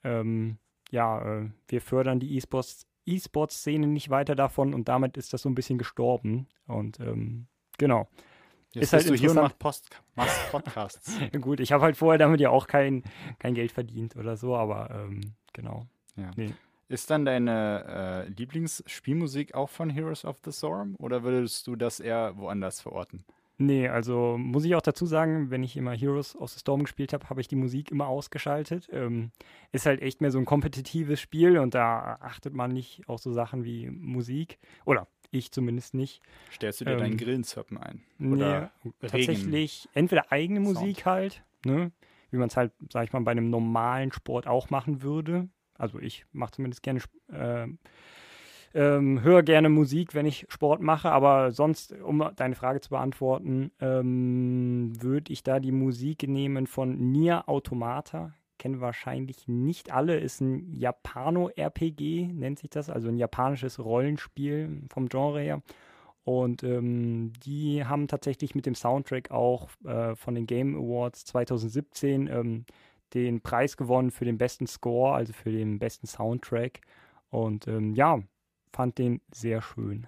ähm, 0.04 0.58
ja, 0.92 1.40
äh, 1.40 1.50
wir 1.68 1.82
fördern 1.82 2.20
die 2.20 2.36
E-Sports 2.36 2.86
E-Sports-Szene 3.08 3.88
nicht 3.88 4.10
weiter 4.10 4.36
davon 4.36 4.74
und 4.74 4.90
damit 4.90 5.16
ist 5.16 5.32
das 5.34 5.42
so 5.42 5.50
ein 5.50 5.56
bisschen 5.56 5.78
gestorben. 5.78 6.48
Und 6.68 7.00
ähm, 7.00 7.48
genau. 7.78 8.10
Jetzt 8.74 8.84
ist 8.84 8.94
halt 8.94 9.10
du 9.10 9.16
hier 9.16 9.30
und 9.30 9.38
machst, 9.38 9.60
Post, 9.60 9.90
machst 10.16 10.52
Podcasts. 10.52 11.18
Gut, 11.42 11.62
ich 11.62 11.72
habe 11.72 11.84
halt 11.84 11.96
vorher 11.96 12.18
damit 12.18 12.42
ja 12.42 12.50
auch 12.50 12.68
kein, 12.68 13.04
kein 13.40 13.54
Geld 13.54 13.72
verdient 13.72 14.18
oder 14.18 14.36
so, 14.36 14.58
aber 14.58 14.90
ähm, 14.92 15.22
genau. 15.54 15.88
Ja. 16.18 16.32
Nee. 16.36 16.54
Ist 16.90 17.10
dann 17.10 17.26
deine 17.26 18.26
äh, 18.28 18.30
Lieblingsspielmusik 18.30 19.56
auch 19.56 19.70
von 19.70 19.90
Heroes 19.90 20.24
of 20.24 20.38
the 20.46 20.52
Storm 20.52 20.96
oder 21.00 21.24
würdest 21.24 21.68
du 21.68 21.76
das 21.76 22.00
eher 22.00 22.38
woanders 22.38 22.80
verorten? 22.80 23.26
Nee, 23.60 23.90
also 23.90 24.38
muss 24.38 24.66
ich 24.66 24.76
auch 24.76 24.82
dazu 24.82 25.06
sagen, 25.06 25.50
wenn 25.50 25.64
ich 25.64 25.76
immer 25.76 25.92
Heroes 25.92 26.36
of 26.36 26.52
the 26.52 26.60
Storm 26.60 26.84
gespielt 26.84 27.12
habe, 27.12 27.30
habe 27.30 27.42
ich 27.42 27.48
die 27.48 27.56
Musik 27.56 27.92
immer 27.92 28.08
ausgeschaltet. 28.08 28.88
Ähm, 28.92 29.32
ist 29.72 29.88
halt 29.88 30.02
echt 30.02 30.22
mehr 30.22 30.32
so 30.32 30.38
ein 30.38 30.46
kompetitives 30.46 31.20
Spiel 31.20 31.58
und 31.58 31.74
da 31.74 32.18
achtet 32.22 32.54
man 32.54 32.72
nicht 32.72 33.02
auf 33.10 33.20
so 33.20 33.34
Sachen 33.34 33.66
wie 33.66 33.90
Musik. 33.90 34.60
Oder 34.86 35.08
ich 35.32 35.52
zumindest 35.52 35.96
nicht. 35.96 36.22
Stellst 36.54 36.82
du 36.82 36.86
dir 36.86 36.92
ähm, 36.92 37.00
deinen 37.00 37.18
Grillenzirpen 37.18 37.78
ein? 37.78 38.04
Oder 38.20 38.72
nee, 38.84 38.92
tatsächlich 39.02 39.90
entweder 39.94 40.32
eigene 40.32 40.64
Sound. 40.64 40.80
Musik 40.80 41.06
halt, 41.06 41.44
ne? 41.66 41.92
wie 42.30 42.38
man 42.38 42.50
es 42.50 42.58
halt, 42.58 42.72
sag 42.92 43.06
ich 43.06 43.14
mal, 43.14 43.22
bei 43.22 43.32
einem 43.32 43.50
normalen 43.50 44.12
Sport 44.12 44.48
auch 44.48 44.70
machen 44.70 45.02
würde. 45.02 45.50
Also 45.78 46.00
ich 46.00 46.26
mache 46.32 46.52
zumindest 46.52 46.84
gerne 46.84 47.02
äh, 47.32 47.68
ähm, 48.74 49.22
höre 49.22 49.44
gerne 49.44 49.70
Musik, 49.70 50.14
wenn 50.14 50.26
ich 50.26 50.46
Sport 50.50 50.82
mache, 50.82 51.10
aber 51.10 51.52
sonst, 51.52 51.94
um 51.94 52.30
deine 52.36 52.56
Frage 52.56 52.82
zu 52.82 52.90
beantworten, 52.90 53.72
ähm, 53.80 54.92
würde 55.02 55.34
ich 55.34 55.44
da 55.44 55.60
die 55.60 55.72
Musik 55.72 56.28
nehmen 56.28 56.68
von 56.68 57.12
Nier 57.12 57.48
Automata. 57.50 58.34
Kennen 58.60 58.82
wahrscheinlich 58.82 59.48
nicht 59.48 59.92
alle, 59.92 60.20
ist 60.20 60.42
ein 60.42 60.74
Japano-RPG, 60.74 62.28
nennt 62.34 62.60
sich 62.60 62.70
das, 62.70 62.90
also 62.90 63.08
ein 63.08 63.18
japanisches 63.18 63.80
Rollenspiel 63.80 64.84
vom 64.90 65.10
Genre 65.10 65.42
her. 65.42 65.62
Und 66.24 66.62
ähm, 66.64 67.32
die 67.46 67.86
haben 67.86 68.08
tatsächlich 68.08 68.54
mit 68.54 68.66
dem 68.66 68.76
Soundtrack 68.76 69.32
auch 69.32 69.70
äh, 69.86 70.16
von 70.16 70.36
den 70.36 70.46
Game 70.46 70.76
Awards 70.76 71.24
2017 71.26 72.28
ähm, 72.28 72.66
den 73.14 73.42
Preis 73.42 73.78
gewonnen 73.78 74.12
für 74.12 74.26
den 74.26 74.38
besten 74.38 74.68
Score, 74.68 75.16
also 75.16 75.34
für 75.34 75.52
den 75.52 75.80
besten 75.80 76.08
Soundtrack. 76.08 76.82
Und 77.30 77.68
ähm, 77.68 77.94
ja, 77.94 78.20
fand 78.72 78.98
den 78.98 79.22
sehr 79.32 79.62
schön. 79.62 80.08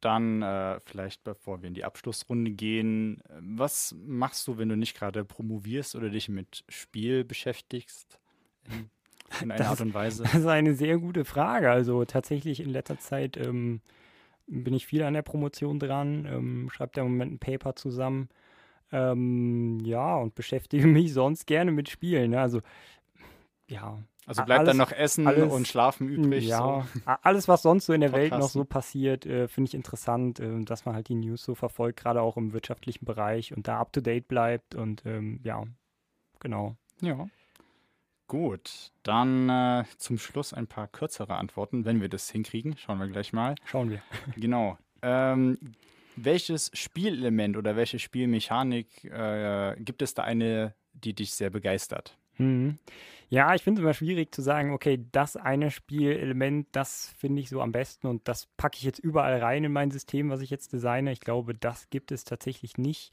Dann 0.00 0.42
äh, 0.42 0.80
vielleicht, 0.84 1.24
bevor 1.24 1.62
wir 1.62 1.68
in 1.68 1.74
die 1.74 1.84
Abschlussrunde 1.84 2.50
gehen, 2.50 3.22
was 3.40 3.94
machst 3.98 4.46
du, 4.46 4.58
wenn 4.58 4.68
du 4.68 4.76
nicht 4.76 4.96
gerade 4.96 5.24
promovierst 5.24 5.94
oder 5.94 6.10
dich 6.10 6.28
mit 6.28 6.64
Spiel 6.68 7.24
beschäftigst? 7.24 8.18
In, 8.68 8.90
in 9.40 9.50
einer 9.50 9.58
das, 9.58 9.68
Art 9.68 9.80
und 9.80 9.94
Weise? 9.94 10.22
Das 10.24 10.34
ist 10.34 10.46
eine 10.46 10.74
sehr 10.74 10.98
gute 10.98 11.24
Frage. 11.24 11.70
Also 11.70 12.04
tatsächlich 12.04 12.60
in 12.60 12.68
letzter 12.68 12.98
Zeit 12.98 13.38
ähm, 13.38 13.80
bin 14.46 14.74
ich 14.74 14.86
viel 14.86 15.02
an 15.02 15.14
der 15.14 15.22
Promotion 15.22 15.78
dran, 15.78 16.26
ähm, 16.26 16.68
schreibe 16.70 16.92
da 16.94 17.00
im 17.00 17.12
Moment 17.12 17.32
ein 17.32 17.38
Paper 17.38 17.74
zusammen. 17.74 18.28
Ähm, 18.94 19.80
ja, 19.84 20.16
und 20.16 20.36
beschäftige 20.36 20.86
mich 20.86 21.12
sonst 21.12 21.46
gerne 21.46 21.72
mit 21.72 21.88
Spielen. 21.88 22.30
Ne? 22.30 22.40
Also, 22.40 22.60
ja, 23.68 23.98
also 24.26 24.44
bleibt 24.44 24.60
alles, 24.60 24.68
dann 24.68 24.76
noch 24.76 24.92
Essen 24.92 25.26
alles, 25.26 25.52
und 25.52 25.66
Schlafen 25.66 26.08
übrig. 26.08 26.46
Ja, 26.46 26.86
so. 26.94 27.12
alles, 27.22 27.48
was 27.48 27.62
sonst 27.62 27.86
so 27.86 27.92
in 27.92 28.00
der 28.00 28.12
Welt 28.12 28.32
noch 28.32 28.48
so 28.48 28.64
passiert, 28.64 29.26
äh, 29.26 29.48
finde 29.48 29.68
ich 29.68 29.74
interessant, 29.74 30.38
äh, 30.38 30.60
dass 30.64 30.84
man 30.84 30.94
halt 30.94 31.08
die 31.08 31.16
News 31.16 31.42
so 31.42 31.54
verfolgt, 31.54 32.00
gerade 32.00 32.22
auch 32.22 32.36
im 32.36 32.52
wirtschaftlichen 32.52 33.04
Bereich 33.04 33.54
und 33.54 33.66
da 33.66 33.80
up 33.80 33.92
to 33.92 34.00
date 34.00 34.28
bleibt 34.28 34.74
und 34.74 35.04
ähm, 35.04 35.40
ja, 35.42 35.64
genau. 36.38 36.76
Ja. 37.00 37.26
Gut, 38.28 38.92
dann 39.02 39.50
äh, 39.50 39.84
zum 39.98 40.16
Schluss 40.18 40.54
ein 40.54 40.66
paar 40.66 40.88
kürzere 40.88 41.34
Antworten, 41.34 41.84
wenn 41.84 42.00
wir 42.00 42.08
das 42.08 42.30
hinkriegen. 42.30 42.76
Schauen 42.78 42.98
wir 42.98 43.08
gleich 43.08 43.32
mal. 43.32 43.56
Schauen 43.64 43.90
wir. 43.90 44.02
Genau. 44.36 44.78
Ähm, 45.02 45.58
welches 46.16 46.70
Spielelement 46.74 47.56
oder 47.56 47.76
welche 47.76 47.98
Spielmechanik 47.98 49.04
äh, 49.04 49.76
gibt 49.78 50.02
es 50.02 50.14
da 50.14 50.22
eine, 50.22 50.74
die 50.92 51.14
dich 51.14 51.34
sehr 51.34 51.50
begeistert? 51.50 52.16
Mhm. 52.38 52.78
Ja, 53.30 53.54
ich 53.54 53.62
finde 53.62 53.80
es 53.80 53.84
immer 53.84 53.94
schwierig 53.94 54.34
zu 54.34 54.42
sagen, 54.42 54.72
okay, 54.72 55.04
das 55.12 55.36
eine 55.36 55.70
Spielelement, 55.70 56.68
das 56.72 57.12
finde 57.18 57.40
ich 57.40 57.48
so 57.48 57.60
am 57.60 57.72
besten 57.72 58.06
und 58.06 58.28
das 58.28 58.46
packe 58.56 58.76
ich 58.76 58.84
jetzt 58.84 58.98
überall 58.98 59.38
rein 59.38 59.64
in 59.64 59.72
mein 59.72 59.90
System, 59.90 60.30
was 60.30 60.40
ich 60.40 60.50
jetzt 60.50 60.72
designe. 60.72 61.10
Ich 61.10 61.20
glaube, 61.20 61.54
das 61.54 61.90
gibt 61.90 62.12
es 62.12 62.24
tatsächlich 62.24 62.78
nicht 62.78 63.12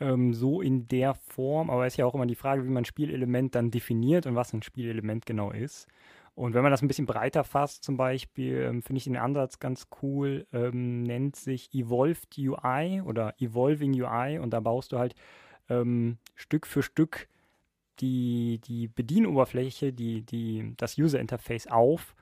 ähm, 0.00 0.34
so 0.34 0.60
in 0.60 0.88
der 0.88 1.14
Form, 1.14 1.70
aber 1.70 1.86
es 1.86 1.94
ist 1.94 1.98
ja 1.98 2.06
auch 2.06 2.14
immer 2.14 2.26
die 2.26 2.34
Frage, 2.34 2.64
wie 2.64 2.68
man 2.68 2.82
ein 2.82 2.86
Spielelement 2.86 3.54
dann 3.54 3.70
definiert 3.70 4.26
und 4.26 4.34
was 4.34 4.52
ein 4.52 4.62
Spielelement 4.62 5.26
genau 5.26 5.50
ist. 5.50 5.86
Und 6.34 6.54
wenn 6.54 6.62
man 6.62 6.70
das 6.70 6.82
ein 6.82 6.88
bisschen 6.88 7.06
breiter 7.06 7.44
fasst, 7.44 7.84
zum 7.84 7.96
Beispiel, 7.96 8.62
ähm, 8.62 8.82
finde 8.82 8.98
ich 8.98 9.04
den 9.04 9.16
Ansatz 9.16 9.58
ganz 9.58 9.88
cool, 10.02 10.46
ähm, 10.52 11.02
nennt 11.02 11.36
sich 11.36 11.72
Evolved 11.74 12.38
UI 12.38 13.02
oder 13.04 13.34
Evolving 13.38 13.92
UI 14.00 14.38
und 14.38 14.50
da 14.50 14.60
baust 14.60 14.92
du 14.92 14.98
halt 14.98 15.14
ähm, 15.68 16.18
Stück 16.34 16.66
für 16.66 16.82
Stück 16.82 17.28
die, 18.00 18.60
die 18.64 18.88
Bedienoberfläche, 18.88 19.92
die, 19.92 20.22
die, 20.22 20.74
das 20.76 20.96
User 20.98 21.20
Interface 21.20 21.66
auf 21.66 22.14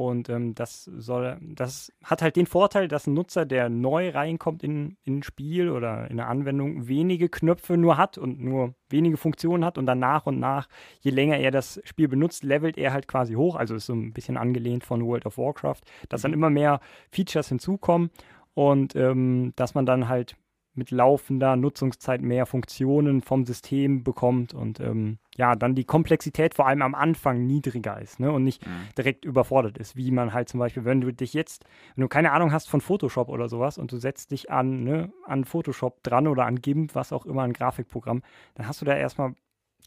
Und 0.00 0.30
ähm, 0.30 0.54
das 0.54 0.84
soll, 0.84 1.36
das 1.42 1.92
hat 2.02 2.22
halt 2.22 2.36
den 2.36 2.46
Vorteil, 2.46 2.88
dass 2.88 3.06
ein 3.06 3.12
Nutzer, 3.12 3.44
der 3.44 3.68
neu 3.68 4.08
reinkommt 4.08 4.62
in, 4.62 4.96
in 5.04 5.18
ein 5.18 5.22
Spiel 5.22 5.68
oder 5.68 6.10
in 6.10 6.18
eine 6.18 6.26
Anwendung, 6.26 6.88
wenige 6.88 7.28
Knöpfe 7.28 7.76
nur 7.76 7.98
hat 7.98 8.16
und 8.16 8.40
nur 8.40 8.74
wenige 8.88 9.18
Funktionen 9.18 9.62
hat 9.62 9.76
und 9.76 9.84
dann 9.84 9.98
nach 9.98 10.24
und 10.24 10.40
nach, 10.40 10.68
je 11.00 11.10
länger 11.10 11.36
er 11.36 11.50
das 11.50 11.82
Spiel 11.84 12.08
benutzt, 12.08 12.44
levelt 12.44 12.78
er 12.78 12.94
halt 12.94 13.08
quasi 13.08 13.34
hoch. 13.34 13.56
Also 13.56 13.74
ist 13.74 13.84
so 13.84 13.92
ein 13.92 14.14
bisschen 14.14 14.38
angelehnt 14.38 14.84
von 14.84 15.04
World 15.04 15.26
of 15.26 15.36
Warcraft, 15.36 15.82
dass 16.08 16.22
dann 16.22 16.30
mhm. 16.30 16.38
immer 16.38 16.50
mehr 16.50 16.80
Features 17.12 17.50
hinzukommen 17.50 18.08
und 18.54 18.96
ähm, 18.96 19.52
dass 19.56 19.74
man 19.74 19.84
dann 19.84 20.08
halt 20.08 20.34
mit 20.74 20.90
laufender 20.90 21.56
Nutzungszeit 21.56 22.22
mehr 22.22 22.46
Funktionen 22.46 23.22
vom 23.22 23.44
System 23.44 24.04
bekommt 24.04 24.54
und 24.54 24.78
ähm, 24.80 25.18
ja, 25.36 25.56
dann 25.56 25.74
die 25.74 25.84
Komplexität 25.84 26.54
vor 26.54 26.66
allem 26.66 26.82
am 26.82 26.94
Anfang 26.94 27.44
niedriger 27.44 28.00
ist 28.00 28.20
ne, 28.20 28.30
und 28.30 28.44
nicht 28.44 28.64
mhm. 28.64 28.88
direkt 28.96 29.24
überfordert 29.24 29.78
ist, 29.78 29.96
wie 29.96 30.10
man 30.10 30.32
halt 30.32 30.48
zum 30.48 30.60
Beispiel, 30.60 30.84
wenn 30.84 31.00
du 31.00 31.12
dich 31.12 31.34
jetzt, 31.34 31.64
wenn 31.96 32.02
du 32.02 32.08
keine 32.08 32.32
Ahnung 32.32 32.52
hast 32.52 32.68
von 32.68 32.80
Photoshop 32.80 33.28
oder 33.28 33.48
sowas 33.48 33.78
und 33.78 33.90
du 33.90 33.96
setzt 33.96 34.30
dich 34.30 34.50
an, 34.50 34.84
ne, 34.84 35.12
an 35.26 35.44
Photoshop 35.44 36.02
dran 36.02 36.28
oder 36.28 36.46
an 36.46 36.60
GIMP, 36.60 36.94
was 36.94 37.12
auch 37.12 37.26
immer, 37.26 37.42
ein 37.42 37.52
Grafikprogramm, 37.52 38.22
dann 38.54 38.68
hast 38.68 38.80
du 38.80 38.84
da 38.84 38.96
erstmal 38.96 39.34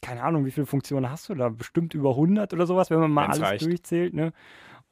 keine 0.02 0.22
Ahnung, 0.22 0.44
wie 0.44 0.50
viele 0.50 0.66
Funktionen 0.66 1.10
hast 1.10 1.28
du 1.30 1.34
da? 1.34 1.48
Bestimmt 1.48 1.94
über 1.94 2.10
100 2.10 2.52
oder 2.52 2.66
sowas, 2.66 2.90
wenn 2.90 3.00
man 3.00 3.10
mal 3.10 3.28
Wenn's 3.28 3.38
alles 3.38 3.50
reicht. 3.52 3.64
durchzählt. 3.64 4.12
Ne? 4.12 4.32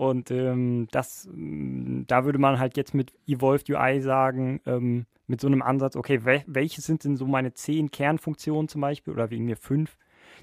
Und 0.03 0.33
ähm, 0.33 0.89
das, 0.91 1.29
da 1.33 2.25
würde 2.25 2.41
man 2.41 2.59
halt 2.59 2.77
jetzt 2.77 2.93
mit 2.93 3.13
Evolved 3.29 3.71
UI 3.71 4.01
sagen, 4.01 4.61
ähm, 4.67 5.07
mit 5.29 5.41
so 5.41 5.47
einem 5.47 5.63
Ansatz, 5.63 5.95
okay, 5.95 6.25
wel 6.25 6.43
welche 6.49 6.81
sind 6.81 7.05
denn 7.05 7.17
so 7.17 7.25
meine 7.25 7.55
zehn 7.55 7.93
Kernfunktionen 7.93 8.67
zum 8.67 8.81
Beispiel 8.81 9.13
oder 9.13 9.31
wegen 9.31 9.45
mir 9.45 9.57
fünf, 9.57 9.97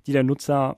die 0.08 0.14
der 0.14 0.24
Nutzer, 0.24 0.78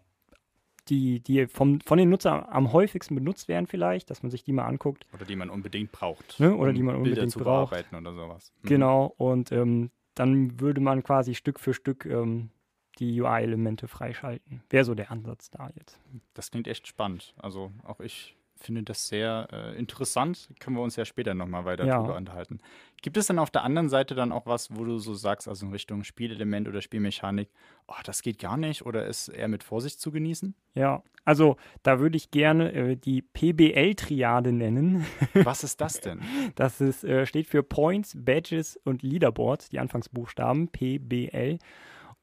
die, 0.90 1.20
die 1.20 1.46
vom, 1.46 1.80
von 1.82 2.00
den 2.00 2.10
Nutzern 2.10 2.44
am 2.50 2.74
häufigsten 2.74 3.14
benutzt 3.14 3.48
werden 3.48 3.68
vielleicht, 3.68 4.10
dass 4.10 4.24
man 4.24 4.32
sich 4.32 4.44
die 4.44 4.52
mal 4.52 4.66
anguckt. 4.66 5.06
Oder 5.14 5.26
die 5.26 5.36
man 5.36 5.52
unbedingt 5.52 5.92
braucht. 5.92 6.40
Ne? 6.40 6.56
Oder 6.56 6.72
um 6.72 6.76
die 6.76 6.82
man 6.82 6.96
Bilder 6.96 7.10
unbedingt 7.10 7.32
zu 7.34 7.38
braucht. 7.38 7.70
bearbeiten 7.70 7.96
oder 7.96 8.16
sowas. 8.16 8.52
Mhm. 8.64 8.68
Genau, 8.68 9.14
und 9.16 9.52
ähm, 9.52 9.92
dann 10.16 10.60
würde 10.60 10.82
man 10.82 11.04
quasi 11.04 11.36
Stück 11.36 11.60
für 11.60 11.76
Stück 11.76 12.08
ähm, 12.08 12.50
die 12.98 13.22
UI-Elemente 13.22 13.88
freischalten. 13.88 14.64
Wäre 14.72 14.86
so 14.86 14.96
der 14.96 15.12
Ansatz 15.12 15.52
da 15.52 15.70
jetzt. 15.76 16.00
Das 16.34 16.50
klingt 16.50 16.68
echt 16.68 16.88
spannend. 16.88 17.36
Also 17.38 17.72
auch 17.84 18.00
ich 18.00 18.36
finde 18.62 18.84
das 18.84 19.08
sehr 19.08 19.48
äh, 19.52 19.78
interessant. 19.78 20.50
Können 20.60 20.76
wir 20.76 20.84
uns 20.84 20.96
ja 20.96 21.06
später 21.06 21.34
nochmal 21.34 21.66
weiter 21.66 21.86
ja. 21.86 21.98
darüber 21.98 22.16
unterhalten. 22.16 22.60
Gibt 23.02 23.18
es 23.18 23.28
dann 23.28 23.40
auf 23.40 23.50
der 23.50 23.64
anderen 23.64 23.90
Seite 23.90 24.14
dann 24.14 24.32
auch 24.32 24.46
was, 24.46 24.76
wo 24.76 24.84
du 24.84 25.00
so 25.00 25.14
sagst, 25.14 25.48
also 25.48 25.66
in 25.66 25.72
Richtung 25.72 26.04
Spielelement 26.04 26.68
oder 26.68 26.82
Spielmechanik, 26.82 27.50
oh, 27.88 27.96
das 28.04 28.22
geht 28.22 28.40
gar 28.40 28.58
nicht 28.58 28.86
oder 28.86 29.06
ist 29.08 29.28
eher 29.28 29.48
mit 29.48 29.64
Vorsicht 29.64 30.00
zu 30.00 30.12
genießen? 30.12 30.54
Ja, 30.76 31.04
also 31.26 31.58
da 31.84 32.00
würde 32.00 32.18
ich 32.18 32.32
gerne 32.32 32.72
äh, 32.74 32.96
die 32.96 33.22
PBL-Triade 33.22 34.52
nennen. 34.52 35.06
Was 35.34 35.64
ist 35.64 35.82
das 35.82 36.00
denn? 36.00 36.22
Das 36.56 36.80
ist, 36.82 37.04
äh, 37.04 37.26
steht 37.26 37.48
für 37.48 37.64
Points, 37.64 38.16
Badges 38.18 38.78
und 38.84 39.02
Leaderboards, 39.02 39.70
die 39.70 39.80
Anfangsbuchstaben 39.80 40.68
PBL. 40.68 41.58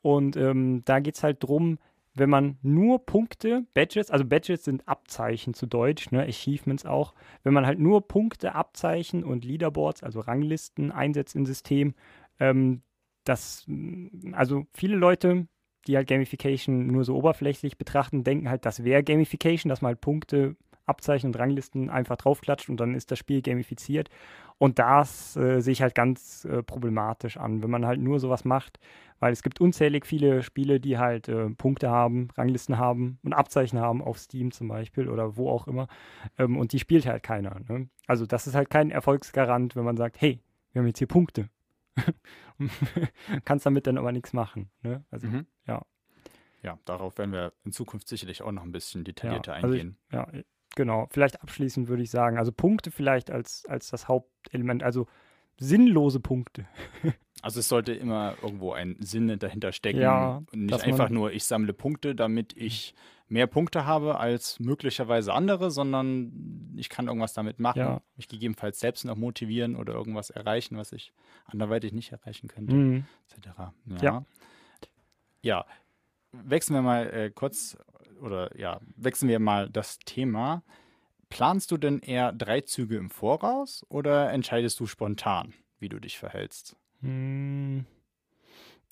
Und 0.02 0.36
ähm, 0.36 0.82
da 0.84 1.00
geht 1.00 1.16
es 1.16 1.22
halt 1.22 1.42
darum, 1.42 1.78
wenn 2.18 2.30
man 2.30 2.58
nur 2.62 3.04
Punkte, 3.04 3.66
Badges, 3.74 4.10
also 4.10 4.24
Badges 4.24 4.64
sind 4.64 4.86
Abzeichen 4.88 5.54
zu 5.54 5.66
Deutsch, 5.66 6.10
ne, 6.10 6.22
Achievements 6.22 6.86
auch, 6.86 7.14
wenn 7.42 7.54
man 7.54 7.66
halt 7.66 7.78
nur 7.78 8.06
Punkte, 8.06 8.54
Abzeichen 8.54 9.24
und 9.24 9.44
Leaderboards, 9.44 10.02
also 10.02 10.20
Ranglisten 10.20 10.92
einsetzt 10.92 11.36
im 11.36 11.46
System, 11.46 11.94
ähm, 12.40 12.82
das, 13.24 13.66
also 14.32 14.66
viele 14.72 14.96
Leute, 14.96 15.46
die 15.86 15.96
halt 15.96 16.08
Gamification 16.08 16.86
nur 16.86 17.04
so 17.04 17.16
oberflächlich 17.16 17.78
betrachten, 17.78 18.24
denken 18.24 18.48
halt, 18.48 18.66
das 18.66 18.84
wäre 18.84 19.02
Gamification, 19.02 19.68
dass 19.68 19.82
man 19.82 19.90
halt 19.90 20.00
Punkte, 20.00 20.56
Abzeichen 20.88 21.28
und 21.28 21.38
Ranglisten 21.38 21.90
einfach 21.90 22.16
draufklatscht 22.16 22.70
und 22.70 22.78
dann 22.78 22.94
ist 22.94 23.10
das 23.10 23.18
Spiel 23.18 23.42
gamifiziert. 23.42 24.08
Und 24.56 24.78
das 24.78 25.36
äh, 25.36 25.60
sehe 25.60 25.72
ich 25.72 25.82
halt 25.82 25.94
ganz 25.94 26.44
äh, 26.46 26.62
problematisch 26.62 27.36
an, 27.36 27.62
wenn 27.62 27.70
man 27.70 27.86
halt 27.86 28.00
nur 28.00 28.18
sowas 28.18 28.44
macht, 28.44 28.80
weil 29.20 29.32
es 29.32 29.42
gibt 29.42 29.60
unzählig 29.60 30.06
viele 30.06 30.42
Spiele, 30.42 30.80
die 30.80 30.98
halt 30.98 31.28
äh, 31.28 31.50
Punkte 31.50 31.90
haben, 31.90 32.28
Ranglisten 32.36 32.78
haben 32.78 33.18
und 33.22 33.32
Abzeichen 33.32 33.78
haben 33.78 34.02
auf 34.02 34.18
Steam 34.18 34.52
zum 34.52 34.68
Beispiel 34.68 35.08
oder 35.08 35.36
wo 35.36 35.50
auch 35.50 35.66
immer. 35.66 35.88
Ähm, 36.38 36.56
und 36.56 36.72
die 36.72 36.78
spielt 36.78 37.06
halt 37.06 37.22
keiner. 37.22 37.60
Ne? 37.68 37.88
Also 38.06 38.26
das 38.26 38.46
ist 38.46 38.54
halt 38.54 38.70
kein 38.70 38.90
Erfolgsgarant, 38.90 39.76
wenn 39.76 39.84
man 39.84 39.96
sagt, 39.96 40.20
hey, 40.20 40.40
wir 40.72 40.80
haben 40.80 40.86
jetzt 40.86 40.98
hier 40.98 41.08
Punkte. 41.08 41.48
Kannst 43.44 43.66
damit 43.66 43.86
dann 43.86 43.98
aber 43.98 44.12
nichts 44.12 44.32
machen. 44.32 44.70
Ne? 44.82 45.04
Also, 45.10 45.26
mhm. 45.26 45.46
ja. 45.66 45.84
Ja, 46.62 46.78
darauf 46.84 47.18
werden 47.18 47.32
wir 47.32 47.52
in 47.64 47.72
Zukunft 47.72 48.08
sicherlich 48.08 48.42
auch 48.42 48.52
noch 48.52 48.64
ein 48.64 48.72
bisschen 48.72 49.04
detaillierter 49.04 49.52
ja, 49.52 49.56
also 49.56 49.68
eingehen. 49.68 49.96
Ich, 50.08 50.14
ja, 50.14 50.28
genau. 50.74 51.06
Vielleicht 51.10 51.40
abschließend 51.40 51.88
würde 51.88 52.02
ich 52.02 52.10
sagen, 52.10 52.36
also 52.36 52.50
Punkte 52.52 52.90
vielleicht 52.90 53.30
als, 53.30 53.64
als 53.66 53.88
das 53.88 54.08
Hauptelement, 54.08 54.82
also 54.82 55.06
sinnlose 55.58 56.20
Punkte. 56.20 56.66
Also 57.40 57.60
es 57.60 57.68
sollte 57.68 57.92
immer 57.92 58.34
irgendwo 58.42 58.72
ein 58.72 58.96
Sinn 58.98 59.38
dahinter 59.38 59.70
stecken 59.70 60.00
ja, 60.00 60.42
und 60.52 60.66
nicht 60.66 60.82
einfach 60.82 61.08
nur, 61.08 61.30
ich 61.30 61.44
sammle 61.44 61.72
Punkte, 61.72 62.16
damit 62.16 62.52
ich 62.56 62.96
mehr 63.28 63.46
Punkte 63.46 63.86
habe 63.86 64.18
als 64.18 64.58
möglicherweise 64.58 65.32
andere, 65.32 65.70
sondern 65.70 66.74
ich 66.76 66.88
kann 66.88 67.06
irgendwas 67.06 67.34
damit 67.34 67.60
machen, 67.60 67.78
ja. 67.78 68.02
mich 68.16 68.26
gegebenenfalls 68.26 68.80
selbst 68.80 69.04
noch 69.04 69.16
motivieren 69.16 69.76
oder 69.76 69.92
irgendwas 69.92 70.30
erreichen, 70.30 70.76
was 70.76 70.92
ich 70.92 71.12
anderweitig 71.44 71.92
nicht 71.92 72.10
erreichen 72.10 72.48
könnte, 72.48 72.74
mhm. 72.74 73.04
etc. 73.30 73.48
Ja. 73.56 74.02
ja. 74.02 74.24
ja. 75.42 75.66
wechseln 76.32 76.74
wir 76.74 76.82
mal 76.82 77.06
äh, 77.06 77.30
kurz 77.30 77.76
oder 78.20 78.58
ja, 78.58 78.80
wechseln 78.96 79.28
wir 79.28 79.38
mal 79.38 79.68
das 79.70 79.98
Thema. 80.00 80.62
Planst 81.28 81.70
du 81.70 81.76
denn 81.76 82.00
eher 82.00 82.32
drei 82.32 82.62
Züge 82.62 82.96
im 82.96 83.10
Voraus 83.10 83.84
oder 83.88 84.30
entscheidest 84.32 84.80
du 84.80 84.86
spontan, 84.86 85.52
wie 85.78 85.88
du 85.88 85.98
dich 85.98 86.18
verhältst? 86.18 86.76
Hm, 87.00 87.84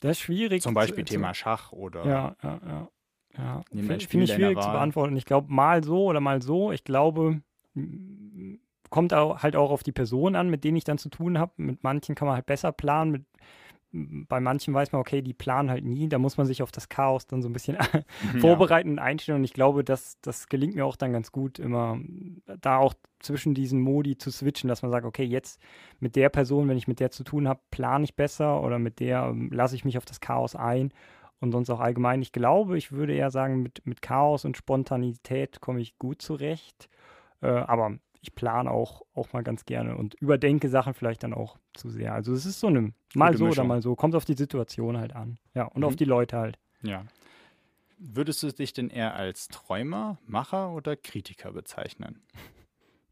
das 0.01 0.12
ist 0.12 0.20
schwierig. 0.20 0.62
Zum 0.62 0.75
Beispiel 0.75 1.05
zu, 1.05 1.14
Thema 1.14 1.35
Schach 1.35 1.72
oder. 1.72 2.05
Ja, 2.07 2.37
ja, 2.42 2.61
ja. 2.66 2.88
ja. 3.38 3.64
Finde 3.70 3.96
ich 3.96 4.05
schwierig 4.05 4.61
zu 4.61 4.70
beantworten. 4.70 5.16
Ich 5.16 5.25
glaube, 5.25 5.53
mal 5.53 5.83
so 5.83 6.05
oder 6.05 6.20
mal 6.20 6.42
so. 6.42 6.72
Ich 6.72 6.85
glaube, 6.85 7.40
kommt 8.90 9.14
auch, 9.14 9.42
halt 9.42 9.57
auch 9.57 9.70
auf 9.70 9.83
die 9.83 9.92
Person 9.92 10.37
an, 10.37 10.51
mit 10.51 10.64
denen 10.64 10.77
ich 10.77 10.85
dann 10.85 10.99
zu 10.99 11.09
tun 11.09 11.38
habe. 11.38 11.53
Mit 11.57 11.83
manchen 11.83 12.14
kann 12.14 12.27
man 12.27 12.37
halt 12.37 12.46
besser 12.46 12.72
planen, 12.72 13.11
mit 13.11 13.25
bei 14.28 14.40
manchen 14.40 14.74
weiß 14.74 14.92
man, 14.92 15.00
okay, 15.00 15.22
die 15.22 15.35
planen 15.35 15.70
halt 15.70 15.85
nie, 15.85 16.09
da 16.09 16.18
muss 16.18 16.37
man 16.37 16.46
sich 16.46 16.62
auf 16.62 16.70
das 16.70 16.88
Chaos 16.88 17.26
dann 17.26 17.42
so 17.42 17.48
ein 17.48 17.52
bisschen 17.52 17.76
vorbereiten 18.40 18.90
und 18.90 18.98
einstellen. 18.98 19.38
Und 19.38 19.44
ich 19.44 19.54
glaube, 19.54 19.85
das, 19.85 20.20
das 20.20 20.48
gelingt 20.48 20.74
mir 20.74 20.85
auch 20.85 20.96
dann 20.96 21.12
ganz 21.12 21.32
gut, 21.32 21.59
immer 21.59 21.98
da 22.61 22.78
auch 22.78 22.94
zwischen 23.20 23.54
diesen 23.54 23.80
Modi 23.80 24.18
zu 24.18 24.30
switchen, 24.30 24.68
dass 24.68 24.82
man 24.82 24.90
sagt, 24.90 25.06
okay, 25.06 25.24
jetzt 25.24 25.61
mit 26.00 26.16
der 26.16 26.28
Person, 26.28 26.68
wenn 26.68 26.76
ich 26.76 26.88
mit 26.88 27.00
der 27.00 27.11
zu 27.11 27.24
tun 27.24 27.48
habe, 27.48 27.61
plane 27.70 28.04
ich 28.04 28.14
besser 28.14 28.62
oder 28.62 28.78
mit 28.78 29.00
der 29.00 29.24
ähm, 29.24 29.50
lasse 29.52 29.74
ich 29.74 29.85
mich 29.85 29.98
auf 29.98 30.04
das 30.04 30.20
Chaos 30.20 30.54
ein 30.54 30.92
und 31.40 31.52
sonst 31.52 31.70
auch 31.70 31.80
allgemein. 31.80 32.22
Ich 32.22 32.32
glaube, 32.32 32.78
ich 32.78 32.92
würde 32.92 33.14
eher 33.14 33.30
sagen, 33.30 33.62
mit, 33.62 33.87
mit 33.87 34.02
Chaos 34.02 34.44
und 34.44 34.56
Spontanität 34.56 35.61
komme 35.61 35.80
ich 35.80 35.98
gut 35.98 36.22
zurecht. 36.22 36.88
Äh, 37.42 37.48
aber 37.48 37.98
ich 38.26 38.34
plane 38.34 38.70
auch, 38.70 39.02
auch 39.14 39.32
mal 39.32 39.42
ganz 39.42 39.64
gerne 39.64 39.96
und 39.96 40.14
überdenke 40.14 40.68
Sachen 40.68 40.94
vielleicht 40.94 41.22
dann 41.22 41.32
auch 41.32 41.58
zu 41.74 41.88
sehr. 41.90 42.12
Also 42.12 42.32
es 42.32 42.44
ist 42.44 42.58
so 42.58 42.66
eine, 42.66 42.92
mal 43.14 43.28
Gute 43.28 43.38
so 43.38 43.44
Mischung. 43.46 43.64
oder 43.64 43.64
mal 43.64 43.82
so, 43.82 43.94
kommt 43.94 44.14
auf 44.14 44.24
die 44.24 44.34
Situation 44.34 44.98
halt 44.98 45.14
an. 45.14 45.38
Ja, 45.54 45.64
und 45.64 45.78
mhm. 45.78 45.84
auf 45.84 45.96
die 45.96 46.04
Leute 46.04 46.36
halt. 46.36 46.58
Ja. 46.82 47.04
Würdest 47.98 48.42
du 48.42 48.52
dich 48.52 48.72
denn 48.72 48.90
eher 48.90 49.14
als 49.14 49.48
Träumer, 49.48 50.18
Macher 50.26 50.70
oder 50.72 50.96
Kritiker 50.96 51.52
bezeichnen? 51.52 52.20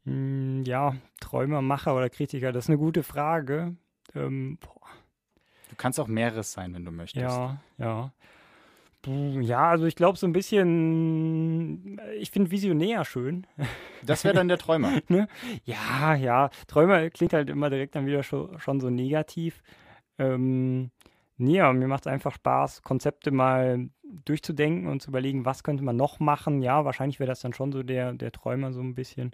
Hm, 0.03 0.63
ja, 0.65 0.95
Träumer, 1.19 1.61
Macher 1.61 1.95
oder 1.95 2.09
Kritiker, 2.09 2.51
das 2.51 2.65
ist 2.65 2.69
eine 2.69 2.77
gute 2.77 3.01
Frage. 3.01 3.75
Ähm, 4.13 4.59
du 5.69 5.75
kannst 5.77 5.99
auch 5.99 6.07
mehreres 6.07 6.51
sein, 6.51 6.73
wenn 6.73 6.85
du 6.85 6.91
möchtest. 6.91 7.23
Ja, 7.23 7.61
ja. 7.77 8.11
Ja, 9.07 9.69
also 9.69 9.85
ich 9.85 9.95
glaube 9.95 10.17
so 10.17 10.27
ein 10.27 10.33
bisschen, 10.33 11.99
ich 12.17 12.31
finde 12.31 12.51
Visionär 12.51 13.05
schön. 13.05 13.45
Das 14.03 14.23
wäre 14.23 14.33
dann 14.35 14.47
der 14.47 14.57
Träumer. 14.57 14.99
ne? 15.07 15.27
Ja, 15.63 16.15
ja. 16.15 16.49
Träumer 16.67 17.09
klingt 17.09 17.33
halt 17.33 17.49
immer 17.49 17.69
direkt 17.69 17.95
dann 17.95 18.05
wieder 18.05 18.23
schon, 18.23 18.59
schon 18.59 18.79
so 18.79 18.89
negativ. 18.89 19.61
Ähm, 20.17 20.91
nee, 21.37 21.59
aber 21.59 21.73
mir 21.73 21.87
macht 21.87 22.05
es 22.05 22.11
einfach 22.11 22.33
Spaß, 22.33 22.81
Konzepte 22.81 23.31
mal 23.31 23.89
durchzudenken 24.03 24.87
und 24.87 25.01
zu 25.01 25.09
überlegen, 25.09 25.45
was 25.45 25.63
könnte 25.63 25.83
man 25.83 25.95
noch 25.95 26.19
machen. 26.19 26.61
Ja, 26.61 26.85
wahrscheinlich 26.85 27.19
wäre 27.19 27.29
das 27.29 27.41
dann 27.41 27.53
schon 27.53 27.71
so 27.71 27.83
der, 27.83 28.13
der 28.13 28.31
Träumer 28.31 28.71
so 28.71 28.81
ein 28.81 28.95
bisschen, 28.95 29.31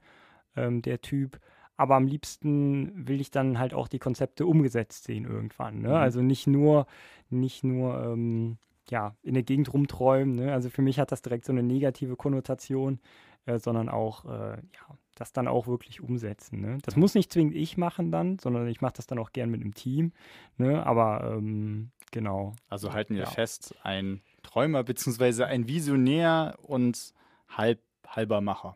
ähm, 0.56 0.82
der 0.82 1.02
Typ. 1.02 1.40
Aber 1.78 1.96
am 1.96 2.08
liebsten 2.08 3.08
will 3.08 3.22
ich 3.22 3.32
dann 3.32 3.58
halt 3.58 3.74
auch 3.74 3.88
die 3.88 4.00
Konzepte 4.00 4.46
umgesetzt 4.46 5.06
sehen 5.06 5.26
irgendwann. 5.26 5.82
Ne? 5.82 5.90
Mhm. 5.90 5.96
Also 5.96 6.22
nicht 6.22 6.48
nur, 6.48 6.86
nicht 7.30 7.64
nur 7.64 8.04
ähm, 8.04 8.58
ja, 8.92 9.16
in 9.24 9.34
der 9.34 9.44
Gegend 9.44 9.74
rumträumen. 9.74 10.36
Ne? 10.36 10.54
Also 10.54 10.70
für 10.70 10.82
mich 10.82 11.00
hat 11.00 11.12
das 11.12 11.22
direkt 11.22 11.46
so 11.46 11.54
eine 11.54 11.64
negative 11.64 12.18
Konnotation, 12.18 13.00
äh, 13.46 13.58
sondern 13.58 13.88
auch, 13.88 14.26
äh, 14.26 14.58
ja, 14.58 14.98
das 15.16 15.32
dann 15.32 15.48
auch 15.48 15.66
wirklich 15.66 16.02
umsetzen. 16.02 16.60
Ne? 16.60 16.78
Das 16.84 16.98
muss 16.98 17.16
nicht 17.16 17.32
zwingend 17.32 17.56
ich 17.56 17.78
machen 17.78 18.12
dann, 18.12 18.38
sondern 18.38 18.68
ich 18.68 18.82
mache 18.82 18.94
das 18.98 19.08
dann 19.08 19.18
auch 19.18 19.32
gern 19.32 19.50
mit 19.50 19.62
einem 19.62 19.74
Team. 19.74 20.12
Ne? 20.58 20.86
Aber 20.86 21.36
ähm, 21.38 21.92
genau. 22.12 22.54
Also 22.68 22.94
halten 22.94 23.16
wir 23.16 23.24
ja. 23.24 23.30
fest, 23.30 23.76
ein 23.82 24.22
Träumer 24.44 24.84
bzw. 24.84 25.46
ein 25.46 25.68
Visionär 25.68 26.58
und 26.62 27.14
halb, 27.48 27.80
halber 28.06 28.42
Macher. 28.42 28.76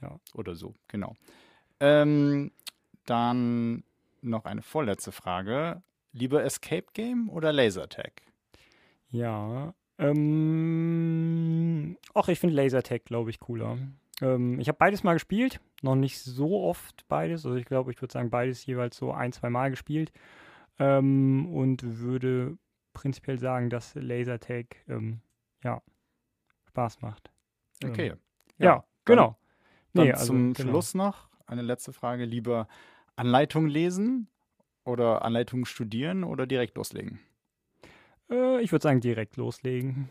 Ja. 0.00 0.20
Oder 0.34 0.54
so, 0.54 0.74
genau. 0.86 1.16
Ähm, 1.80 2.52
dann 3.06 3.82
noch 4.22 4.44
eine 4.44 4.62
vorletzte 4.62 5.10
Frage. 5.10 5.82
Lieber 6.12 6.44
Escape 6.44 6.86
Game 6.92 7.28
oder 7.28 7.52
Lasertag? 7.52 8.22
Ja, 9.10 9.74
ähm, 9.98 11.96
ach, 12.14 12.28
ich 12.28 12.38
finde 12.38 12.54
Lasertag, 12.54 13.04
glaube 13.04 13.30
ich, 13.30 13.40
cooler. 13.40 13.78
Ähm, 14.20 14.60
ich 14.60 14.68
habe 14.68 14.78
beides 14.78 15.02
mal 15.02 15.14
gespielt, 15.14 15.60
noch 15.82 15.96
nicht 15.96 16.20
so 16.20 16.62
oft 16.62 17.06
beides. 17.08 17.44
Also 17.44 17.56
ich 17.56 17.64
glaube, 17.64 17.90
ich 17.90 18.00
würde 18.00 18.12
sagen, 18.12 18.30
beides 18.30 18.64
jeweils 18.64 18.96
so 18.96 19.12
ein, 19.12 19.32
zwei 19.32 19.50
Mal 19.50 19.70
gespielt. 19.70 20.12
Ähm, 20.78 21.52
und 21.52 21.82
würde 21.82 22.56
prinzipiell 22.92 23.38
sagen, 23.38 23.70
dass 23.70 23.94
Lasertag 23.96 24.76
ähm, 24.88 25.20
ja, 25.64 25.82
Spaß 26.68 27.00
macht. 27.00 27.32
Okay. 27.84 28.10
Ähm, 28.10 28.18
ja, 28.58 28.66
ja, 28.66 28.84
genau. 29.04 29.36
Dann 29.94 30.06
nee, 30.06 30.12
also, 30.12 30.26
zum 30.26 30.52
genau. 30.52 30.70
Schluss 30.70 30.94
noch 30.94 31.28
eine 31.46 31.62
letzte 31.62 31.92
Frage. 31.92 32.24
Lieber 32.24 32.68
Anleitung 33.16 33.66
lesen 33.66 34.28
oder 34.84 35.22
Anleitung 35.22 35.64
studieren 35.64 36.22
oder 36.22 36.46
direkt 36.46 36.76
loslegen? 36.76 37.18
Äh, 38.30 38.62
ich 38.62 38.72
würde 38.72 38.82
sagen, 38.82 39.00
direkt 39.00 39.36
loslegen. 39.36 40.08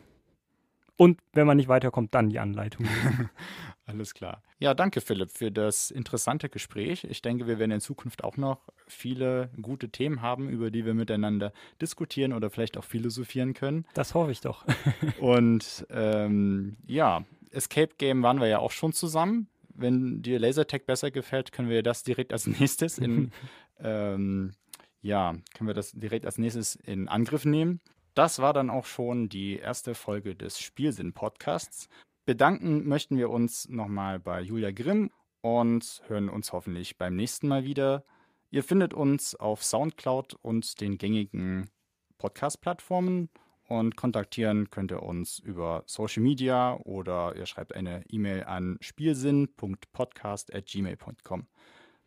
Und 0.97 1.20
wenn 1.34 1.45
man 1.45 1.57
nicht 1.57 1.70
weiterkommt, 1.70 2.15
dann 2.15 2.30
die 2.30 2.39
Anleitung. 2.39 2.88
Alles 3.86 4.13
klar. 4.15 4.41
Ja, 4.59 4.74
danke 4.74 4.99
Philipp 4.99 5.30
für 5.30 5.51
das 5.51 5.91
interessante 5.91 6.49
Gespräch. 6.49 7.05
Ich 7.05 7.22
denke, 7.22 7.47
wir 7.47 7.59
werden 7.59 7.72
in 7.72 7.80
Zukunft 7.80 8.24
auch 8.24 8.36
noch 8.36 8.68
viele 8.88 9.51
gute 9.61 9.89
Themen 9.89 10.22
haben, 10.22 10.49
über 10.49 10.72
die 10.72 10.86
wir 10.86 10.95
miteinander 10.95 11.53
diskutieren 11.80 12.34
oder 12.34 12.49
vielleicht 12.49 12.78
auch 12.78 12.84
philosophieren 12.84 13.53
können. 13.53 13.86
Das 13.93 14.15
hoffe 14.15 14.32
ich 14.32 14.41
doch. 14.41 14.65
Und 15.20 15.86
ähm, 15.91 16.78
ja, 16.88 17.24
Escape 17.51 17.93
Game 17.97 18.24
waren 18.24 18.39
wir 18.39 18.47
ja 18.47 18.59
auch 18.59 18.72
schon 18.72 18.91
zusammen. 18.91 19.47
Wenn 19.70 20.24
dir 20.24 20.39
Lasertag 20.39 20.88
besser 20.88 21.11
gefällt, 21.11 21.51
können 21.51 21.70
wir 21.70 21.84
das 21.84 22.03
direkt 22.03 22.34
als 22.34 22.47
nächstes 22.59 22.97
in 22.97 23.32
ähm, 23.80 24.53
ja, 25.01 25.36
können 25.53 25.68
wir 25.68 25.76
das 25.76 25.91
direkt 25.91 26.26
als 26.26 26.38
nächstes 26.38 26.76
in 26.76 27.07
Angriff 27.07 27.45
nehmen. 27.45 27.80
Das 28.18 28.39
war 28.39 28.51
dann 28.51 28.70
auch 28.72 28.86
schon 28.86 29.30
die 29.30 29.59
erste 29.59 29.93
Folge 29.93 30.36
des 30.36 30.59
Spielsinn-Podcasts. 30.59 31.88
Bedanken 32.26 32.88
möchten 32.88 33.15
wir 33.15 33.30
uns 33.30 33.70
nochmal 33.70 34.20
bei 34.20 34.41
Julia 34.41 34.72
Grimm 34.72 35.11
und 35.41 36.01
hören 36.07 36.28
uns 36.28 36.51
hoffentlich 36.51 36.97
beim 36.97 37.15
nächsten 37.15 37.47
Mal 37.47 37.63
wieder. 37.63 38.03
Ihr 38.49 38.63
findet 38.63 38.95
uns 38.95 39.36
auf 39.36 39.63
Soundcloud 39.63 40.34
und 40.41 40.82
den 40.82 40.97
gängigen 40.97 41.70
Podcast-Plattformen 42.18 43.30
und 43.68 43.95
kontaktieren 43.95 44.72
könnt 44.72 44.91
ihr 44.91 45.03
uns 45.03 45.38
über 45.38 45.84
Social 45.86 46.24
Media 46.24 46.76
oder 46.86 47.36
ihr 47.36 47.45
schreibt 47.45 47.76
eine 47.76 48.03
E-Mail 48.09 48.45
an 48.45 48.80
spielsinn.podcast.gmail.com. 48.82 51.45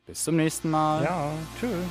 Bis 0.06 0.24
zum 0.24 0.34
nächsten 0.34 0.70
Mal. 0.70 1.04
Ja, 1.04 1.32
tschüss. 1.60 1.86